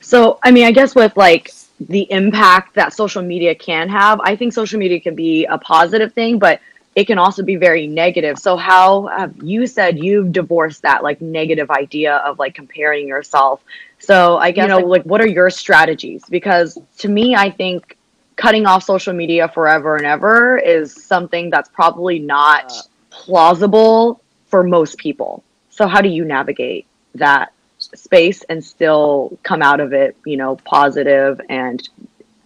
So, 0.00 0.38
I 0.42 0.50
mean, 0.50 0.66
I 0.66 0.72
guess 0.72 0.94
with 0.94 1.16
like 1.16 1.50
the 1.80 2.06
impact 2.10 2.74
that 2.74 2.92
social 2.92 3.22
media 3.22 3.54
can 3.54 3.88
have, 3.88 4.20
I 4.20 4.36
think 4.36 4.52
social 4.52 4.78
media 4.78 5.00
can 5.00 5.14
be 5.14 5.44
a 5.46 5.58
positive 5.58 6.12
thing, 6.12 6.38
but 6.38 6.60
it 6.94 7.06
can 7.06 7.18
also 7.18 7.42
be 7.42 7.56
very 7.56 7.86
negative. 7.86 8.38
So, 8.38 8.56
how 8.56 9.06
have 9.08 9.34
you 9.42 9.66
said 9.66 9.98
you've 9.98 10.32
divorced 10.32 10.82
that 10.82 11.02
like 11.02 11.20
negative 11.20 11.70
idea 11.70 12.16
of 12.18 12.38
like 12.38 12.54
comparing 12.54 13.08
yourself? 13.08 13.60
So, 14.04 14.36
I 14.36 14.50
guess, 14.50 14.64
you 14.64 14.68
know, 14.68 14.78
like, 14.78 14.86
like 14.86 15.02
what 15.04 15.20
are 15.20 15.26
your 15.26 15.50
strategies? 15.50 16.24
Because 16.28 16.78
to 16.98 17.08
me, 17.08 17.34
I 17.34 17.50
think 17.50 17.96
cutting 18.36 18.66
off 18.66 18.82
social 18.82 19.12
media 19.12 19.48
forever 19.48 19.96
and 19.96 20.04
ever 20.04 20.58
is 20.58 21.04
something 21.04 21.50
that's 21.50 21.68
probably 21.68 22.18
not 22.18 22.70
uh. 22.70 22.82
plausible 23.10 24.20
for 24.46 24.62
most 24.62 24.98
people. 24.98 25.42
So, 25.70 25.86
how 25.86 26.00
do 26.00 26.08
you 26.08 26.24
navigate 26.24 26.86
that 27.14 27.52
space 27.78 28.42
and 28.44 28.64
still 28.64 29.38
come 29.42 29.62
out 29.62 29.80
of 29.80 29.92
it, 29.92 30.16
you 30.24 30.36
know, 30.36 30.56
positive 30.56 31.40
and 31.48 31.86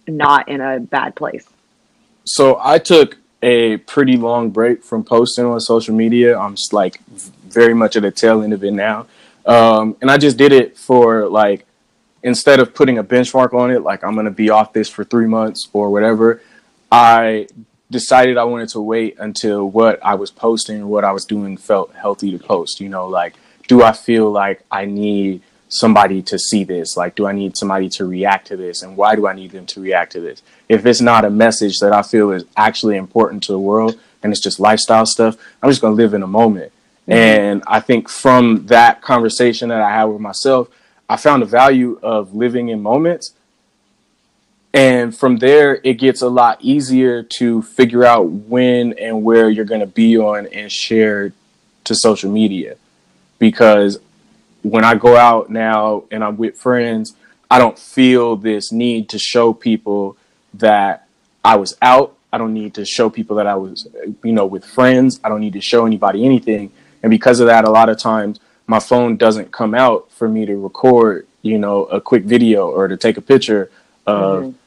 not 0.07 0.47
in 0.47 0.61
a 0.61 0.79
bad 0.79 1.15
place? 1.15 1.47
So, 2.25 2.59
I 2.61 2.79
took 2.79 3.17
a 3.41 3.77
pretty 3.77 4.17
long 4.17 4.49
break 4.49 4.83
from 4.83 5.03
posting 5.03 5.45
on 5.45 5.59
social 5.59 5.95
media. 5.95 6.37
I'm 6.37 6.55
just 6.55 6.73
like 6.73 7.01
very 7.07 7.73
much 7.73 7.95
at 7.95 8.03
the 8.03 8.11
tail 8.11 8.41
end 8.41 8.53
of 8.53 8.63
it 8.63 8.71
now. 8.71 9.07
Um, 9.45 9.97
and 10.01 10.11
I 10.11 10.17
just 10.17 10.37
did 10.37 10.51
it 10.51 10.77
for 10.77 11.27
like 11.27 11.65
instead 12.23 12.59
of 12.59 12.73
putting 12.73 12.97
a 12.97 13.03
benchmark 13.03 13.53
on 13.53 13.71
it, 13.71 13.81
like 13.81 14.03
I'm 14.03 14.13
going 14.13 14.25
to 14.25 14.31
be 14.31 14.49
off 14.49 14.73
this 14.73 14.89
for 14.89 15.03
three 15.03 15.27
months 15.27 15.67
or 15.73 15.89
whatever, 15.89 16.41
I 16.91 17.47
decided 17.91 18.37
I 18.37 18.43
wanted 18.43 18.69
to 18.69 18.81
wait 18.81 19.17
until 19.19 19.69
what 19.69 20.03
I 20.03 20.15
was 20.15 20.31
posting 20.31 20.83
or 20.83 20.87
what 20.87 21.03
I 21.03 21.11
was 21.11 21.25
doing 21.25 21.57
felt 21.57 21.93
healthy 21.93 22.31
to 22.31 22.39
post. 22.39 22.79
You 22.79 22.89
know, 22.89 23.07
like, 23.07 23.35
do 23.67 23.83
I 23.83 23.91
feel 23.91 24.29
like 24.31 24.63
I 24.69 24.85
need 24.85 25.41
somebody 25.69 26.21
to 26.23 26.37
see 26.37 26.63
this? 26.63 26.97
Like, 26.97 27.15
do 27.15 27.27
I 27.27 27.31
need 27.31 27.55
somebody 27.55 27.89
to 27.89 28.05
react 28.05 28.47
to 28.47 28.57
this? 28.57 28.81
And 28.81 28.97
why 28.97 29.15
do 29.15 29.27
I 29.27 29.33
need 29.33 29.51
them 29.51 29.65
to 29.67 29.81
react 29.81 30.11
to 30.13 30.19
this? 30.19 30.41
If 30.67 30.85
it's 30.85 31.01
not 31.01 31.25
a 31.25 31.29
message 31.29 31.79
that 31.79 31.93
I 31.93 32.01
feel 32.01 32.31
is 32.31 32.45
actually 32.57 32.97
important 32.97 33.43
to 33.43 33.51
the 33.51 33.59
world 33.59 33.99
and 34.21 34.31
it's 34.31 34.41
just 34.41 34.59
lifestyle 34.59 35.05
stuff, 35.05 35.37
I'm 35.61 35.69
just 35.69 35.81
going 35.81 35.95
to 35.95 36.01
live 36.01 36.13
in 36.13 36.23
a 36.23 36.27
moment. 36.27 36.71
Mm-hmm. 37.09 37.11
And 37.11 37.63
I 37.65 37.79
think 37.79 38.07
from 38.07 38.67
that 38.67 39.01
conversation 39.01 39.69
that 39.69 39.81
I 39.81 39.89
had 39.89 40.05
with 40.05 40.21
myself, 40.21 40.69
I 41.09 41.17
found 41.17 41.41
the 41.41 41.47
value 41.47 41.99
of 42.03 42.35
living 42.35 42.69
in 42.69 42.81
moments. 42.81 43.33
And 44.71 45.17
from 45.17 45.37
there, 45.37 45.81
it 45.83 45.95
gets 45.95 46.21
a 46.21 46.29
lot 46.29 46.59
easier 46.61 47.23
to 47.23 47.63
figure 47.63 48.05
out 48.05 48.29
when 48.29 48.93
and 48.99 49.23
where 49.23 49.49
you're 49.49 49.65
going 49.65 49.81
to 49.81 49.87
be 49.87 50.17
on 50.17 50.45
and 50.47 50.71
share 50.71 51.33
to 51.85 51.95
social 51.95 52.31
media. 52.31 52.75
Because 53.39 53.99
when 54.61 54.83
I 54.83 54.93
go 54.93 55.15
out 55.15 55.49
now 55.49 56.03
and 56.11 56.23
I'm 56.23 56.37
with 56.37 56.55
friends, 56.55 57.15
I 57.49 57.57
don't 57.57 57.79
feel 57.79 58.35
this 58.35 58.71
need 58.71 59.09
to 59.09 59.17
show 59.17 59.53
people 59.53 60.15
that 60.55 61.07
I 61.43 61.55
was 61.55 61.75
out. 61.81 62.15
I 62.31 62.37
don't 62.37 62.53
need 62.53 62.75
to 62.75 62.85
show 62.85 63.09
people 63.09 63.37
that 63.37 63.47
I 63.47 63.55
was, 63.55 63.87
you 64.23 64.33
know, 64.33 64.45
with 64.45 64.63
friends. 64.63 65.19
I 65.23 65.29
don't 65.29 65.41
need 65.41 65.53
to 65.53 65.61
show 65.61 65.87
anybody 65.87 66.23
anything. 66.23 66.71
And 67.01 67.09
because 67.09 67.39
of 67.39 67.47
that, 67.47 67.65
a 67.65 67.69
lot 67.69 67.89
of 67.89 67.97
times 67.97 68.39
my 68.67 68.79
phone 68.79 69.17
doesn't 69.17 69.51
come 69.51 69.73
out 69.73 70.11
for 70.11 70.27
me 70.29 70.45
to 70.45 70.55
record, 70.55 71.27
you 71.41 71.57
know, 71.57 71.85
a 71.85 71.99
quick 71.99 72.23
video 72.23 72.69
or 72.69 72.87
to 72.87 72.97
take 72.97 73.17
a 73.17 73.21
picture 73.21 73.71
of 74.05 74.43
mm-hmm. 74.43 74.57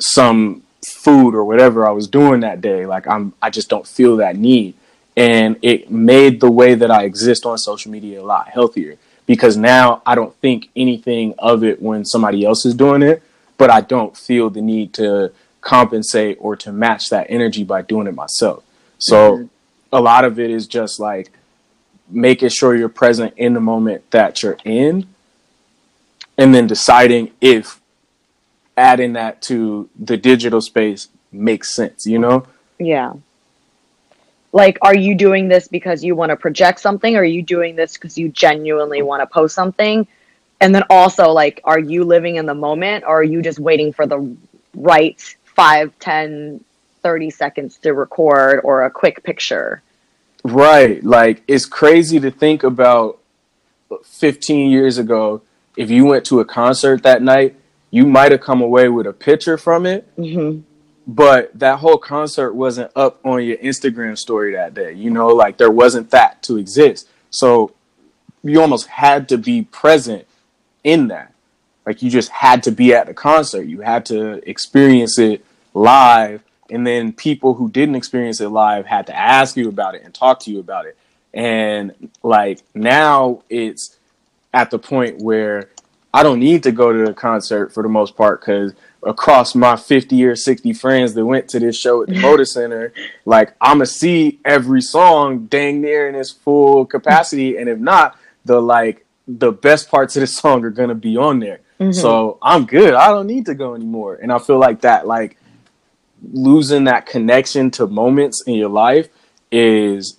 some 0.00 0.62
food 0.86 1.34
or 1.34 1.44
whatever 1.44 1.86
I 1.86 1.90
was 1.90 2.06
doing 2.06 2.40
that 2.40 2.60
day. 2.60 2.86
Like 2.86 3.06
I'm 3.06 3.32
I 3.42 3.50
just 3.50 3.68
don't 3.68 3.86
feel 3.86 4.16
that 4.16 4.36
need. 4.36 4.74
And 5.16 5.56
it 5.62 5.90
made 5.90 6.40
the 6.40 6.50
way 6.50 6.74
that 6.74 6.90
I 6.90 7.04
exist 7.04 7.46
on 7.46 7.56
social 7.58 7.90
media 7.90 8.20
a 8.20 8.24
lot 8.24 8.48
healthier 8.48 8.96
because 9.26 9.56
now 9.56 10.02
I 10.04 10.14
don't 10.14 10.34
think 10.36 10.70
anything 10.74 11.34
of 11.38 11.62
it 11.62 11.80
when 11.80 12.04
somebody 12.04 12.44
else 12.44 12.66
is 12.66 12.74
doing 12.74 13.02
it, 13.02 13.22
but 13.56 13.70
I 13.70 13.80
don't 13.80 14.16
feel 14.16 14.50
the 14.50 14.60
need 14.60 14.92
to 14.94 15.32
compensate 15.60 16.36
or 16.40 16.56
to 16.56 16.72
match 16.72 17.10
that 17.10 17.26
energy 17.28 17.64
by 17.64 17.82
doing 17.82 18.06
it 18.06 18.14
myself. 18.14 18.64
So 18.98 19.36
mm-hmm. 19.36 19.46
a 19.92 20.00
lot 20.00 20.24
of 20.24 20.38
it 20.38 20.50
is 20.50 20.66
just 20.66 20.98
like 20.98 21.30
making 22.08 22.48
sure 22.50 22.74
you're 22.74 22.88
present 22.88 23.34
in 23.36 23.54
the 23.54 23.60
moment 23.60 24.10
that 24.10 24.42
you're 24.42 24.58
in 24.64 25.06
and 26.36 26.54
then 26.54 26.66
deciding 26.66 27.30
if 27.40 27.80
adding 28.76 29.14
that 29.14 29.40
to 29.40 29.88
the 29.98 30.16
digital 30.16 30.60
space 30.60 31.08
makes 31.32 31.74
sense 31.74 32.06
you 32.06 32.18
know? 32.18 32.46
Yeah. 32.78 33.14
Like 34.52 34.78
are 34.82 34.96
you 34.96 35.14
doing 35.14 35.48
this 35.48 35.68
because 35.68 36.04
you 36.04 36.14
want 36.14 36.30
to 36.30 36.36
project 36.36 36.80
something 36.80 37.16
or 37.16 37.20
are 37.20 37.24
you 37.24 37.42
doing 37.42 37.76
this 37.76 37.94
because 37.94 38.18
you 38.18 38.28
genuinely 38.28 39.02
want 39.02 39.22
to 39.22 39.26
post 39.26 39.54
something? 39.54 40.06
And 40.60 40.74
then 40.74 40.84
also 40.90 41.30
like 41.30 41.60
are 41.64 41.78
you 41.78 42.04
living 42.04 42.36
in 42.36 42.46
the 42.46 42.54
moment 42.54 43.04
or 43.04 43.20
are 43.20 43.24
you 43.24 43.42
just 43.42 43.58
waiting 43.58 43.92
for 43.92 44.06
the 44.06 44.36
right 44.74 45.36
5 45.44 45.98
10 45.98 46.64
30 47.02 47.30
seconds 47.30 47.76
to 47.78 47.92
record 47.92 48.60
or 48.64 48.84
a 48.84 48.90
quick 48.90 49.22
picture 49.22 49.82
Right. 50.44 51.02
Like 51.02 51.42
it's 51.48 51.66
crazy 51.66 52.20
to 52.20 52.30
think 52.30 52.62
about 52.62 53.18
15 54.04 54.70
years 54.70 54.98
ago 54.98 55.42
if 55.76 55.90
you 55.90 56.04
went 56.04 56.24
to 56.26 56.40
a 56.40 56.44
concert 56.44 57.02
that 57.02 57.22
night, 57.22 57.56
you 57.90 58.06
might 58.06 58.32
have 58.32 58.40
come 58.40 58.60
away 58.60 58.88
with 58.88 59.06
a 59.06 59.12
picture 59.12 59.56
from 59.58 59.86
it. 59.86 60.06
Mm-hmm. 60.16 60.60
But 61.06 61.56
that 61.58 61.80
whole 61.80 61.98
concert 61.98 62.54
wasn't 62.54 62.90
up 62.96 63.24
on 63.24 63.44
your 63.44 63.56
Instagram 63.58 64.16
story 64.16 64.54
that 64.54 64.74
day. 64.74 64.92
You 64.92 65.10
know, 65.10 65.28
like 65.28 65.58
there 65.58 65.70
wasn't 65.70 66.10
that 66.10 66.42
to 66.44 66.56
exist. 66.56 67.08
So 67.30 67.74
you 68.42 68.60
almost 68.60 68.86
had 68.86 69.28
to 69.30 69.38
be 69.38 69.62
present 69.62 70.26
in 70.82 71.08
that. 71.08 71.32
Like 71.84 72.02
you 72.02 72.10
just 72.10 72.30
had 72.30 72.62
to 72.62 72.70
be 72.70 72.94
at 72.94 73.06
the 73.06 73.14
concert. 73.14 73.66
You 73.66 73.80
had 73.80 74.06
to 74.06 74.48
experience 74.48 75.18
it 75.18 75.44
live 75.74 76.42
and 76.70 76.86
then 76.86 77.12
people 77.12 77.54
who 77.54 77.70
didn't 77.70 77.94
experience 77.94 78.40
it 78.40 78.48
live 78.48 78.86
had 78.86 79.06
to 79.08 79.16
ask 79.16 79.56
you 79.56 79.68
about 79.68 79.94
it 79.94 80.02
and 80.04 80.14
talk 80.14 80.40
to 80.40 80.50
you 80.50 80.60
about 80.60 80.86
it. 80.86 80.96
And 81.32 82.10
like 82.22 82.60
now 82.74 83.42
it's 83.50 83.96
at 84.54 84.70
the 84.70 84.78
point 84.78 85.20
where 85.20 85.68
i 86.14 86.22
don't 86.22 86.38
need 86.38 86.62
to 86.62 86.72
go 86.72 86.92
to 86.92 87.04
the 87.04 87.12
concert 87.12 87.74
for 87.74 87.82
the 87.82 87.88
most 87.88 88.16
part 88.16 88.40
because 88.40 88.72
across 89.02 89.54
my 89.54 89.76
50 89.76 90.24
or 90.24 90.36
60 90.36 90.72
friends 90.72 91.12
that 91.12 91.26
went 91.26 91.48
to 91.48 91.58
this 91.58 91.76
show 91.76 92.02
at 92.02 92.08
the 92.08 92.14
Moda 92.24 92.46
Center 92.46 92.94
like 93.26 93.52
i'm 93.60 93.78
gonna 93.78 93.86
see 93.86 94.38
every 94.44 94.80
song 94.80 95.46
dang 95.46 95.82
near 95.82 96.08
in 96.08 96.14
its 96.14 96.30
full 96.30 96.86
capacity. 96.86 97.58
And 97.58 97.68
if 97.68 97.78
not 97.78 98.16
the 98.44 98.60
like 98.60 99.04
the 99.26 99.52
best 99.52 99.90
parts 99.90 100.16
of 100.16 100.20
the 100.20 100.26
song 100.26 100.64
are 100.64 100.70
gonna 100.70 100.94
be 100.94 101.16
on 101.16 101.40
there. 101.40 101.60
Mm-hmm. 101.80 101.90
so 101.90 102.38
i'm 102.40 102.66
good. 102.66 102.94
I 102.94 103.08
don't 103.08 103.26
need 103.26 103.46
to 103.46 103.54
go 103.54 103.74
anymore. 103.74 104.14
And 104.22 104.32
i 104.32 104.38
feel 104.38 104.58
like 104.58 104.82
that 104.82 105.06
like 105.08 105.36
losing 106.32 106.84
that 106.84 107.06
connection 107.06 107.70
to 107.72 107.86
moments 107.86 108.42
in 108.46 108.54
your 108.54 108.68
life 108.68 109.08
is 109.50 110.16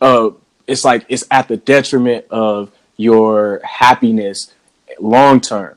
uh 0.00 0.30
it's 0.66 0.84
like 0.84 1.04
it's 1.08 1.24
at 1.30 1.48
the 1.48 1.56
detriment 1.56 2.24
of 2.30 2.70
your 2.96 3.60
happiness 3.64 4.52
long 5.00 5.40
term. 5.40 5.76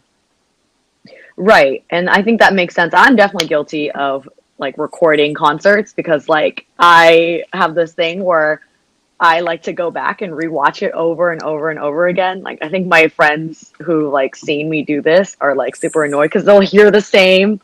Right. 1.38 1.84
And 1.90 2.10
i 2.10 2.22
think 2.22 2.40
that 2.40 2.54
makes 2.54 2.76
sense. 2.76 2.94
I'm 2.96 3.16
definitely 3.16 3.48
guilty 3.48 3.92
of 3.92 4.28
like 4.58 4.78
recording 4.78 5.34
concerts 5.34 5.92
because 5.94 6.30
like 6.30 6.66
i 6.80 7.44
have 7.52 7.76
this 7.76 7.92
thing 7.92 8.24
where 8.24 8.62
i 9.20 9.42
like 9.42 9.64
to 9.64 9.74
go 9.74 9.92
back 9.92 10.22
and 10.22 10.32
rewatch 10.32 10.82
it 10.82 10.94
over 10.94 11.32
and 11.32 11.44
over 11.44 11.70
and 11.70 11.80
over 11.80 12.08
again. 12.08 12.42
Like 12.42 12.60
i 12.62 12.70
think 12.70 12.88
my 12.88 13.08
friends 13.08 13.74
who 13.82 14.10
like 14.10 14.36
seen 14.36 14.70
me 14.70 14.84
do 14.84 15.02
this 15.02 15.36
are 15.42 15.56
like 15.56 15.76
super 15.76 16.06
annoyed 16.06 16.28
because 16.28 16.46
they'll 16.46 16.62
hear 16.62 16.90
the 16.92 17.02
same 17.02 17.60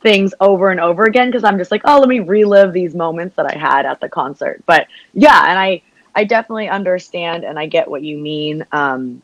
things 0.00 0.34
over 0.40 0.70
and 0.70 0.80
over 0.80 1.04
again 1.04 1.28
because 1.28 1.44
I'm 1.44 1.58
just 1.58 1.70
like, 1.70 1.82
oh, 1.84 1.98
let 1.98 2.08
me 2.08 2.20
relive 2.20 2.72
these 2.72 2.94
moments 2.94 3.36
that 3.36 3.46
I 3.46 3.58
had 3.58 3.86
at 3.86 4.00
the 4.00 4.08
concert. 4.08 4.62
But 4.66 4.86
yeah, 5.14 5.48
and 5.48 5.58
I 5.58 5.82
I 6.14 6.24
definitely 6.24 6.68
understand 6.68 7.44
and 7.44 7.58
I 7.58 7.66
get 7.66 7.88
what 7.88 8.02
you 8.02 8.18
mean 8.18 8.66
um, 8.72 9.22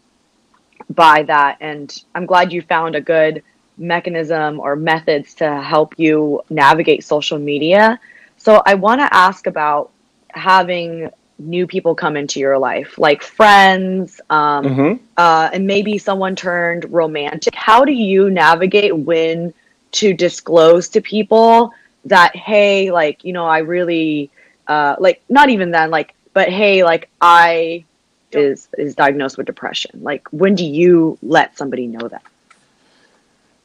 by 0.90 1.22
that, 1.24 1.58
and 1.60 2.04
I'm 2.14 2.26
glad 2.26 2.52
you 2.52 2.62
found 2.62 2.94
a 2.94 3.00
good 3.00 3.42
mechanism 3.76 4.60
or 4.60 4.76
methods 4.76 5.34
to 5.34 5.60
help 5.60 5.94
you 5.98 6.42
navigate 6.50 7.02
social 7.02 7.38
media. 7.38 7.98
So 8.36 8.62
I 8.66 8.74
want 8.74 9.00
to 9.00 9.12
ask 9.12 9.46
about 9.46 9.90
having 10.28 11.10
new 11.38 11.66
people 11.66 11.94
come 11.94 12.16
into 12.16 12.38
your 12.38 12.58
life, 12.58 12.98
like 12.98 13.22
friends, 13.22 14.20
um, 14.30 14.64
mm-hmm. 14.64 15.04
uh, 15.16 15.50
and 15.52 15.66
maybe 15.66 15.98
someone 15.98 16.36
turned 16.36 16.90
romantic. 16.92 17.54
How 17.54 17.84
do 17.84 17.92
you 17.92 18.30
navigate 18.30 18.96
when 18.96 19.52
to 19.94 20.12
disclose 20.12 20.88
to 20.90 21.00
people 21.00 21.72
that 22.04 22.34
hey 22.36 22.90
like 22.90 23.24
you 23.24 23.32
know 23.32 23.46
i 23.46 23.58
really 23.58 24.30
uh 24.68 24.94
like 24.98 25.22
not 25.28 25.48
even 25.48 25.70
then 25.70 25.90
like 25.90 26.14
but 26.34 26.48
hey, 26.50 26.84
like 26.84 27.08
I 27.20 27.84
is 28.32 28.68
is 28.76 28.94
diagnosed 28.94 29.38
with 29.38 29.46
depression. 29.46 30.00
Like 30.02 30.26
when 30.32 30.54
do 30.54 30.66
you 30.66 31.16
let 31.22 31.56
somebody 31.56 31.86
know 31.86 32.08
that? 32.08 32.22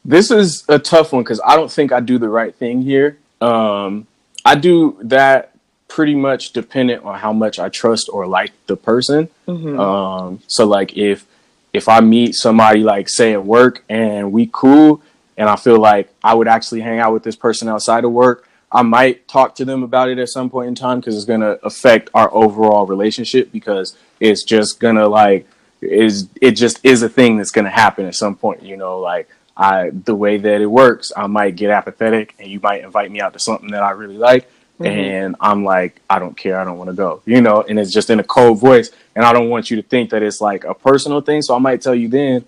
This 0.04 0.30
is 0.30 0.64
a 0.68 0.78
tough 0.78 1.12
one 1.12 1.22
because 1.22 1.40
I 1.44 1.56
don't 1.56 1.70
think 1.70 1.92
I 1.92 2.00
do 2.00 2.16
the 2.16 2.28
right 2.30 2.54
thing 2.54 2.80
here. 2.80 3.18
Um, 3.42 4.06
I 4.44 4.54
do 4.54 4.96
that 5.02 5.52
pretty 5.88 6.14
much 6.14 6.52
dependent 6.52 7.04
on 7.04 7.18
how 7.18 7.32
much 7.32 7.58
I 7.58 7.68
trust 7.68 8.08
or 8.10 8.26
like 8.26 8.52
the 8.66 8.76
person. 8.76 9.28
Mm-hmm. 9.46 9.78
Um, 9.78 10.40
so 10.46 10.64
like 10.64 10.96
if 10.96 11.26
if 11.72 11.88
I 11.88 12.00
meet 12.00 12.34
somebody 12.34 12.80
like 12.80 13.08
say 13.08 13.32
at 13.32 13.44
work 13.44 13.84
and 13.88 14.32
we 14.32 14.48
cool 14.52 15.02
and 15.40 15.48
I 15.48 15.56
feel 15.56 15.78
like 15.78 16.12
I 16.22 16.34
would 16.34 16.46
actually 16.46 16.82
hang 16.82 17.00
out 17.00 17.12
with 17.12 17.24
this 17.24 17.34
person 17.34 17.66
outside 17.68 18.04
of 18.04 18.12
work, 18.12 18.46
I 18.70 18.82
might 18.82 19.26
talk 19.26 19.56
to 19.56 19.64
them 19.64 19.82
about 19.82 20.08
it 20.08 20.18
at 20.18 20.28
some 20.28 20.50
point 20.50 20.68
in 20.68 20.74
time 20.76 21.00
because 21.00 21.16
it's 21.16 21.24
gonna 21.24 21.58
affect 21.62 22.10
our 22.14 22.32
overall 22.32 22.86
relationship 22.86 23.50
because 23.50 23.96
it's 24.20 24.44
just 24.44 24.78
gonna 24.78 25.08
like 25.08 25.48
is 25.80 26.28
it 26.40 26.52
just 26.52 26.78
is 26.84 27.02
a 27.02 27.08
thing 27.08 27.38
that's 27.38 27.50
gonna 27.50 27.70
happen 27.70 28.06
at 28.06 28.14
some 28.14 28.36
point, 28.36 28.62
you 28.62 28.76
know, 28.76 29.00
like 29.00 29.28
I 29.56 29.90
the 29.90 30.14
way 30.14 30.36
that 30.36 30.60
it 30.60 30.66
works, 30.66 31.10
I 31.16 31.26
might 31.26 31.56
get 31.56 31.70
apathetic 31.70 32.34
and 32.38 32.46
you 32.46 32.60
might 32.60 32.84
invite 32.84 33.10
me 33.10 33.20
out 33.20 33.32
to 33.32 33.40
something 33.40 33.70
that 33.70 33.82
I 33.82 33.90
really 33.92 34.18
like 34.18 34.48
Mm-hmm. 34.80 34.98
And 34.98 35.36
I'm 35.40 35.62
like, 35.62 36.00
I 36.08 36.18
don't 36.18 36.34
care. 36.34 36.58
I 36.58 36.64
don't 36.64 36.78
want 36.78 36.88
to 36.88 36.96
go, 36.96 37.20
you 37.26 37.42
know, 37.42 37.62
and 37.62 37.78
it's 37.78 37.92
just 37.92 38.08
in 38.08 38.18
a 38.18 38.24
cold 38.24 38.58
voice. 38.58 38.90
And 39.14 39.26
I 39.26 39.34
don't 39.34 39.50
want 39.50 39.70
you 39.70 39.76
to 39.76 39.82
think 39.82 40.08
that 40.10 40.22
it's 40.22 40.40
like 40.40 40.64
a 40.64 40.72
personal 40.72 41.20
thing. 41.20 41.42
So 41.42 41.54
I 41.54 41.58
might 41.58 41.82
tell 41.82 41.94
you 41.94 42.08
then. 42.08 42.46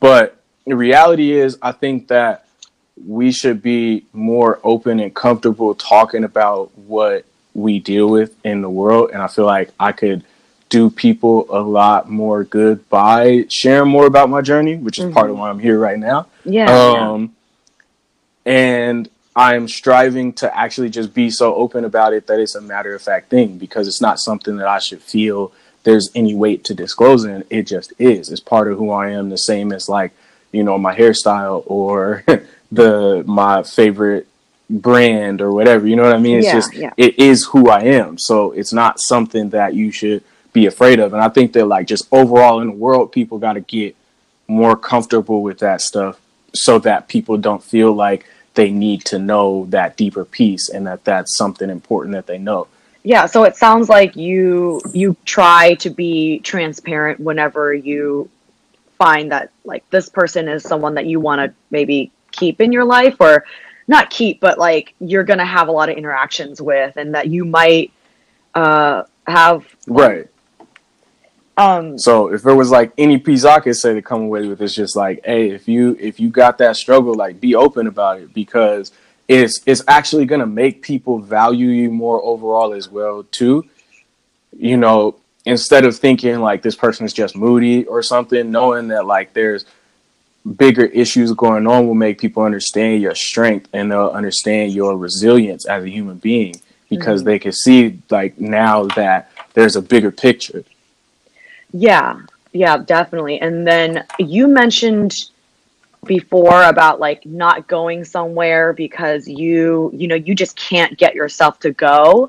But 0.00 0.40
the 0.66 0.76
reality 0.76 1.32
is, 1.32 1.58
I 1.60 1.72
think 1.72 2.08
that 2.08 2.46
we 3.06 3.32
should 3.32 3.62
be 3.62 4.04
more 4.12 4.60
open 4.62 5.00
and 5.00 5.14
comfortable 5.14 5.74
talking 5.74 6.24
about 6.24 6.76
what 6.78 7.24
we 7.52 7.78
deal 7.78 8.08
with 8.08 8.34
in 8.44 8.62
the 8.62 8.70
world. 8.70 9.10
And 9.12 9.22
I 9.22 9.28
feel 9.28 9.46
like 9.46 9.70
I 9.78 9.92
could 9.92 10.24
do 10.68 10.90
people 10.90 11.46
a 11.50 11.60
lot 11.60 12.08
more 12.08 12.44
good 12.44 12.88
by 12.88 13.46
sharing 13.48 13.90
more 13.90 14.06
about 14.06 14.30
my 14.30 14.40
journey, 14.40 14.76
which 14.76 14.98
is 14.98 15.04
mm-hmm. 15.04 15.14
part 15.14 15.26
of 15.26 15.34
mm-hmm. 15.34 15.40
why 15.40 15.50
I'm 15.50 15.58
here 15.58 15.78
right 15.78 15.98
now. 15.98 16.28
Yeah. 16.44 16.70
Um, 16.70 17.34
yeah. 18.46 18.52
And 18.52 19.10
I'm 19.36 19.68
striving 19.68 20.32
to 20.34 20.56
actually 20.56 20.90
just 20.90 21.12
be 21.12 21.30
so 21.30 21.54
open 21.54 21.84
about 21.84 22.12
it 22.12 22.26
that 22.28 22.38
it's 22.38 22.54
a 22.54 22.60
matter 22.60 22.94
of 22.94 23.02
fact 23.02 23.30
thing 23.30 23.58
because 23.58 23.88
it's 23.88 24.00
not 24.00 24.20
something 24.20 24.56
that 24.56 24.68
I 24.68 24.78
should 24.78 25.02
feel 25.02 25.52
there's 25.82 26.10
any 26.14 26.34
weight 26.34 26.64
to 26.64 26.74
disclose 26.74 27.24
in. 27.24 27.44
It 27.50 27.66
just 27.66 27.92
is. 27.98 28.30
It's 28.30 28.40
part 28.40 28.70
of 28.70 28.78
who 28.78 28.90
I 28.90 29.10
am, 29.10 29.28
the 29.28 29.36
same 29.36 29.72
as 29.72 29.88
like, 29.88 30.12
you 30.54 30.62
know, 30.62 30.78
my 30.78 30.94
hairstyle 30.96 31.62
or 31.66 32.24
the 32.72 33.24
my 33.26 33.62
favorite 33.62 34.26
brand 34.70 35.40
or 35.40 35.52
whatever. 35.52 35.86
You 35.86 35.96
know 35.96 36.04
what 36.04 36.14
I 36.14 36.18
mean? 36.18 36.38
It's 36.38 36.46
yeah, 36.46 36.52
just 36.52 36.74
yeah. 36.74 36.92
it 36.96 37.18
is 37.18 37.44
who 37.46 37.68
I 37.68 37.80
am. 37.80 38.18
So 38.18 38.52
it's 38.52 38.72
not 38.72 39.00
something 39.00 39.50
that 39.50 39.74
you 39.74 39.90
should 39.90 40.22
be 40.52 40.66
afraid 40.66 41.00
of. 41.00 41.12
And 41.12 41.22
I 41.22 41.28
think 41.28 41.52
that 41.52 41.66
like 41.66 41.86
just 41.86 42.08
overall 42.12 42.60
in 42.60 42.68
the 42.68 42.74
world, 42.74 43.12
people 43.12 43.38
gotta 43.38 43.60
get 43.60 43.96
more 44.46 44.76
comfortable 44.76 45.42
with 45.42 45.58
that 45.58 45.80
stuff 45.80 46.20
so 46.54 46.78
that 46.80 47.08
people 47.08 47.36
don't 47.36 47.62
feel 47.62 47.92
like 47.92 48.26
they 48.54 48.70
need 48.70 49.04
to 49.04 49.18
know 49.18 49.66
that 49.70 49.96
deeper 49.96 50.24
piece 50.24 50.68
and 50.68 50.86
that 50.86 51.04
that's 51.04 51.36
something 51.36 51.70
important 51.70 52.14
that 52.14 52.26
they 52.26 52.38
know 52.38 52.66
yeah 53.02 53.26
so 53.26 53.42
it 53.44 53.56
sounds 53.56 53.88
like 53.88 54.14
you 54.14 54.80
you 54.92 55.16
try 55.24 55.74
to 55.74 55.90
be 55.90 56.38
transparent 56.40 57.18
whenever 57.18 57.74
you 57.74 58.30
find 59.04 59.30
that 59.32 59.50
like 59.64 59.84
this 59.90 60.08
person 60.08 60.48
is 60.48 60.62
someone 60.62 60.94
that 60.94 61.04
you 61.04 61.20
want 61.20 61.38
to 61.38 61.54
maybe 61.70 62.10
keep 62.32 62.58
in 62.62 62.72
your 62.72 62.86
life 62.86 63.16
or 63.20 63.44
not 63.86 64.08
keep 64.08 64.40
but 64.40 64.58
like 64.58 64.94
you're 64.98 65.24
gonna 65.24 65.44
have 65.44 65.68
a 65.68 65.72
lot 65.72 65.90
of 65.90 65.96
interactions 65.98 66.62
with 66.62 66.96
and 66.96 67.14
that 67.14 67.28
you 67.28 67.44
might 67.44 67.92
uh 68.54 69.02
have 69.26 69.66
right 69.86 70.28
um, 71.56 71.98
so 72.00 72.32
if 72.32 72.44
it 72.44 72.52
was 72.52 72.70
like 72.70 72.92
any 72.98 73.16
piece 73.18 73.44
I 73.44 73.60
could 73.60 73.76
say 73.76 73.94
to 73.94 74.02
come 74.02 74.22
away 74.22 74.48
with, 74.48 74.60
it's 74.60 74.74
just 74.74 74.96
like, 74.96 75.20
hey, 75.24 75.50
if 75.50 75.68
you 75.68 75.96
if 76.00 76.18
you 76.18 76.28
got 76.28 76.58
that 76.58 76.74
struggle, 76.76 77.14
like 77.14 77.40
be 77.40 77.54
open 77.54 77.86
about 77.86 78.18
it 78.18 78.34
because 78.34 78.90
it's 79.28 79.60
it's 79.64 79.80
actually 79.86 80.26
gonna 80.26 80.46
make 80.46 80.82
people 80.82 81.20
value 81.20 81.68
you 81.68 81.92
more 81.92 82.20
overall 82.24 82.72
as 82.74 82.88
well 82.88 83.22
too. 83.30 83.64
You 84.58 84.76
know, 84.76 85.14
instead 85.44 85.84
of 85.84 85.96
thinking 85.96 86.40
like 86.40 86.62
this 86.62 86.76
person 86.76 87.06
is 87.06 87.12
just 87.12 87.36
moody 87.36 87.84
or 87.86 88.02
something, 88.02 88.50
knowing 88.50 88.88
that 88.88 89.06
like 89.06 89.32
there's 89.32 89.64
bigger 90.56 90.84
issues 90.84 91.32
going 91.32 91.66
on 91.66 91.86
will 91.86 91.94
make 91.94 92.18
people 92.18 92.42
understand 92.42 93.00
your 93.00 93.14
strength 93.14 93.68
and 93.72 93.90
they'll 93.90 94.10
understand 94.10 94.72
your 94.72 94.96
resilience 94.96 95.66
as 95.66 95.84
a 95.84 95.88
human 95.88 96.18
being 96.18 96.54
because 96.90 97.20
mm-hmm. 97.20 97.30
they 97.30 97.38
can 97.38 97.52
see 97.52 97.98
like 98.10 98.38
now 98.38 98.84
that 98.88 99.30
there's 99.54 99.74
a 99.74 99.80
bigger 99.80 100.10
picture 100.10 100.62
yeah, 101.74 102.20
yeah, 102.52 102.78
definitely. 102.78 103.40
And 103.40 103.66
then 103.66 104.06
you 104.20 104.46
mentioned 104.46 105.24
before 106.06 106.62
about 106.62 107.00
like 107.00 107.26
not 107.26 107.66
going 107.66 108.04
somewhere 108.04 108.72
because 108.72 109.26
you, 109.26 109.90
you 109.92 110.06
know, 110.06 110.14
you 110.14 110.36
just 110.36 110.56
can't 110.56 110.96
get 110.96 111.16
yourself 111.16 111.58
to 111.60 111.72
go. 111.72 112.28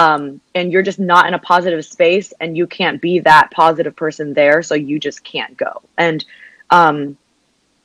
Um, 0.00 0.40
and 0.56 0.72
you're 0.72 0.86
just 0.90 0.98
not 0.98 1.26
in 1.28 1.34
a 1.34 1.38
positive 1.38 1.84
space 1.84 2.28
and 2.40 2.56
you 2.56 2.66
can't 2.66 2.98
be 3.00 3.14
that 3.20 3.46
positive 3.52 3.94
person 3.94 4.34
there. 4.34 4.60
So 4.68 4.74
you 4.74 4.98
just 4.98 5.22
can't 5.22 5.54
go. 5.56 5.72
And, 5.96 6.24
um, 6.70 7.16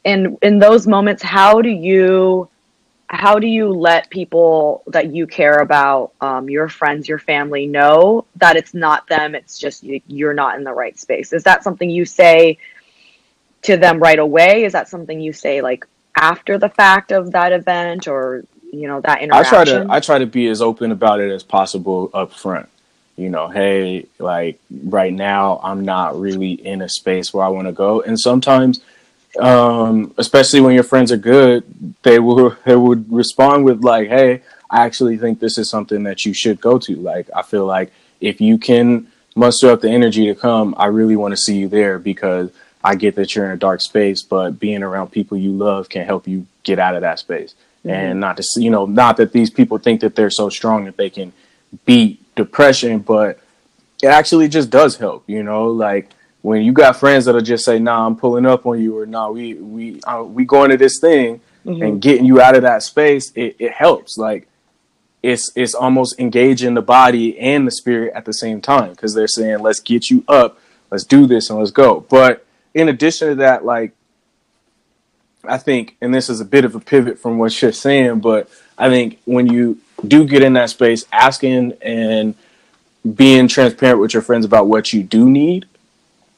and 0.03 0.37
in 0.41 0.59
those 0.59 0.87
moments, 0.87 1.21
how 1.21 1.61
do 1.61 1.69
you, 1.69 2.49
how 3.07 3.37
do 3.43 3.47
you 3.47 3.67
let 3.89 4.09
people 4.09 4.81
that 4.87 5.13
you 5.15 5.27
care 5.27 5.59
about, 5.67 6.13
um, 6.21 6.49
your 6.49 6.67
friends, 6.79 7.07
your 7.07 7.19
family, 7.19 7.67
know 7.67 8.25
that 8.37 8.55
it's 8.55 8.73
not 8.73 9.07
them? 9.07 9.35
It's 9.35 9.59
just 9.59 9.83
you, 9.83 10.01
you're 10.07 10.39
not 10.43 10.57
in 10.57 10.63
the 10.63 10.73
right 10.73 10.97
space. 10.97 11.33
Is 11.33 11.43
that 11.43 11.63
something 11.63 11.89
you 11.89 12.05
say 12.05 12.57
to 13.67 13.77
them 13.77 13.99
right 13.99 14.19
away? 14.19 14.63
Is 14.63 14.73
that 14.73 14.89
something 14.89 15.19
you 15.19 15.33
say 15.33 15.61
like 15.61 15.85
after 16.15 16.57
the 16.57 16.69
fact 16.69 17.11
of 17.11 17.31
that 17.31 17.51
event, 17.51 18.07
or 18.07 18.43
you 18.71 18.87
know 18.87 19.01
that 19.01 19.21
interaction? 19.21 19.55
I 19.55 19.63
try 19.63 19.65
to 19.65 19.85
I 19.89 19.99
try 19.99 20.17
to 20.19 20.25
be 20.25 20.47
as 20.47 20.61
open 20.61 20.91
about 20.91 21.19
it 21.19 21.31
as 21.31 21.43
possible 21.43 22.09
up 22.13 22.33
front. 22.33 22.69
You 23.15 23.29
know, 23.29 23.49
hey, 23.49 24.05
like 24.17 24.59
right 24.85 25.13
now, 25.13 25.59
I'm 25.61 25.83
not 25.83 26.19
really 26.19 26.53
in 26.53 26.81
a 26.81 26.87
space 26.87 27.33
where 27.33 27.43
I 27.43 27.49
want 27.49 27.67
to 27.67 27.73
go, 27.73 28.01
and 28.01 28.19
sometimes 28.19 28.81
um, 29.37 30.13
especially 30.17 30.61
when 30.61 30.73
your 30.73 30.83
friends 30.83 31.11
are 31.11 31.17
good, 31.17 31.63
they 32.03 32.19
will 32.19 32.55
they 32.65 32.75
would 32.75 33.11
respond 33.11 33.65
with 33.65 33.83
like, 33.83 34.09
"Hey, 34.09 34.41
I 34.69 34.85
actually 34.85 35.17
think 35.17 35.39
this 35.39 35.57
is 35.57 35.69
something 35.69 36.03
that 36.03 36.25
you 36.25 36.33
should 36.33 36.59
go 36.59 36.79
to." 36.79 36.95
Like, 36.95 37.29
I 37.35 37.43
feel 37.43 37.65
like 37.65 37.91
if 38.21 38.41
you 38.41 38.57
can 38.57 39.07
muster 39.35 39.69
up 39.69 39.81
the 39.81 39.89
energy 39.89 40.25
to 40.27 40.35
come, 40.35 40.73
I 40.77 40.87
really 40.87 41.15
want 41.15 41.33
to 41.33 41.37
see 41.37 41.57
you 41.57 41.67
there 41.67 41.99
because 41.99 42.51
I 42.83 42.95
get 42.95 43.15
that 43.15 43.35
you're 43.35 43.45
in 43.45 43.51
a 43.51 43.57
dark 43.57 43.81
space, 43.81 44.21
but 44.21 44.59
being 44.59 44.83
around 44.83 45.11
people 45.11 45.37
you 45.37 45.51
love 45.51 45.89
can 45.89 46.05
help 46.05 46.27
you 46.27 46.45
get 46.63 46.79
out 46.79 46.95
of 46.95 47.01
that 47.01 47.19
space. 47.19 47.53
Mm-hmm. 47.79 47.89
And 47.89 48.19
not 48.19 48.37
to 48.37 48.43
you 48.57 48.69
know, 48.69 48.85
not 48.85 49.17
that 49.17 49.31
these 49.31 49.49
people 49.49 49.77
think 49.77 50.01
that 50.01 50.15
they're 50.15 50.29
so 50.29 50.49
strong 50.49 50.85
that 50.85 50.97
they 50.97 51.09
can 51.09 51.31
beat 51.85 52.23
depression, 52.35 52.99
but 52.99 53.39
it 54.01 54.07
actually 54.07 54.47
just 54.47 54.69
does 54.69 54.97
help. 54.97 55.23
You 55.27 55.43
know, 55.43 55.67
like 55.67 56.09
when 56.41 56.61
you 56.63 56.71
got 56.71 56.97
friends 56.97 57.25
that'll 57.25 57.41
just 57.41 57.65
say, 57.65 57.79
"Nah, 57.79 58.05
I'm 58.05 58.15
pulling 58.15 58.45
up 58.45 58.65
on 58.65 58.81
you," 58.81 58.97
or 58.97 59.05
"Nah, 59.05 59.29
we 59.29 59.53
we 59.53 60.01
uh, 60.01 60.23
we 60.23 60.45
going 60.45 60.71
to 60.71 60.77
this 60.77 60.99
thing," 60.99 61.41
mm-hmm. 61.65 61.81
and 61.81 62.01
getting 62.01 62.25
you 62.25 62.41
out 62.41 62.55
of 62.55 62.63
that 62.63 62.83
space, 62.83 63.31
it, 63.35 63.55
it 63.59 63.71
helps. 63.71 64.17
Like 64.17 64.47
it's 65.21 65.51
it's 65.55 65.73
almost 65.73 66.19
engaging 66.19 66.73
the 66.73 66.81
body 66.81 67.37
and 67.39 67.67
the 67.67 67.71
spirit 67.71 68.13
at 68.15 68.25
the 68.25 68.33
same 68.33 68.61
time 68.61 68.91
because 68.91 69.13
they're 69.13 69.27
saying, 69.27 69.59
"Let's 69.59 69.79
get 69.79 70.09
you 70.09 70.23
up, 70.27 70.59
let's 70.91 71.03
do 71.03 71.27
this, 71.27 71.49
and 71.49 71.59
let's 71.59 71.71
go." 71.71 72.05
But 72.09 72.45
in 72.73 72.89
addition 72.89 73.29
to 73.29 73.35
that, 73.35 73.65
like 73.65 73.93
I 75.43 75.57
think, 75.57 75.95
and 76.01 76.13
this 76.13 76.29
is 76.29 76.41
a 76.41 76.45
bit 76.45 76.65
of 76.65 76.75
a 76.75 76.79
pivot 76.79 77.19
from 77.19 77.37
what 77.37 77.61
you're 77.61 77.71
saying, 77.71 78.19
but 78.19 78.49
I 78.77 78.89
think 78.89 79.19
when 79.25 79.47
you 79.47 79.79
do 80.05 80.25
get 80.25 80.43
in 80.43 80.53
that 80.53 80.69
space, 80.69 81.05
asking 81.11 81.73
and 81.81 82.35
being 83.15 83.47
transparent 83.47 83.99
with 83.99 84.13
your 84.13 84.21
friends 84.21 84.45
about 84.45 84.67
what 84.67 84.91
you 84.91 85.03
do 85.03 85.29
need 85.29 85.65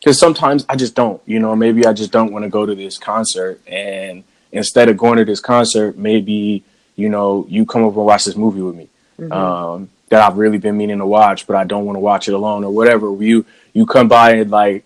because 0.01 0.17
sometimes 0.17 0.65
I 0.67 0.75
just 0.75 0.95
don't, 0.95 1.21
you 1.27 1.39
know, 1.39 1.55
maybe 1.55 1.85
I 1.85 1.93
just 1.93 2.11
don't 2.11 2.31
want 2.31 2.43
to 2.43 2.49
go 2.49 2.65
to 2.65 2.73
this 2.73 2.97
concert. 2.97 3.61
And 3.67 4.23
instead 4.51 4.89
of 4.89 4.97
going 4.97 5.19
to 5.19 5.25
this 5.25 5.39
concert, 5.39 5.95
maybe, 5.95 6.63
you 6.95 7.07
know, 7.07 7.45
you 7.47 7.67
come 7.67 7.83
over 7.83 7.99
and 7.99 8.07
watch 8.07 8.25
this 8.25 8.35
movie 8.35 8.61
with 8.61 8.75
me 8.75 8.89
mm-hmm. 9.19 9.31
um, 9.31 9.89
that 10.09 10.23
I've 10.23 10.37
really 10.37 10.57
been 10.57 10.75
meaning 10.75 10.97
to 10.97 11.05
watch, 11.05 11.45
but 11.45 11.55
I 11.55 11.65
don't 11.65 11.85
want 11.85 11.97
to 11.97 11.99
watch 11.99 12.27
it 12.27 12.33
alone 12.33 12.63
or 12.63 12.71
whatever. 12.71 13.13
You, 13.23 13.45
you 13.73 13.85
come 13.85 14.07
by 14.07 14.31
and 14.31 14.49
like, 14.49 14.85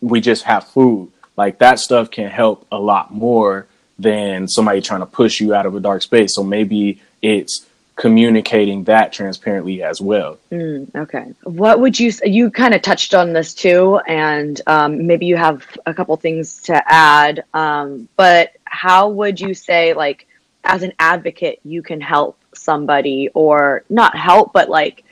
we 0.00 0.20
just 0.20 0.44
have 0.44 0.68
food. 0.68 1.10
Like 1.36 1.58
that 1.58 1.78
stuff 1.78 2.10
can 2.10 2.28
help 2.28 2.66
a 2.70 2.78
lot 2.78 3.12
more 3.12 3.66
than 3.98 4.48
somebody 4.48 4.80
trying 4.80 5.00
to 5.00 5.06
push 5.06 5.40
you 5.40 5.54
out 5.54 5.66
of 5.66 5.74
a 5.74 5.80
dark 5.80 6.02
space. 6.02 6.34
So 6.34 6.42
maybe 6.42 7.00
it's 7.22 7.66
communicating 7.96 8.84
that 8.84 9.12
transparently 9.12 9.82
as 9.82 10.00
well. 10.00 10.38
Mm, 10.50 10.94
okay. 10.96 11.32
What 11.44 11.80
would 11.80 11.98
you, 11.98 12.12
you 12.24 12.50
kind 12.50 12.74
of 12.74 12.82
touched 12.82 13.14
on 13.14 13.32
this 13.32 13.54
too, 13.54 13.98
and 14.08 14.60
um, 14.66 15.06
maybe 15.06 15.26
you 15.26 15.36
have 15.36 15.64
a 15.86 15.94
couple 15.94 16.16
things 16.16 16.60
to 16.62 16.82
add, 16.92 17.44
um, 17.54 18.08
but 18.16 18.56
how 18.64 19.08
would 19.08 19.40
you 19.40 19.54
say, 19.54 19.94
like, 19.94 20.26
as 20.64 20.82
an 20.82 20.92
advocate, 20.98 21.60
you 21.64 21.82
can 21.82 22.00
help 22.00 22.38
somebody 22.54 23.28
or 23.34 23.84
not 23.88 24.16
help, 24.16 24.52
but 24.52 24.68
like 24.68 25.04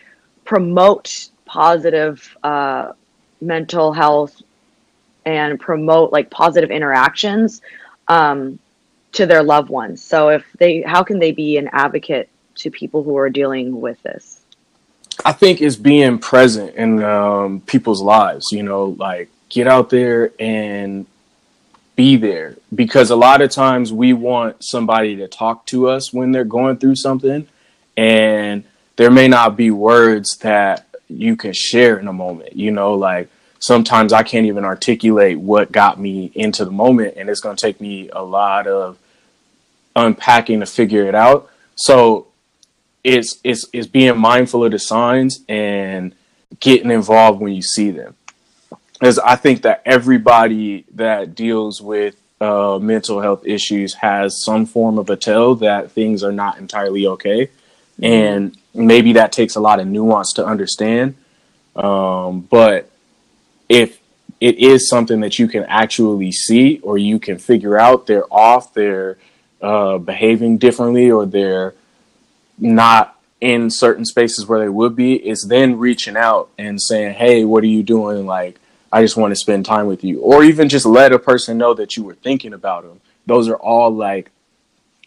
promote 0.44 1.28
positive 1.44 2.36
uh, 2.42 2.92
mental 3.40 3.92
health 3.92 4.42
and 5.24 5.58
promote 5.58 6.12
like 6.12 6.30
positive 6.30 6.70
interactions 6.70 7.62
um, 8.08 8.58
to 9.12 9.26
their 9.26 9.42
loved 9.42 9.68
ones. 9.68 10.02
So 10.02 10.30
if 10.30 10.44
they, 10.58 10.82
how 10.82 11.02
can 11.02 11.18
they 11.18 11.32
be 11.32 11.56
an 11.58 11.68
advocate 11.72 12.28
to 12.56 12.70
people 12.70 13.02
who 13.02 13.16
are 13.16 13.30
dealing 13.30 13.80
with 13.80 14.02
this? 14.02 14.40
I 15.24 15.32
think 15.32 15.60
it's 15.60 15.76
being 15.76 16.18
present 16.18 16.74
in 16.74 17.02
um, 17.02 17.60
people's 17.60 18.02
lives. 18.02 18.50
You 18.50 18.62
know, 18.62 18.86
like 18.98 19.28
get 19.48 19.66
out 19.66 19.90
there 19.90 20.32
and 20.40 21.06
be 21.94 22.16
there 22.16 22.56
because 22.74 23.10
a 23.10 23.16
lot 23.16 23.42
of 23.42 23.50
times 23.50 23.92
we 23.92 24.12
want 24.12 24.64
somebody 24.64 25.16
to 25.16 25.28
talk 25.28 25.66
to 25.66 25.88
us 25.88 26.12
when 26.12 26.32
they're 26.32 26.44
going 26.44 26.78
through 26.78 26.96
something 26.96 27.46
and 27.96 28.64
there 28.96 29.10
may 29.10 29.28
not 29.28 29.56
be 29.56 29.70
words 29.70 30.38
that 30.38 30.86
you 31.08 31.36
can 31.36 31.52
share 31.52 31.98
in 31.98 32.08
a 32.08 32.12
moment 32.12 32.56
you 32.56 32.70
know 32.70 32.94
like 32.94 33.28
sometimes 33.62 34.12
i 34.12 34.22
can't 34.22 34.46
even 34.46 34.64
articulate 34.64 35.38
what 35.38 35.70
got 35.72 35.98
me 35.98 36.30
into 36.34 36.64
the 36.64 36.70
moment 36.70 37.14
and 37.16 37.30
it's 37.30 37.40
going 37.40 37.56
to 37.56 37.66
take 37.66 37.80
me 37.80 38.08
a 38.10 38.22
lot 38.22 38.66
of 38.66 38.98
unpacking 39.96 40.60
to 40.60 40.66
figure 40.66 41.04
it 41.04 41.14
out 41.14 41.48
so 41.76 42.26
it's 43.04 43.38
it's 43.44 43.66
it's 43.72 43.86
being 43.86 44.18
mindful 44.18 44.64
of 44.64 44.72
the 44.72 44.78
signs 44.78 45.40
and 45.48 46.14
getting 46.60 46.90
involved 46.90 47.40
when 47.40 47.52
you 47.52 47.62
see 47.62 47.90
them 47.90 48.14
Because 48.92 49.18
I 49.18 49.36
think 49.36 49.62
that 49.62 49.82
everybody 49.84 50.84
that 50.94 51.34
deals 51.34 51.80
with 51.80 52.16
uh, 52.40 52.78
mental 52.80 53.20
health 53.20 53.46
issues 53.46 53.94
has 53.94 54.42
some 54.42 54.66
form 54.66 54.98
of 54.98 55.10
a 55.10 55.16
tell 55.16 55.54
that 55.56 55.92
things 55.92 56.22
are 56.22 56.32
not 56.32 56.58
entirely 56.58 57.06
okay, 57.06 57.46
mm-hmm. 57.46 58.04
and 58.04 58.58
maybe 58.74 59.14
that 59.14 59.32
takes 59.32 59.54
a 59.56 59.60
lot 59.60 59.80
of 59.80 59.86
nuance 59.86 60.32
to 60.34 60.44
understand. 60.44 61.14
Um, 61.74 62.40
but 62.42 62.90
if 63.72 64.00
it 64.38 64.58
is 64.58 64.86
something 64.86 65.20
that 65.20 65.38
you 65.38 65.48
can 65.48 65.64
actually 65.64 66.30
see 66.30 66.78
or 66.82 66.98
you 66.98 67.18
can 67.18 67.38
figure 67.38 67.78
out 67.78 68.06
they're 68.06 68.30
off, 68.30 68.74
they're 68.74 69.16
uh, 69.62 69.96
behaving 69.96 70.58
differently, 70.58 71.10
or 71.10 71.24
they're 71.24 71.74
not 72.58 73.18
in 73.40 73.70
certain 73.70 74.04
spaces 74.04 74.46
where 74.46 74.58
they 74.58 74.68
would 74.68 74.94
be, 74.94 75.14
is 75.14 75.46
then 75.48 75.78
reaching 75.78 76.18
out 76.18 76.50
and 76.58 76.82
saying, 76.82 77.14
"Hey, 77.14 77.46
what 77.46 77.64
are 77.64 77.68
you 77.78 77.82
doing?" 77.82 78.26
Like 78.26 78.60
I 78.92 79.00
just 79.00 79.16
want 79.16 79.30
to 79.32 79.36
spend 79.36 79.64
time 79.64 79.86
with 79.86 80.04
you. 80.04 80.20
Or 80.20 80.44
even 80.44 80.68
just 80.68 80.84
let 80.84 81.12
a 81.12 81.18
person 81.18 81.56
know 81.56 81.72
that 81.72 81.96
you 81.96 82.04
were 82.04 82.14
thinking 82.14 82.52
about 82.52 82.82
them. 82.82 83.00
Those 83.24 83.48
are 83.48 83.56
all 83.56 83.90
like 83.90 84.30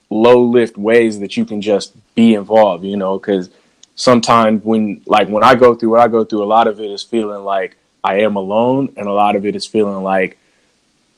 low 0.10 0.42
lift 0.42 0.76
ways 0.76 1.20
that 1.20 1.38
you 1.38 1.46
can 1.46 1.62
just 1.62 1.94
be 2.16 2.34
involved, 2.34 2.84
you 2.84 2.98
know, 2.98 3.20
because 3.20 3.52
sometimes 3.94 4.64
when 4.64 5.02
like 5.06 5.30
when 5.30 5.44
I 5.44 5.54
go 5.54 5.76
through 5.76 5.92
what 5.92 6.00
I 6.00 6.08
go 6.08 6.24
through, 6.24 6.44
a 6.44 6.46
lot 6.46 6.66
of 6.66 6.80
it 6.80 6.90
is 6.90 7.04
feeling 7.04 7.44
like 7.44 7.78
I 8.06 8.20
am 8.20 8.36
alone 8.36 8.94
and 8.98 9.08
a 9.08 9.12
lot 9.12 9.36
of 9.36 9.46
it 9.46 9.56
is 9.56 9.66
feeling 9.66 10.04
like 10.04 10.38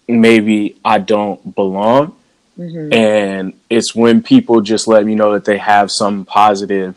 maybe 0.08 0.78
I 0.86 1.00
don't 1.00 1.54
belong. 1.54 2.16
Mm-hmm. 2.58 2.94
And 2.94 3.54
it's 3.70 3.94
when 3.94 4.24
people 4.24 4.62
just 4.62 4.88
let 4.88 5.06
me 5.06 5.14
know 5.14 5.34
that 5.34 5.46
they 5.46 5.58
have 5.58 5.92
some 5.92 6.24
positive 6.24 6.96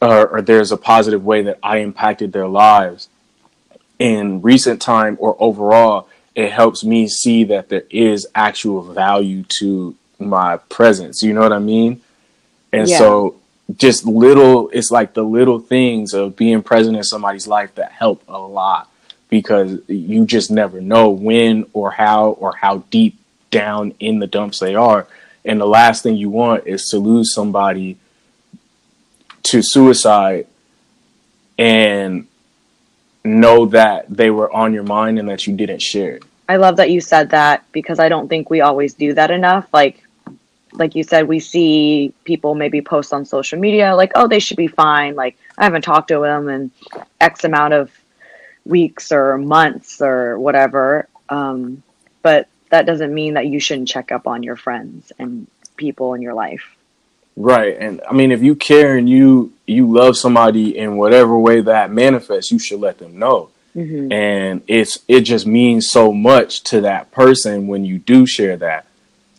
or, 0.00 0.28
or 0.28 0.42
there's 0.42 0.72
a 0.72 0.76
positive 0.76 1.24
way 1.24 1.42
that 1.42 1.58
I 1.62 1.78
impacted 1.78 2.32
their 2.32 2.48
lives 2.48 3.08
in 3.98 4.40
recent 4.42 4.80
time 4.80 5.16
or 5.20 5.36
overall, 5.38 6.08
it 6.34 6.50
helps 6.52 6.84
me 6.84 7.08
see 7.08 7.44
that 7.44 7.68
there 7.68 7.84
is 7.90 8.26
actual 8.34 8.82
value 8.82 9.44
to 9.60 9.94
my 10.18 10.56
presence. 10.56 11.22
You 11.22 11.34
know 11.34 11.42
what 11.42 11.52
I 11.52 11.58
mean? 11.58 12.00
And 12.72 12.88
yeah. 12.88 12.98
so 12.98 13.36
just 13.76 14.06
little 14.06 14.70
it's 14.70 14.90
like 14.90 15.14
the 15.14 15.22
little 15.22 15.58
things 15.58 16.14
of 16.14 16.36
being 16.36 16.62
present 16.62 16.96
in 16.96 17.04
somebody's 17.04 17.46
life 17.46 17.74
that 17.74 17.92
help 17.92 18.22
a 18.28 18.38
lot 18.38 18.90
because 19.28 19.78
you 19.88 20.24
just 20.24 20.50
never 20.50 20.80
know 20.80 21.10
when 21.10 21.66
or 21.72 21.90
how 21.90 22.30
or 22.30 22.56
how 22.56 22.78
deep 22.90 23.18
down 23.50 23.94
in 24.00 24.18
the 24.18 24.26
dumps 24.26 24.58
they 24.58 24.74
are. 24.74 25.06
And 25.44 25.60
the 25.60 25.66
last 25.66 26.02
thing 26.02 26.16
you 26.16 26.30
want 26.30 26.66
is 26.66 26.88
to 26.90 26.98
lose 26.98 27.34
somebody 27.34 27.96
to 29.44 29.62
suicide 29.62 30.46
and 31.58 32.26
know 33.24 33.66
that 33.66 34.06
they 34.08 34.30
were 34.30 34.50
on 34.52 34.72
your 34.72 34.82
mind 34.82 35.18
and 35.18 35.28
that 35.28 35.46
you 35.46 35.56
didn't 35.56 35.82
share 35.82 36.16
it. 36.16 36.24
I 36.48 36.56
love 36.56 36.76
that 36.76 36.90
you 36.90 37.00
said 37.00 37.30
that 37.30 37.64
because 37.72 37.98
I 37.98 38.08
don't 38.08 38.28
think 38.28 38.48
we 38.48 38.62
always 38.62 38.94
do 38.94 39.12
that 39.14 39.30
enough. 39.30 39.68
Like 39.72 40.02
like 40.72 40.94
you 40.94 41.02
said, 41.02 41.28
we 41.28 41.40
see 41.40 42.12
people 42.24 42.54
maybe 42.54 42.80
post 42.80 43.12
on 43.12 43.24
social 43.24 43.58
media 43.58 43.94
like, 43.94 44.12
oh, 44.14 44.28
they 44.28 44.38
should 44.38 44.56
be 44.56 44.66
fine. 44.66 45.14
Like 45.14 45.36
I 45.56 45.64
haven't 45.64 45.82
talked 45.82 46.08
to 46.08 46.20
them 46.20 46.48
in 46.48 46.70
X 47.20 47.44
amount 47.44 47.74
of 47.74 47.90
weeks 48.64 49.12
or 49.12 49.38
months 49.38 50.00
or 50.00 50.38
whatever. 50.38 51.08
Um, 51.28 51.82
but 52.22 52.48
that 52.70 52.86
doesn't 52.86 53.12
mean 53.12 53.34
that 53.34 53.46
you 53.46 53.60
shouldn't 53.60 53.88
check 53.88 54.12
up 54.12 54.26
on 54.26 54.42
your 54.42 54.56
friends 54.56 55.12
and 55.18 55.46
people 55.76 56.14
in 56.14 56.22
your 56.22 56.34
life. 56.34 56.76
Right. 57.36 57.76
And 57.78 58.00
I 58.08 58.12
mean, 58.12 58.32
if 58.32 58.42
you 58.42 58.56
care 58.56 58.96
and 58.96 59.08
you 59.08 59.52
you 59.66 59.90
love 59.90 60.16
somebody 60.16 60.76
in 60.76 60.96
whatever 60.96 61.38
way 61.38 61.60
that 61.60 61.92
manifests, 61.92 62.50
you 62.50 62.58
should 62.58 62.80
let 62.80 62.98
them 62.98 63.18
know. 63.18 63.50
Mm-hmm. 63.76 64.12
And 64.12 64.62
it's 64.66 64.98
it 65.06 65.20
just 65.20 65.46
means 65.46 65.88
so 65.88 66.12
much 66.12 66.62
to 66.64 66.80
that 66.80 67.12
person 67.12 67.68
when 67.68 67.84
you 67.84 67.98
do 67.98 68.26
share 68.26 68.56
that. 68.56 68.86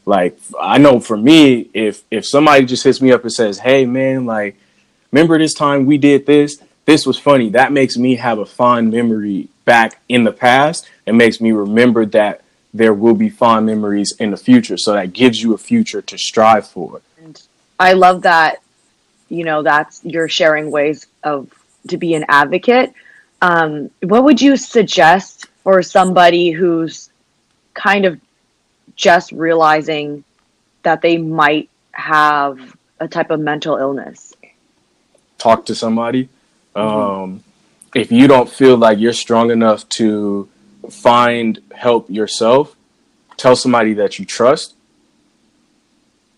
Like 0.09 0.39
I 0.59 0.79
know 0.79 0.99
for 0.99 1.15
me, 1.15 1.69
if 1.71 2.01
if 2.09 2.25
somebody 2.25 2.65
just 2.65 2.83
hits 2.83 2.99
me 2.99 3.11
up 3.11 3.21
and 3.21 3.31
says, 3.31 3.59
"Hey 3.59 3.85
man, 3.85 4.25
like 4.25 4.57
remember 5.11 5.37
this 5.37 5.53
time 5.53 5.85
we 5.85 5.99
did 5.99 6.25
this? 6.25 6.57
This 6.85 7.05
was 7.05 7.19
funny." 7.19 7.49
That 7.49 7.71
makes 7.71 7.95
me 7.95 8.15
have 8.15 8.39
a 8.39 8.45
fond 8.45 8.89
memory 8.89 9.49
back 9.65 10.01
in 10.09 10.23
the 10.23 10.31
past 10.31 10.89
It 11.05 11.13
makes 11.13 11.39
me 11.39 11.51
remember 11.51 12.07
that 12.07 12.41
there 12.73 12.91
will 12.91 13.13
be 13.13 13.29
fond 13.29 13.67
memories 13.67 14.15
in 14.17 14.31
the 14.31 14.37
future. 14.37 14.77
So 14.77 14.93
that 14.93 15.13
gives 15.13 15.43
you 15.43 15.53
a 15.53 15.59
future 15.59 16.01
to 16.01 16.17
strive 16.17 16.67
for. 16.67 17.01
I 17.79 17.93
love 17.93 18.23
that, 18.23 18.63
you 19.29 19.43
know, 19.43 19.61
that's 19.61 20.01
you're 20.03 20.27
sharing 20.27 20.71
ways 20.71 21.05
of 21.23 21.53
to 21.89 21.97
be 21.97 22.15
an 22.15 22.25
advocate. 22.29 22.93
Um, 23.43 23.91
what 24.01 24.23
would 24.23 24.41
you 24.41 24.57
suggest 24.57 25.45
for 25.63 25.83
somebody 25.83 26.49
who's 26.49 27.11
kind 27.75 28.05
of 28.05 28.19
just 28.95 29.31
realizing 29.31 30.23
that 30.83 31.01
they 31.01 31.17
might 31.17 31.69
have 31.91 32.75
a 32.99 33.07
type 33.07 33.31
of 33.31 33.39
mental 33.39 33.77
illness? 33.77 34.33
Talk 35.37 35.65
to 35.67 35.75
somebody. 35.75 36.29
Mm-hmm. 36.75 36.79
Um, 36.79 37.43
if 37.95 38.11
you 38.11 38.27
don't 38.27 38.49
feel 38.49 38.77
like 38.77 38.99
you're 38.99 39.13
strong 39.13 39.51
enough 39.51 39.87
to 39.89 40.47
find 40.89 41.59
help 41.75 42.09
yourself, 42.09 42.75
tell 43.37 43.55
somebody 43.55 43.93
that 43.93 44.19
you 44.19 44.25
trust 44.25 44.75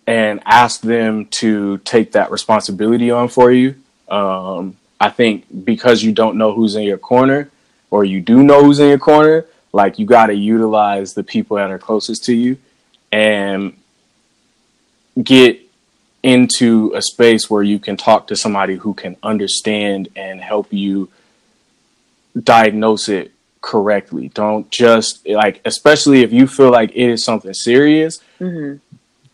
and 0.07 0.41
ask 0.45 0.81
them 0.81 1.25
to 1.27 1.77
take 1.79 2.13
that 2.13 2.31
responsibility 2.31 3.11
on 3.11 3.27
for 3.27 3.51
you. 3.51 3.75
Um, 4.07 4.77
I 4.99 5.09
think 5.09 5.45
because 5.63 6.03
you 6.03 6.11
don't 6.11 6.37
know 6.37 6.53
who's 6.53 6.75
in 6.75 6.83
your 6.83 6.97
corner, 6.97 7.49
or 7.89 8.03
you 8.03 8.21
do 8.21 8.43
know 8.43 8.63
who's 8.63 8.79
in 8.79 8.89
your 8.89 8.99
corner, 8.99 9.45
like 9.73 9.99
you 9.99 10.05
got 10.05 10.27
to 10.27 10.33
utilize 10.33 11.13
the 11.13 11.23
people 11.23 11.57
that 11.57 11.71
are 11.71 11.79
closest 11.79 12.25
to 12.25 12.35
you 12.35 12.57
and 13.11 13.77
get 15.21 15.59
into 16.23 16.91
a 16.93 17.01
space 17.01 17.49
where 17.49 17.63
you 17.63 17.79
can 17.79 17.97
talk 17.97 18.27
to 18.27 18.35
somebody 18.35 18.75
who 18.75 18.93
can 18.93 19.15
understand 19.23 20.09
and 20.15 20.39
help 20.39 20.71
you 20.71 21.09
diagnose 22.41 23.09
it 23.09 23.31
correctly. 23.61 24.29
Don't 24.29 24.69
just 24.69 25.27
like, 25.27 25.61
especially 25.65 26.21
if 26.21 26.31
you 26.31 26.47
feel 26.47 26.71
like 26.71 26.91
it 26.91 27.09
is 27.09 27.23
something 27.23 27.53
serious, 27.53 28.21
mm-hmm 28.39 28.77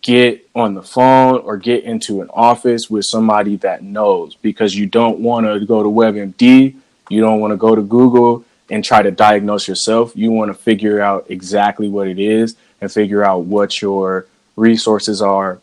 get 0.01 0.47
on 0.55 0.73
the 0.73 0.81
phone 0.81 1.39
or 1.41 1.57
get 1.57 1.83
into 1.83 2.21
an 2.21 2.29
office 2.33 2.89
with 2.89 3.03
somebody 3.05 3.57
that 3.57 3.83
knows 3.83 4.35
because 4.35 4.73
you 4.73 4.85
don't 4.85 5.19
want 5.19 5.45
to 5.45 5.65
go 5.65 5.83
to 5.83 5.89
WebMD, 5.89 6.75
you 7.09 7.21
don't 7.21 7.39
want 7.39 7.51
to 7.51 7.57
go 7.57 7.75
to 7.75 7.81
Google 7.81 8.45
and 8.69 8.83
try 8.83 9.01
to 9.01 9.11
diagnose 9.11 9.67
yourself. 9.67 10.11
You 10.15 10.31
want 10.31 10.49
to 10.49 10.53
figure 10.53 11.01
out 11.01 11.25
exactly 11.29 11.89
what 11.89 12.07
it 12.07 12.19
is 12.19 12.55
and 12.81 12.91
figure 12.91 13.23
out 13.23 13.43
what 13.43 13.81
your 13.81 14.27
resources 14.55 15.21
are 15.21 15.59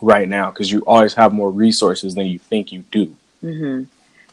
right 0.00 0.28
now 0.28 0.50
because 0.50 0.70
you 0.70 0.80
always 0.80 1.14
have 1.14 1.32
more 1.32 1.50
resources 1.50 2.14
than 2.14 2.26
you 2.26 2.38
think 2.38 2.72
you 2.72 2.84
do. 2.90 3.14
Mm-hmm. 3.42 3.84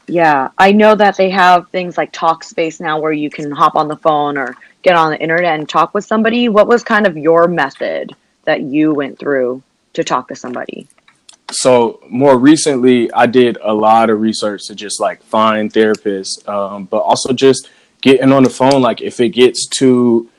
Yeah, 0.08 0.50
I 0.58 0.72
know 0.72 0.96
that 0.96 1.16
they 1.16 1.30
have 1.30 1.70
things 1.70 1.98
like 1.98 2.12
Talkspace 2.12 2.82
now 2.82 3.00
where 3.00 3.14
you 3.14 3.30
can 3.30 3.52
hop 3.52 3.76
on 3.76 3.88
the 3.88 3.96
phone 3.96 4.38
or 4.38 4.58
get 4.82 4.96
on 4.96 5.12
the 5.12 5.22
internet 5.22 5.60
and 5.60 5.70
talk 5.70 5.94
with 5.94 6.04
somebody. 6.04 6.50
What 6.50 6.68
was 6.68 6.84
kind 6.84 7.06
of 7.06 7.16
your 7.16 7.48
method? 7.48 8.16
that 8.46 8.62
you 8.62 8.94
went 8.94 9.20
through 9.20 9.62
to 9.94 10.04
talk 10.04 10.28
to 10.30 10.36
somebody? 10.36 10.88
So 11.52 12.00
more 12.10 12.38
recently, 12.38 13.12
I 13.12 13.26
did 13.26 13.58
a 13.62 13.74
lot 13.74 14.10
of 14.10 14.22
research 14.22 14.68
to 14.68 14.76
just 14.76 15.00
like 15.00 15.22
find 15.24 15.72
therapists, 15.72 16.48
um, 16.48 16.86
but 16.86 17.00
also 17.00 17.34
just 17.34 17.70
getting 18.02 18.32
on 18.32 18.44
the 18.44 18.50
phone. 18.50 18.82
Like 18.82 19.02
if 19.02 19.20
it 19.20 19.30
gets 19.30 19.68
to, 19.78 20.30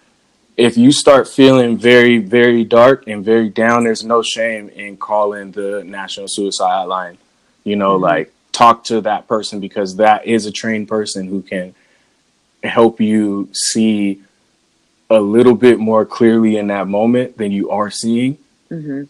if 0.57 0.77
you 0.77 0.93
start 0.93 1.29
feeling 1.29 1.79
very, 1.79 2.19
very 2.19 2.65
dark 2.65 3.07
and 3.07 3.25
very 3.25 3.49
down, 3.49 3.85
there's 3.85 4.05
no 4.05 4.23
shame 4.23 4.69
in 4.69 4.97
calling 4.97 5.53
the 5.53 5.83
National 5.85 6.27
Suicide 6.29 6.87
Hotline. 6.87 7.17
You 7.65 7.77
know, 7.77 7.95
mm-hmm. 7.95 8.05
like 8.05 8.33
talk 8.51 8.85
to 8.85 9.01
that 9.03 9.29
person 9.29 9.61
because 9.61 9.97
that 9.97 10.27
is 10.27 10.47
a 10.47 10.53
trained 10.53 10.89
person 10.89 11.27
who 11.27 11.43
can 11.43 11.75
help 12.63 13.01
you 13.01 13.49
see 13.53 14.23
a 15.11 15.21
little 15.21 15.55
bit 15.55 15.79
more 15.79 16.05
clearly 16.05 16.57
in 16.57 16.69
that 16.69 16.89
moment 16.89 17.37
than 17.37 17.53
you 17.53 17.71
are 17.71 17.91
seeing. 17.91 18.39
Mm-hmm. 18.71 19.05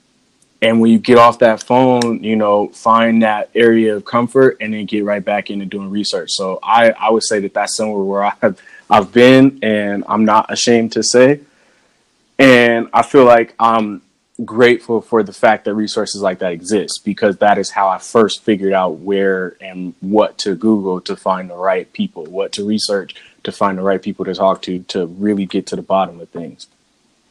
And 0.63 0.81
when 0.81 0.93
you 0.93 1.01
get 1.01 1.19
off 1.19 1.41
that 1.41 1.61
phone, 1.61 2.23
you 2.23 2.37
know, 2.37 2.69
find 2.69 3.23
that 3.23 3.51
area 3.53 3.97
of 3.97 4.05
comfort 4.05 4.59
and 4.61 4.73
then 4.73 4.87
get 4.87 5.05
right 5.05 5.23
back 5.23 5.51
into 5.51 5.67
doing 5.67 5.91
research. 5.91 6.31
So 6.31 6.61
I, 6.63 6.93
I 6.93 7.11
would 7.11 7.25
say 7.25 7.41
that 7.41 7.53
that's 7.53 7.77
somewhere 7.77 8.05
where 8.05 8.25
I 8.25 8.33
have 8.41 8.61
I've 8.89 9.13
been 9.13 9.59
and 9.63 10.05
I'm 10.07 10.25
not 10.25 10.53
ashamed 10.53 10.93
to 10.93 11.03
say. 11.03 11.41
And 12.39 12.89
I 12.93 13.03
feel 13.03 13.25
like 13.25 13.55
I'm 13.59 14.03
grateful 14.45 15.01
for 15.01 15.23
the 15.23 15.33
fact 15.33 15.65
that 15.65 15.75
resources 15.75 16.23
like 16.23 16.39
that 16.39 16.53
exist 16.53 17.01
because 17.05 17.39
that 17.39 17.59
is 17.59 17.71
how 17.71 17.89
I 17.89 17.99
first 17.99 18.43
figured 18.43 18.73
out 18.73 18.99
where 18.99 19.57
and 19.61 19.95
what 20.01 20.39
to 20.39 20.55
Google 20.55 21.01
to 21.03 21.17
find 21.17 21.51
the 21.51 21.57
right 21.57 21.93
people, 21.93 22.25
what 22.25 22.53
to 22.53 22.67
research 22.67 23.17
to 23.45 23.53
find 23.53 23.79
the 23.79 23.83
right 23.83 24.01
people 24.01 24.25
to 24.25 24.35
talk 24.35 24.63
to 24.63 24.79
to 24.81 25.07
really 25.07 25.47
get 25.47 25.67
to 25.69 25.77
the 25.77 25.83
bottom 25.83 26.21
of 26.21 26.29
things. 26.29 26.69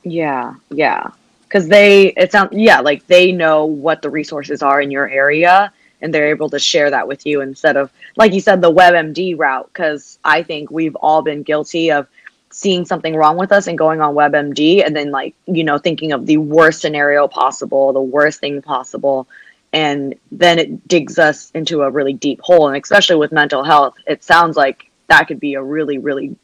Yeah, 0.04 0.56
yeah. 0.70 1.12
Cuz 1.52 1.68
they 1.68 2.08
it 2.18 2.32
sounds 2.32 2.49
yeah, 2.54 2.80
like 2.80 3.06
they 3.08 3.32
know 3.32 3.66
what 3.66 4.02
the 4.02 4.10
resources 4.10 4.62
are 4.62 4.82
in 4.82 4.91
your 4.91 5.08
area 5.10 5.72
and 6.02 6.14
they're 6.14 6.30
able 6.30 6.49
to 6.49 6.60
share 6.60 6.89
that 6.89 7.08
with 7.08 7.26
you 7.26 7.41
instead 7.41 7.78
of 7.78 7.91
like 8.18 8.34
you 8.34 8.39
said 8.41 8.62
the 8.62 8.72
WebMD 8.72 9.38
route 9.38 9.72
cuz 9.74 10.18
I 10.24 10.43
think 10.43 10.72
we've 10.72 10.95
all 10.95 11.22
been 11.22 11.43
guilty 11.43 11.91
of 11.91 12.08
seeing 12.49 12.86
something 12.86 13.16
wrong 13.16 13.38
with 13.38 13.52
us 13.52 13.68
and 13.68 13.78
going 13.78 14.02
on 14.02 14.16
WebMD 14.16 14.86
and 14.86 14.95
then 14.95 15.12
like, 15.12 15.34
you 15.45 15.64
know, 15.64 15.78
thinking 15.78 16.12
of 16.12 16.26
the 16.26 16.38
worst 16.38 16.82
scenario 16.82 17.28
possible, 17.28 17.93
the 17.93 18.02
worst 18.02 18.39
thing 18.39 18.62
possible 18.62 19.28
and 19.74 20.16
then 20.32 20.60
it 20.60 20.88
digs 20.88 21.18
us 21.18 21.52
into 21.52 21.82
a 21.82 21.89
really 21.89 22.14
deep 22.14 22.41
hole 22.41 22.68
and 22.68 22.82
especially 22.82 23.16
with 23.16 23.32
mental 23.32 23.64
health, 23.64 23.95
it 24.08 24.24
sounds 24.24 24.58
like 24.58 24.89
that 25.08 25.28
could 25.28 25.39
be 25.39 25.54
a 25.56 25.64
really 25.64 25.97
really 25.97 26.36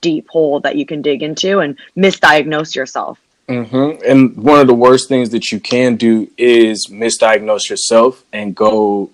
deep 0.00 0.28
hole 0.28 0.60
that 0.60 0.76
you 0.76 0.86
can 0.86 1.02
dig 1.02 1.22
into 1.22 1.58
and 1.60 1.78
misdiagnose 1.96 2.74
yourself. 2.74 3.18
Mm-hmm. 3.48 4.02
And 4.04 4.36
one 4.36 4.60
of 4.60 4.66
the 4.66 4.74
worst 4.74 5.08
things 5.08 5.30
that 5.30 5.52
you 5.52 5.60
can 5.60 5.96
do 5.96 6.30
is 6.36 6.88
misdiagnose 6.90 7.68
yourself 7.70 8.24
and 8.32 8.54
go 8.54 9.10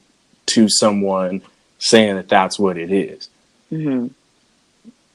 to 0.47 0.69
someone 0.69 1.43
saying 1.79 2.17
that 2.17 2.29
that's 2.29 2.59
what 2.59 2.79
it 2.79 2.91
is. 2.91 3.29
Mm-hmm. 3.71 4.09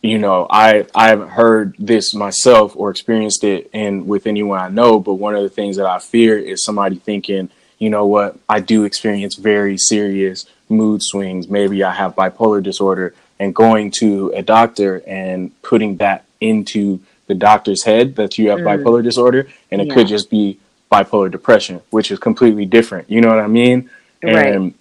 You 0.03 0.17
know, 0.19 0.45
I 0.49 0.85
I 0.93 1.09
haven't 1.09 1.29
heard 1.29 1.75
this 1.79 2.13
myself 2.13 2.75
or 2.75 2.91
experienced 2.91 3.43
it 3.43 3.69
in 3.73 4.05
with 4.05 4.27
anyone 4.27 4.59
I 4.59 4.69
know, 4.69 4.99
but 4.99 5.15
one 5.15 5.35
of 5.35 5.41
the 5.41 5.49
things 5.49 5.77
that 5.77 5.87
I 5.87 5.97
fear 5.97 6.37
is 6.37 6.63
somebody 6.63 6.97
thinking, 6.97 7.49
you 7.79 7.89
know 7.89 8.05
what, 8.05 8.37
I 8.47 8.59
do 8.59 8.83
experience 8.83 9.35
very 9.35 9.77
serious 9.77 10.45
mood 10.69 11.01
swings. 11.03 11.47
Maybe 11.47 11.83
I 11.83 11.91
have 11.91 12.15
bipolar 12.15 12.61
disorder 12.61 13.15
and 13.39 13.55
going 13.55 13.91
to 13.99 14.31
a 14.35 14.43
doctor 14.43 15.01
and 15.07 15.59
putting 15.61 15.97
that 15.97 16.25
into 16.39 16.99
the 17.27 17.35
doctor's 17.35 17.83
head 17.83 18.15
that 18.15 18.37
you 18.37 18.49
have 18.49 18.59
mm. 18.59 18.65
bipolar 18.65 19.03
disorder 19.03 19.47
and 19.71 19.81
it 19.81 19.87
yeah. 19.87 19.93
could 19.93 20.07
just 20.07 20.29
be 20.29 20.59
bipolar 20.91 21.29
depression 21.29 21.81
which 21.89 22.11
is 22.11 22.19
completely 22.19 22.65
different 22.65 23.09
you 23.09 23.21
know 23.21 23.29
what 23.29 23.39
i 23.39 23.47
mean 23.47 23.89
right. 24.23 24.53
and 24.55 24.73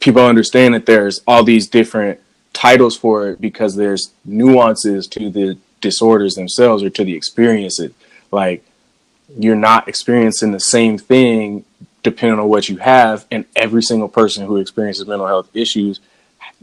people 0.00 0.24
understand 0.24 0.74
that 0.74 0.86
there's 0.86 1.20
all 1.26 1.42
these 1.44 1.68
different 1.68 2.20
titles 2.52 2.96
for 2.96 3.28
it 3.28 3.40
because 3.40 3.74
there's 3.74 4.12
nuances 4.24 5.06
to 5.08 5.30
the 5.30 5.58
disorders 5.80 6.34
themselves 6.34 6.82
or 6.82 6.90
to 6.90 7.04
the 7.04 7.14
experiences 7.14 7.92
like 8.30 8.64
you're 9.38 9.56
not 9.56 9.88
experiencing 9.88 10.52
the 10.52 10.60
same 10.60 10.96
thing 10.96 11.64
depending 12.02 12.38
on 12.38 12.48
what 12.48 12.68
you 12.68 12.76
have 12.76 13.26
and 13.30 13.44
every 13.56 13.82
single 13.82 14.08
person 14.08 14.46
who 14.46 14.58
experiences 14.58 15.06
mental 15.06 15.26
health 15.26 15.48
issues 15.54 16.00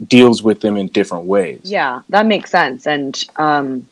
deals 0.06 0.42
with 0.42 0.60
them 0.60 0.76
in 0.76 0.88
different 0.88 1.24
ways. 1.24 1.60
Yeah, 1.64 2.02
that 2.08 2.26
makes 2.26 2.50
sense. 2.50 2.86
And 2.86 3.22
um, 3.36 3.88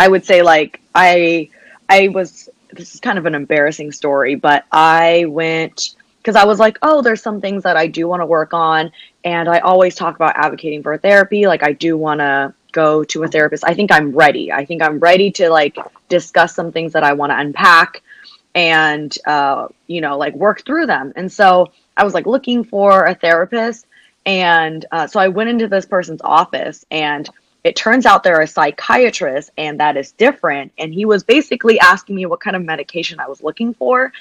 I 0.00 0.08
would 0.08 0.24
say 0.24 0.40
like 0.40 0.80
I 0.94 1.50
I 1.90 2.08
was 2.08 2.48
this 2.72 2.94
is 2.94 3.00
kind 3.00 3.18
of 3.18 3.26
an 3.26 3.34
embarrassing 3.34 3.92
story, 3.92 4.34
but 4.34 4.64
I 4.72 5.26
went 5.28 5.94
because 6.16 6.36
I 6.36 6.44
was 6.46 6.58
like, 6.58 6.78
oh, 6.80 7.02
there's 7.02 7.20
some 7.20 7.42
things 7.42 7.64
that 7.64 7.76
I 7.76 7.86
do 7.86 8.08
want 8.08 8.22
to 8.22 8.26
work 8.26 8.54
on, 8.54 8.92
and 9.24 9.46
I 9.46 9.58
always 9.58 9.94
talk 9.94 10.16
about 10.16 10.36
advocating 10.36 10.82
for 10.82 10.96
therapy. 10.96 11.46
Like 11.46 11.62
I 11.62 11.72
do 11.72 11.98
want 11.98 12.20
to 12.20 12.54
go 12.72 13.04
to 13.04 13.24
a 13.24 13.28
therapist. 13.28 13.62
I 13.66 13.74
think 13.74 13.92
I'm 13.92 14.12
ready. 14.12 14.50
I 14.50 14.64
think 14.64 14.80
I'm 14.82 14.98
ready 15.00 15.30
to 15.32 15.50
like 15.50 15.76
discuss 16.08 16.54
some 16.54 16.72
things 16.72 16.94
that 16.94 17.04
I 17.04 17.12
want 17.12 17.32
to 17.32 17.38
unpack 17.38 18.02
and 18.54 19.14
uh, 19.26 19.68
you 19.86 20.00
know 20.00 20.16
like 20.16 20.34
work 20.34 20.64
through 20.64 20.86
them. 20.86 21.12
And 21.14 21.30
so 21.30 21.72
I 21.98 22.04
was 22.04 22.14
like 22.14 22.24
looking 22.24 22.64
for 22.64 23.04
a 23.04 23.14
therapist 23.14 23.84
and 24.26 24.84
uh, 24.92 25.06
so 25.06 25.20
I 25.20 25.28
went 25.28 25.50
into 25.50 25.68
this 25.68 25.86
person's 25.86 26.20
office, 26.22 26.84
and 26.90 27.28
it 27.64 27.76
turns 27.76 28.06
out 28.06 28.22
they're 28.22 28.40
a 28.40 28.46
psychiatrist, 28.46 29.50
and 29.58 29.80
that 29.80 29.96
is 29.96 30.12
different. 30.12 30.72
And 30.78 30.92
he 30.92 31.04
was 31.04 31.22
basically 31.22 31.78
asking 31.80 32.16
me 32.16 32.26
what 32.26 32.40
kind 32.40 32.56
of 32.56 32.64
medication 32.64 33.20
I 33.20 33.28
was 33.28 33.42
looking 33.42 33.74
for. 33.74 34.12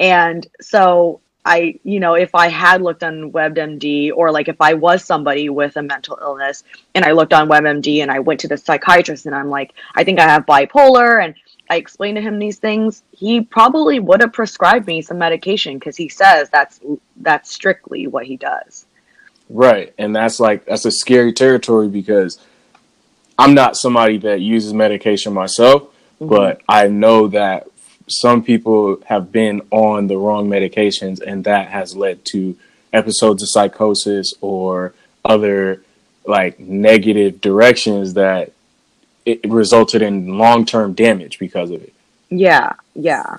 And 0.00 0.46
so 0.60 1.20
I, 1.44 1.78
you 1.84 2.00
know, 2.00 2.14
if 2.14 2.34
I 2.34 2.48
had 2.48 2.82
looked 2.82 3.02
on 3.02 3.32
WebMD 3.32 4.12
or 4.14 4.30
like 4.30 4.48
if 4.48 4.60
I 4.60 4.74
was 4.74 5.04
somebody 5.04 5.48
with 5.48 5.76
a 5.76 5.82
mental 5.82 6.18
illness 6.20 6.64
and 6.94 7.04
I 7.04 7.12
looked 7.12 7.32
on 7.32 7.48
WebMD 7.48 8.02
and 8.02 8.10
I 8.10 8.18
went 8.18 8.40
to 8.40 8.48
the 8.48 8.58
psychiatrist 8.58 9.26
and 9.26 9.34
I'm 9.34 9.48
like, 9.48 9.72
I 9.94 10.04
think 10.04 10.18
I 10.18 10.24
have 10.24 10.44
bipolar 10.44 11.24
and 11.24 11.34
I 11.70 11.76
explained 11.76 12.16
to 12.16 12.22
him 12.22 12.38
these 12.38 12.58
things, 12.58 13.04
he 13.12 13.40
probably 13.40 14.00
would 14.00 14.20
have 14.20 14.32
prescribed 14.32 14.86
me 14.86 15.00
some 15.00 15.18
medication 15.18 15.78
because 15.78 15.96
he 15.96 16.08
says 16.08 16.50
that's 16.50 16.80
that's 17.16 17.50
strictly 17.50 18.06
what 18.06 18.26
he 18.26 18.36
does. 18.36 18.86
Right. 19.48 19.94
And 19.96 20.14
that's 20.14 20.40
like 20.40 20.66
that's 20.66 20.84
a 20.84 20.90
scary 20.90 21.32
territory 21.32 21.88
because 21.88 22.38
I'm 23.40 23.54
not 23.54 23.74
somebody 23.74 24.18
that 24.18 24.42
uses 24.42 24.74
medication 24.74 25.32
myself, 25.32 25.84
mm-hmm. 25.84 26.28
but 26.28 26.60
I 26.68 26.88
know 26.88 27.28
that 27.28 27.68
some 28.06 28.44
people 28.44 29.00
have 29.06 29.32
been 29.32 29.62
on 29.70 30.08
the 30.08 30.18
wrong 30.18 30.46
medications 30.46 31.22
and 31.22 31.44
that 31.44 31.68
has 31.68 31.96
led 31.96 32.22
to 32.26 32.54
episodes 32.92 33.42
of 33.42 33.48
psychosis 33.48 34.34
or 34.42 34.92
other 35.24 35.82
like 36.26 36.60
negative 36.60 37.40
directions 37.40 38.12
that 38.12 38.52
it 39.24 39.40
resulted 39.48 40.02
in 40.02 40.36
long-term 40.36 40.92
damage 40.92 41.38
because 41.38 41.70
of 41.70 41.82
it. 41.82 41.94
Yeah, 42.28 42.74
yeah. 42.94 43.38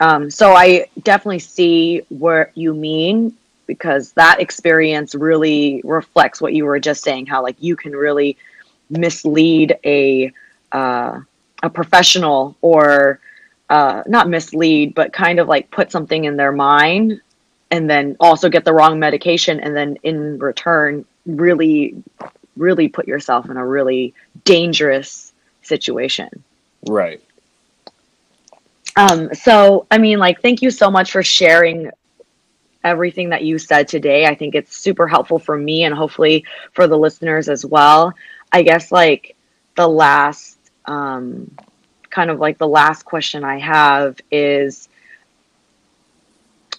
Um, 0.00 0.30
so 0.30 0.54
I 0.54 0.86
definitely 1.02 1.40
see 1.40 2.00
what 2.08 2.50
you 2.56 2.72
mean 2.72 3.36
because 3.66 4.12
that 4.12 4.40
experience 4.40 5.14
really 5.14 5.82
reflects 5.84 6.40
what 6.40 6.54
you 6.54 6.64
were 6.64 6.80
just 6.80 7.02
saying 7.02 7.26
how 7.26 7.42
like 7.42 7.56
you 7.60 7.76
can 7.76 7.92
really 7.92 8.38
mislead 8.90 9.78
a 9.84 10.32
uh, 10.72 11.20
a 11.62 11.70
professional 11.70 12.56
or 12.60 13.20
uh, 13.70 14.02
not 14.06 14.28
mislead 14.28 14.94
but 14.94 15.12
kind 15.12 15.38
of 15.38 15.48
like 15.48 15.70
put 15.70 15.90
something 15.90 16.24
in 16.24 16.36
their 16.36 16.52
mind 16.52 17.20
and 17.70 17.88
then 17.88 18.16
also 18.20 18.48
get 18.48 18.64
the 18.64 18.72
wrong 18.72 18.98
medication 18.98 19.60
and 19.60 19.74
then 19.74 19.96
in 20.02 20.38
return 20.38 21.04
really 21.26 21.94
really 22.56 22.88
put 22.88 23.08
yourself 23.08 23.48
in 23.50 23.56
a 23.56 23.66
really 23.66 24.14
dangerous 24.44 25.32
situation 25.62 26.28
right 26.86 27.22
um 28.96 29.32
so 29.34 29.86
i 29.90 29.96
mean 29.96 30.18
like 30.18 30.40
thank 30.42 30.60
you 30.60 30.70
so 30.70 30.90
much 30.90 31.10
for 31.10 31.22
sharing 31.22 31.90
everything 32.84 33.30
that 33.30 33.42
you 33.42 33.58
said 33.58 33.88
today. 33.88 34.26
I 34.26 34.34
think 34.34 34.54
it's 34.54 34.76
super 34.76 35.08
helpful 35.08 35.38
for 35.38 35.56
me 35.56 35.84
and 35.84 35.94
hopefully 35.94 36.44
for 36.72 36.86
the 36.86 36.98
listeners 36.98 37.48
as 37.48 37.64
well. 37.64 38.12
I 38.54 38.62
guess 38.62 38.92
like 38.92 39.34
the 39.74 39.88
last 39.88 40.56
um, 40.84 41.50
kind 42.08 42.30
of 42.30 42.38
like 42.38 42.56
the 42.56 42.68
last 42.68 43.04
question 43.04 43.42
I 43.42 43.58
have 43.58 44.20
is 44.30 44.88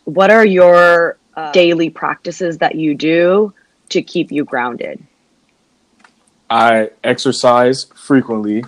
what 0.06 0.32
are 0.32 0.46
your 0.46 1.18
uh, 1.36 1.52
daily 1.52 1.90
practices 1.90 2.60
that 2.60 2.76
you 2.76 2.96
do 2.96 3.54
to 3.90 4.02
keep 4.02 4.32
you 4.32 4.46
grounded? 4.46 5.04
I 6.50 6.92
exercise 7.04 7.88
frequently. 7.94 8.64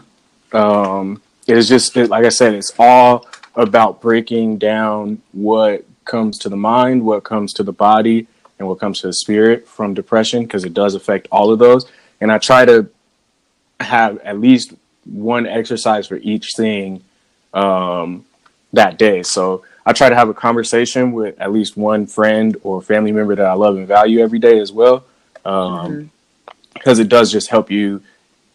Um, 0.51 1.21
it's 1.47 1.69
just 1.69 1.95
like 1.95 2.25
I 2.25 2.29
said, 2.29 2.55
it's 2.55 2.73
all 2.77 3.25
about 3.55 4.01
breaking 4.01 4.57
down 4.57 5.21
what 5.31 5.85
comes 6.03 6.37
to 6.39 6.49
the 6.49 6.57
mind, 6.57 7.05
what 7.05 7.23
comes 7.23 7.53
to 7.53 7.63
the 7.63 7.71
body, 7.71 8.27
and 8.59 8.67
what 8.67 8.81
comes 8.81 8.99
to 8.99 9.07
the 9.07 9.13
spirit 9.13 9.65
from 9.65 9.93
depression, 9.93 10.43
because 10.43 10.65
it 10.65 10.73
does 10.73 10.93
affect 10.93 11.29
all 11.31 11.53
of 11.53 11.59
those. 11.59 11.89
And 12.19 12.33
I 12.33 12.37
try 12.37 12.65
to 12.65 12.89
have 13.79 14.19
at 14.19 14.39
least 14.39 14.73
one 15.05 15.45
exercise 15.45 16.07
for 16.07 16.17
each 16.17 16.53
thing 16.55 17.03
um, 17.53 18.25
that 18.73 18.97
day. 18.97 19.23
So 19.23 19.63
I 19.85 19.93
try 19.93 20.09
to 20.09 20.15
have 20.15 20.29
a 20.29 20.33
conversation 20.33 21.13
with 21.13 21.39
at 21.39 21.51
least 21.51 21.77
one 21.77 22.07
friend 22.07 22.57
or 22.63 22.81
family 22.81 23.11
member 23.11 23.35
that 23.35 23.45
I 23.45 23.53
love 23.53 23.77
and 23.77 23.87
value 23.87 24.19
every 24.19 24.39
day 24.39 24.59
as 24.59 24.71
well, 24.71 25.05
because 25.43 25.85
um, 25.85 26.11
mm-hmm. 26.83 27.01
it 27.01 27.07
does 27.07 27.31
just 27.31 27.49
help 27.49 27.71
you 27.71 28.01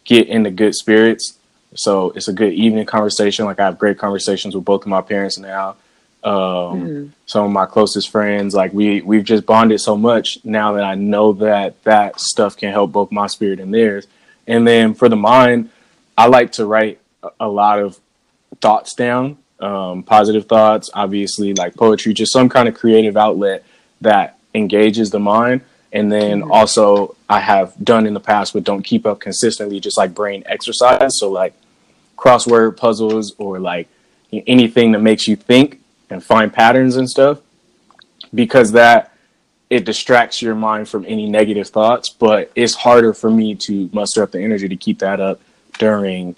get 0.03 0.27
into 0.27 0.51
good 0.51 0.75
spirits. 0.75 1.37
So 1.75 2.11
it's 2.11 2.27
a 2.27 2.33
good 2.33 2.53
evening 2.53 2.85
conversation. 2.85 3.45
Like 3.45 3.59
I 3.59 3.65
have 3.65 3.79
great 3.79 3.97
conversations 3.97 4.53
with 4.55 4.65
both 4.65 4.81
of 4.81 4.87
my 4.87 5.01
parents 5.01 5.39
now 5.39 5.75
Um, 6.23 6.33
mm-hmm. 6.33 7.07
Some 7.25 7.45
of 7.45 7.51
my 7.51 7.65
closest 7.65 8.09
friends, 8.09 8.55
like 8.55 8.71
we 8.73 9.01
we've 9.01 9.25
just 9.25 9.45
bonded 9.45 9.81
so 9.81 9.97
much 9.97 10.37
now 10.45 10.73
that 10.73 10.83
I 10.83 10.95
know 10.95 11.33
that 11.33 11.81
that 11.83 12.19
stuff 12.19 12.55
can 12.55 12.71
help 12.71 12.91
both 12.91 13.11
my 13.11 13.27
spirit 13.27 13.59
and 13.59 13.73
theirs. 13.73 14.07
And 14.47 14.67
then 14.67 14.93
for 14.93 15.09
the 15.09 15.15
mind, 15.15 15.69
I 16.17 16.27
like 16.27 16.53
to 16.53 16.65
write 16.65 16.99
a 17.39 17.47
lot 17.47 17.79
of 17.79 17.99
thoughts 18.61 18.93
down, 18.93 19.37
um, 19.59 20.03
positive 20.03 20.47
thoughts, 20.47 20.89
obviously 20.93 21.53
like 21.53 21.75
poetry, 21.75 22.13
just 22.13 22.33
some 22.33 22.49
kind 22.49 22.67
of 22.67 22.75
creative 22.75 23.17
outlet 23.17 23.63
that 24.01 24.37
engages 24.53 25.11
the 25.11 25.19
mind. 25.19 25.61
And 25.91 26.11
then 26.11 26.41
mm-hmm. 26.41 26.51
also 26.51 27.15
I 27.29 27.39
have 27.39 27.73
done 27.81 28.05
in 28.05 28.13
the 28.13 28.19
past, 28.19 28.53
but 28.53 28.63
don't 28.63 28.83
keep 28.83 29.05
up 29.05 29.19
consistently, 29.19 29.79
just 29.79 29.97
like 29.97 30.13
brain 30.13 30.43
exercise. 30.45 31.17
So 31.19 31.29
like 31.29 31.53
crossword 32.17 32.77
puzzles 32.77 33.33
or 33.37 33.59
like 33.59 33.87
anything 34.31 34.91
that 34.93 35.01
makes 35.01 35.27
you 35.27 35.35
think 35.35 35.79
and 36.09 36.23
find 36.23 36.51
patterns 36.51 36.95
and 36.95 37.09
stuff 37.09 37.39
because 38.33 38.71
that 38.73 39.12
it 39.73 39.85
distracts 39.85 40.39
your 40.39 40.53
mind 40.53 40.87
from 40.87 41.03
any 41.07 41.27
negative 41.27 41.67
thoughts 41.67 42.07
but 42.07 42.51
it's 42.55 42.75
harder 42.75 43.11
for 43.11 43.31
me 43.31 43.55
to 43.55 43.89
muster 43.91 44.21
up 44.21 44.31
the 44.31 44.39
energy 44.39 44.67
to 44.67 44.75
keep 44.75 44.99
that 44.99 45.19
up 45.19 45.41
during 45.79 46.35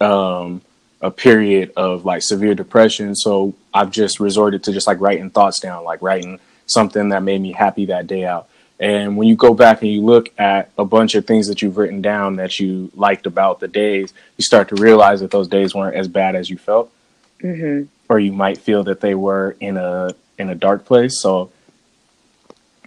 um, 0.00 0.62
a 1.02 1.10
period 1.10 1.70
of 1.76 2.06
like 2.06 2.22
severe 2.22 2.54
depression 2.54 3.14
so 3.14 3.54
i've 3.74 3.90
just 3.90 4.18
resorted 4.18 4.64
to 4.64 4.72
just 4.72 4.86
like 4.86 4.98
writing 4.98 5.28
thoughts 5.28 5.60
down 5.60 5.84
like 5.84 6.00
writing 6.00 6.40
something 6.66 7.10
that 7.10 7.22
made 7.22 7.40
me 7.40 7.52
happy 7.52 7.84
that 7.86 8.06
day 8.06 8.24
out 8.24 8.48
and 8.78 9.14
when 9.18 9.28
you 9.28 9.36
go 9.36 9.52
back 9.52 9.82
and 9.82 9.90
you 9.90 10.02
look 10.02 10.30
at 10.38 10.70
a 10.78 10.84
bunch 10.84 11.14
of 11.14 11.26
things 11.26 11.48
that 11.48 11.60
you've 11.60 11.76
written 11.76 12.00
down 12.00 12.36
that 12.36 12.58
you 12.58 12.90
liked 12.94 13.26
about 13.26 13.60
the 13.60 13.68
days 13.68 14.14
you 14.38 14.44
start 14.44 14.68
to 14.68 14.74
realize 14.76 15.20
that 15.20 15.30
those 15.30 15.48
days 15.48 15.74
weren't 15.74 15.96
as 15.96 16.08
bad 16.08 16.34
as 16.34 16.48
you 16.48 16.56
felt 16.56 16.90
mm-hmm. 17.42 17.84
or 18.08 18.18
you 18.18 18.32
might 18.32 18.56
feel 18.56 18.84
that 18.84 19.02
they 19.02 19.14
were 19.14 19.54
in 19.60 19.76
a 19.76 20.14
in 20.40 20.48
a 20.48 20.54
dark 20.54 20.84
place. 20.84 21.20
So 21.20 21.52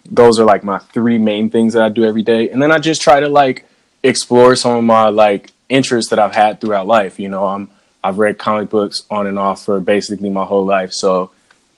those 0.09 0.39
are 0.39 0.45
like 0.45 0.63
my 0.63 0.79
three 0.79 1.17
main 1.17 1.49
things 1.49 1.73
that 1.73 1.83
I 1.83 1.89
do 1.89 2.03
every 2.03 2.23
day, 2.23 2.49
and 2.49 2.61
then 2.61 2.71
I 2.71 2.79
just 2.79 3.01
try 3.01 3.19
to 3.19 3.29
like 3.29 3.65
explore 4.03 4.55
some 4.55 4.77
of 4.77 4.83
my 4.83 5.09
like 5.09 5.51
interests 5.69 6.09
that 6.09 6.19
I've 6.19 6.35
had 6.35 6.59
throughout 6.59 6.87
life. 6.87 7.19
You 7.19 7.29
know, 7.29 7.45
I'm 7.45 7.69
I've 8.03 8.17
read 8.17 8.37
comic 8.37 8.69
books 8.69 9.03
on 9.09 9.27
and 9.27 9.39
off 9.39 9.65
for 9.65 9.79
basically 9.79 10.29
my 10.29 10.43
whole 10.43 10.65
life, 10.65 10.93
so 10.93 11.31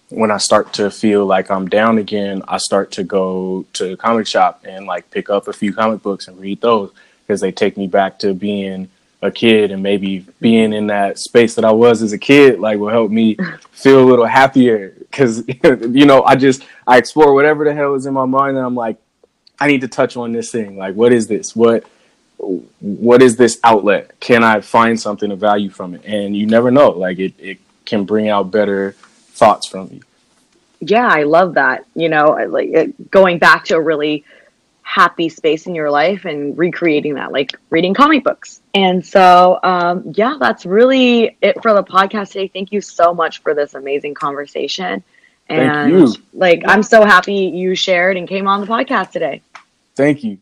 when 0.10 0.32
I 0.32 0.38
start 0.38 0.74
to 0.74 0.92
feel 0.92 1.26
like 1.26 1.50
I'm 1.50 1.68
down 1.68 1.98
again, 1.98 2.44
I 2.48 2.58
start 2.58 2.92
to 2.92 3.04
go 3.04 3.66
to 3.74 3.94
a 3.94 3.98
comic 3.98 4.28
shop 4.28 4.64
and 4.64 4.86
like 4.86 5.10
pick 5.12 5.30
up 5.30 5.48
a 5.48 5.54
few 5.54 5.74
comic 5.74 6.02
books 6.04 6.28
and 6.28 6.40
read 6.40 6.62
those 6.62 6.92
because 7.22 7.42
they 7.42 7.52
take 7.52 7.76
me 7.76 7.88
back 7.88 8.20
to 8.20 8.34
being 8.34 8.90
a 9.22 9.32
kid 9.32 9.72
and 9.72 9.82
maybe 9.82 10.26
being 10.40 10.74
in 10.74 10.88
that 10.88 11.18
space 11.18 11.56
that 11.56 11.66
I 11.66 11.72
was 11.72 12.02
as 12.02 12.14
a 12.14 12.18
kid 12.18 12.60
like 12.60 12.78
will 12.78 12.90
help 12.90 13.10
me 13.12 13.38
feel 13.72 14.04
a 14.04 14.06
little 14.06 14.26
happier 14.26 14.95
because 15.16 15.44
you 15.96 16.06
know 16.06 16.24
I 16.24 16.36
just 16.36 16.64
I 16.86 16.98
explore 16.98 17.34
whatever 17.34 17.64
the 17.64 17.74
hell 17.74 17.96
is 17.96 18.06
in 18.06 18.14
my 18.14 18.26
mind 18.26 18.58
and 18.58 18.66
I'm 18.66 18.76
like 18.76 18.98
I 19.60 19.68
need 19.68 19.82
to 19.82 19.88
touch 19.88 20.18
on 20.18 20.34
this 20.34 20.52
thing. 20.52 20.78
Like 20.78 20.96
what 20.96 21.14
is 21.14 21.28
this? 21.28 21.56
What 21.56 21.86
what 22.38 23.22
is 23.22 23.38
this 23.38 23.60
outlet? 23.64 24.20
Can 24.20 24.44
I 24.44 24.62
find 24.62 25.00
something 25.00 25.32
of 25.32 25.40
value 25.40 25.70
from 25.70 25.96
it? 25.96 26.04
And 26.06 26.36
you 26.36 26.46
never 26.46 26.72
know. 26.72 26.90
Like 26.90 27.20
it, 27.20 27.34
it 27.40 27.60
can 27.86 28.04
bring 28.04 28.28
out 28.28 28.52
better 28.52 28.92
thoughts 28.92 29.68
from 29.68 29.90
you. 29.92 30.02
Yeah 30.82 31.08
I 31.08 31.24
love 31.24 31.54
that. 31.54 31.86
You 31.96 32.10
know 32.10 32.26
like 32.50 32.94
going 33.10 33.40
back 33.40 33.66
to 33.66 33.76
a 33.76 33.82
really 33.82 34.26
happy 34.86 35.28
space 35.28 35.66
in 35.66 35.74
your 35.74 35.90
life 35.90 36.26
and 36.26 36.58
recreating 36.58 37.16
that, 37.16 37.32
like 37.32 37.52
reading 37.72 37.94
comic 37.94 38.24
books. 38.24 38.62
And 38.76 39.04
so, 39.04 39.60
um, 39.64 40.14
yeah, 40.16 40.38
that's 40.40 40.66
really 40.66 41.36
it 41.42 41.62
for 41.62 41.74
the 41.74 41.84
podcast 41.84 42.30
today. 42.30 42.48
Thank 42.48 42.72
you 42.72 42.80
so 42.82 43.14
much 43.14 43.42
for 43.42 43.56
this 43.56 43.74
amazing 43.74 44.14
conversation. 44.14 45.04
And 45.50 46.16
like, 46.34 46.64
I'm 46.68 46.84
so 46.84 47.04
happy 47.04 47.34
you 47.34 47.76
shared 47.76 48.16
and 48.16 48.28
came 48.28 48.48
on 48.48 48.62
the 48.62 48.68
podcast 48.68 49.12
today. 49.12 49.42
Thank 49.96 50.24
you. 50.24 50.38